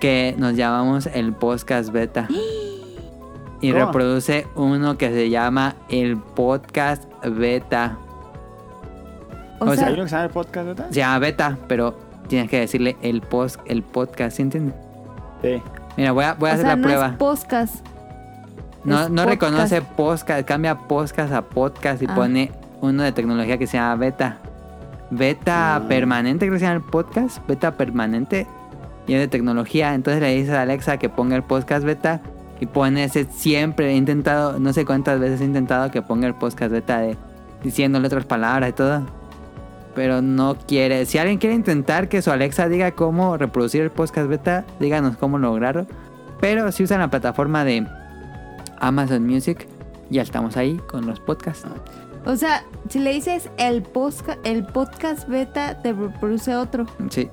[0.00, 2.28] que nos llamamos el podcast beta.
[3.60, 3.86] y ¿Cómo?
[3.86, 7.98] reproduce uno que se llama el podcast beta.
[9.58, 10.86] O, O sea, ¿Hay uno que se llama el podcast, verdad?
[10.90, 11.98] Se llama beta, pero
[12.28, 14.74] tienes que decirle el post, el podcast, ¿sí entiendes?
[15.42, 15.62] Sí.
[15.96, 17.06] Mira, voy a, voy a o hacer sea, la no prueba.
[17.06, 17.86] es podcast.
[18.84, 19.28] No, es no podcast.
[19.28, 22.14] reconoce podcast, cambia podcast a podcast y Ah.
[22.14, 22.52] pone
[22.82, 24.38] uno de tecnología que se llama beta.
[25.10, 25.88] Beta Ah.
[25.88, 27.38] permanente, creo que se llama el podcast.
[27.48, 28.46] Beta permanente
[29.06, 29.94] y es de tecnología.
[29.94, 32.20] Entonces le dices a Alexa que ponga el podcast beta
[32.60, 33.90] y pone ese siempre.
[33.90, 37.16] He intentado, no sé cuántas veces he intentado que ponga el podcast beta de,
[37.62, 39.02] diciéndole otras palabras y todo.
[39.94, 41.06] Pero no quiere.
[41.06, 45.38] Si alguien quiere intentar que su Alexa diga cómo reproducir el podcast beta, díganos cómo
[45.38, 45.86] lograrlo.
[46.40, 47.86] Pero si usan la plataforma de
[48.78, 49.66] Amazon Music,
[50.10, 51.66] ya estamos ahí con los podcasts.
[52.26, 56.84] O sea, si le dices el, posca- el podcast beta, te reproduce otro.
[57.08, 57.30] Sí,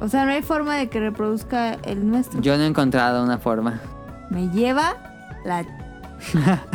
[0.00, 2.40] O sea, no hay forma de que reproduzca el nuestro.
[2.40, 3.80] yo no he encontrado una forma.
[4.30, 4.96] Me lleva
[5.44, 5.64] la...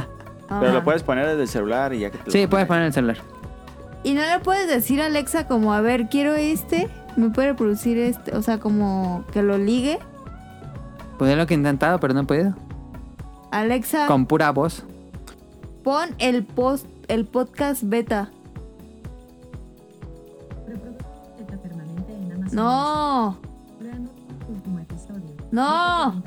[0.47, 2.93] Pero lo puedes poner desde el celular y ya que te Sí, puedes poner el
[2.93, 3.17] celular.
[4.03, 7.97] Y no le puedes decir a Alexa como, a ver, quiero este, me puede reproducir
[7.97, 9.97] este, o sea, como que lo ligue.
[11.17, 12.53] Pues es lo que he intentado, pero no he podido.
[13.51, 14.83] Alexa, Con pura voz.
[15.83, 18.29] pon el post, el podcast beta.
[22.51, 23.37] No,
[25.51, 26.21] no.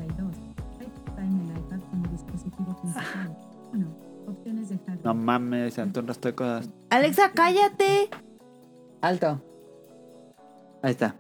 [5.05, 6.69] No mames, resto de cosas.
[6.91, 8.11] Alexa, cállate.
[9.01, 9.41] Alto.
[10.83, 11.15] Ahí está.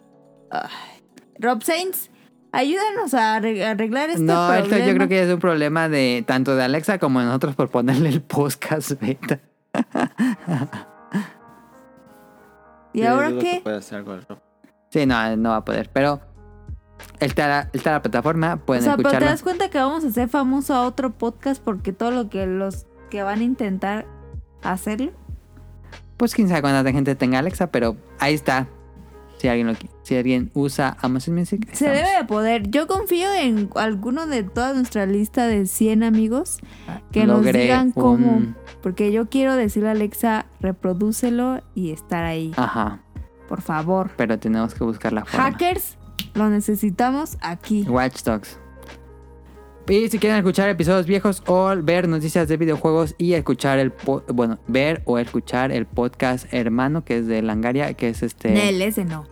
[1.38, 2.10] Rob Sainz,
[2.52, 4.58] ayúdanos a arreg- arreglar este no, problema.
[4.58, 7.70] esto yo creo que es un problema de tanto de Alexa como de nosotros por
[7.70, 9.40] ponerle el podcast beta.
[12.92, 13.60] ¿Y ahora dudo que qué?
[13.62, 14.38] puede hacer algo al Rob.
[14.90, 15.90] Sí, no, no va a poder.
[15.92, 16.20] Pero
[17.20, 20.08] está la, está la plataforma, O pueden sea, pero te das cuenta que vamos a
[20.08, 24.06] hacer famoso a otro podcast porque todo lo que los que van a intentar
[24.62, 25.12] hacerlo.
[26.16, 28.66] Pues quién sabe cuánta gente tenga Alexa, pero ahí está.
[29.38, 31.68] Si alguien, lo, si alguien usa Amazon Music.
[31.72, 32.68] Se debe de poder.
[32.70, 36.58] Yo confío en alguno de toda nuestra lista de 100 amigos
[37.12, 38.32] que nos digan cómo.
[38.32, 42.50] un- Porque yo quiero decirle a Alexa, reprodúcelo y estar ahí.
[42.56, 43.00] Ajá,
[43.48, 44.10] Por favor.
[44.16, 45.50] pero tenemos que buscar la forma.
[45.50, 45.96] Hackers,
[46.34, 47.82] lo necesitamos aquí.
[47.88, 48.58] Watch Dogs.
[49.88, 53.90] Y si quieren escuchar episodios viejos o ver noticias de videojuegos y escuchar el
[54.34, 58.82] bueno, ver o escuchar el podcast hermano que es de Langaria, que es este Nel,
[58.82, 59.26] ese no.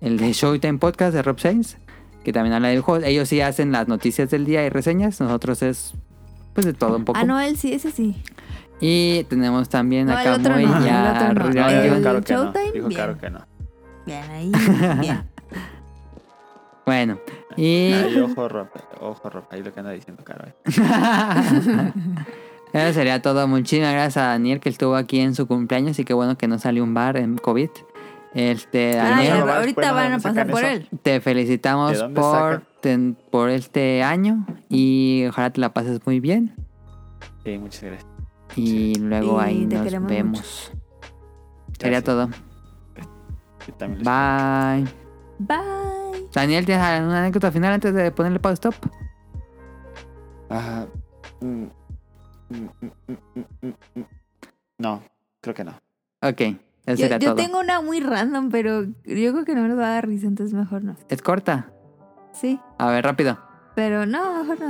[0.00, 1.76] el de Showtime Podcast de Rob Sainz,
[2.24, 3.04] que también habla del juego.
[3.04, 5.92] Ellos sí hacen las noticias del día y reseñas, nosotros es
[6.54, 7.18] pues de todo un poco.
[7.18, 8.16] Ah, no, él sí, ese sí.
[8.80, 11.44] Y tenemos también No, a otro Kamui no, y a no.
[11.44, 11.48] No,
[11.82, 12.02] dijo.
[12.02, 12.52] Caro que no.
[12.72, 13.00] Dijo bien.
[13.00, 13.40] Caro que no.
[14.06, 14.52] Bien, ahí,
[15.00, 15.22] bien.
[16.86, 17.18] Bueno,
[17.54, 18.68] y ojo, Rob.
[19.00, 19.44] Ojo, Rob.
[19.50, 20.46] Ahí lo que anda diciendo Caro.
[20.48, 20.54] eh.
[22.72, 23.46] Eso sería todo.
[23.46, 26.58] Muchísimas gracias a Daniel que estuvo aquí en su cumpleaños y qué bueno que no
[26.58, 27.68] salió un bar en COVID.
[28.34, 30.72] Este, Ah, Daniel, ahorita van a ¿dónde pasar por eso?
[30.76, 30.88] él.
[31.02, 36.20] te felicitamos ¿De dónde por, ten- por este año y ojalá te la pases muy
[36.20, 36.54] bien.
[37.44, 38.06] Sí, muchas gracias.
[38.56, 40.72] Y luego Y ahí nos vemos.
[41.78, 42.28] Sería todo.
[43.78, 44.84] Bye.
[45.38, 46.28] Bye.
[46.32, 48.74] Daniel, ¿tienes una anécdota final antes de ponerle pause stop?
[50.50, 50.86] Ah,
[51.40, 51.68] mm, mm,
[52.50, 52.68] mm,
[53.06, 53.68] mm, mm, mm,
[54.00, 54.04] mm.
[54.78, 55.02] No,
[55.40, 55.72] creo que no.
[56.22, 56.40] Ok,
[56.86, 57.34] eso Yo, yo todo.
[57.34, 60.26] tengo una muy random, pero yo creo que no me nos va a dar risa,
[60.26, 60.96] entonces mejor no.
[61.08, 61.70] Es corta.
[62.32, 63.38] Sí, A ver, rápido.
[63.74, 64.68] pero no, mejor no.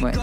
[0.00, 0.22] Bueno.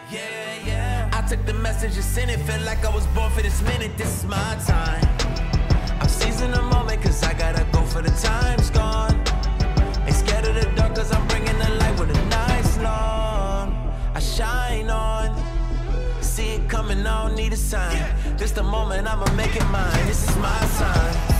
[1.31, 2.41] Took the message and sent it.
[2.41, 3.97] Felt like I was born for this minute.
[3.97, 5.01] This is my time.
[6.01, 9.15] I'm seizing the moment, cause I gotta go for the time's gone.
[10.05, 13.93] Ain't scared of the dark cause I'm bringing the light when the night's long.
[14.13, 15.33] I shine on.
[16.19, 18.03] See it coming, I don't need a sign.
[18.35, 20.05] This the moment, I'ma make it mine.
[20.07, 21.30] This is my time.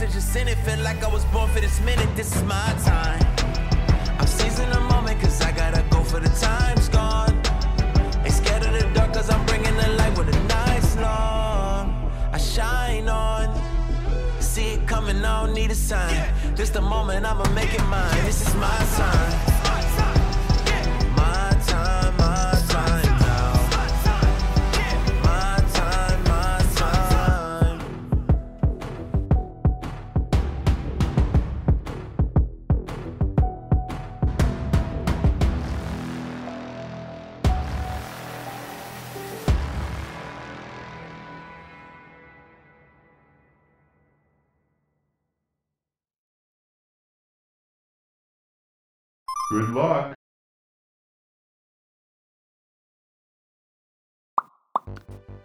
[0.00, 0.58] Message and sent it.
[0.58, 2.08] Felt like I was born for this minute.
[2.14, 3.20] This is my time.
[4.20, 7.34] I'm seizing the moment cause I gotta go for the time's gone.
[8.24, 12.12] Ain't scared of the dark cause I'm bringing the light with the night's long.
[12.32, 13.48] I shine on.
[14.40, 16.32] See it coming, I don't need a sign.
[16.54, 18.24] This the moment I'ma make it mine.
[18.24, 19.57] This is my time.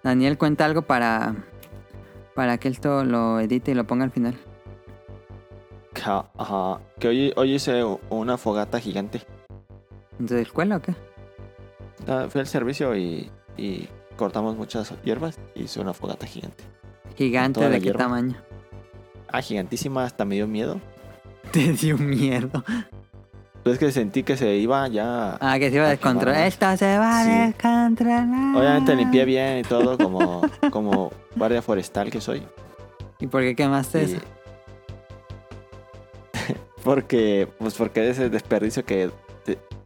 [0.04, 1.36] Daniel cuenta algo para,
[2.36, 4.36] para que esto lo edite y lo ponga al final.
[6.38, 6.82] Ajá.
[7.00, 9.22] Que hoy, hoy hice una fogata gigante.
[10.20, 10.94] ¿En tu escuela o qué?
[12.08, 16.64] Ah, Fui al servicio y, y cortamos muchas hierbas y hice una fogata gigante.
[17.16, 18.00] Gigante de qué hierba.
[18.00, 18.36] tamaño.
[19.30, 20.82] Ah, gigantísima, hasta me dio miedo.
[21.52, 22.64] Te dio miedo.
[23.64, 25.38] Pues es que sentí que se iba ya.
[25.40, 26.46] Ah, que se iba a descontrolar.
[26.48, 27.30] Esto se va a Sí.
[27.54, 28.24] descontrolar.
[28.58, 32.44] Obviamente limpié bien y todo, como, como guardia forestal que soy.
[33.20, 34.18] ¿Y por qué quemaste Y- eso?
[36.84, 39.10] porque, pues porque es ese desperdicio que,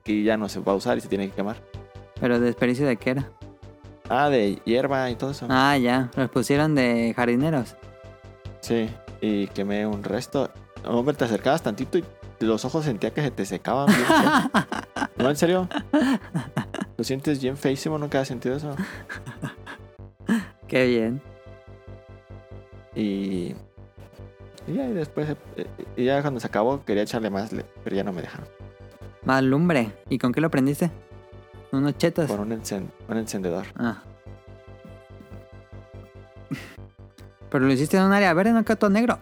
[0.03, 1.57] que ya no se va a usar y se tiene que quemar.
[2.19, 3.29] ¿Pero desperdicio de qué era?
[4.09, 5.45] Ah, de hierba y todo eso.
[5.49, 6.09] Ah, ya.
[6.15, 7.75] Los pusieron de jardineros.
[8.61, 8.89] Sí,
[9.21, 10.49] y quemé un resto.
[10.85, 12.05] Hombre, te acercabas tantito y
[12.39, 13.87] los ojos sentía que se te secaban.
[13.87, 14.05] bien
[15.17, 15.67] no, en serio.
[16.97, 18.75] Lo sientes bien feísimo, nunca has sentido eso.
[20.67, 21.21] Qué bien.
[22.95, 23.53] Y,
[24.67, 27.51] y ya y después, eh, y ya cuando se acabó, quería echarle más,
[27.83, 28.47] pero ya no me dejaron.
[29.23, 29.91] Más lumbre.
[30.09, 30.89] ¿Y con qué lo prendiste?
[31.71, 32.27] Unos chetos.
[32.27, 33.65] Por un, encen- un encendedor.
[33.75, 34.01] Ah.
[37.49, 39.19] Pero lo hiciste en un área verde, no quedó todo negro.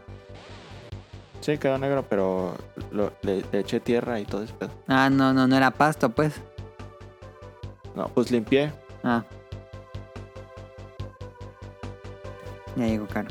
[1.46, 2.56] Sí, quedó negro, pero
[2.90, 4.56] lo- le, le eché tierra y todo eso.
[4.58, 4.72] pedo.
[4.88, 6.42] Ah, no, no, no era pasto, pues.
[7.94, 8.74] No, pues limpié.
[9.04, 9.24] Ah.
[12.76, 13.28] Ya llegó Caro.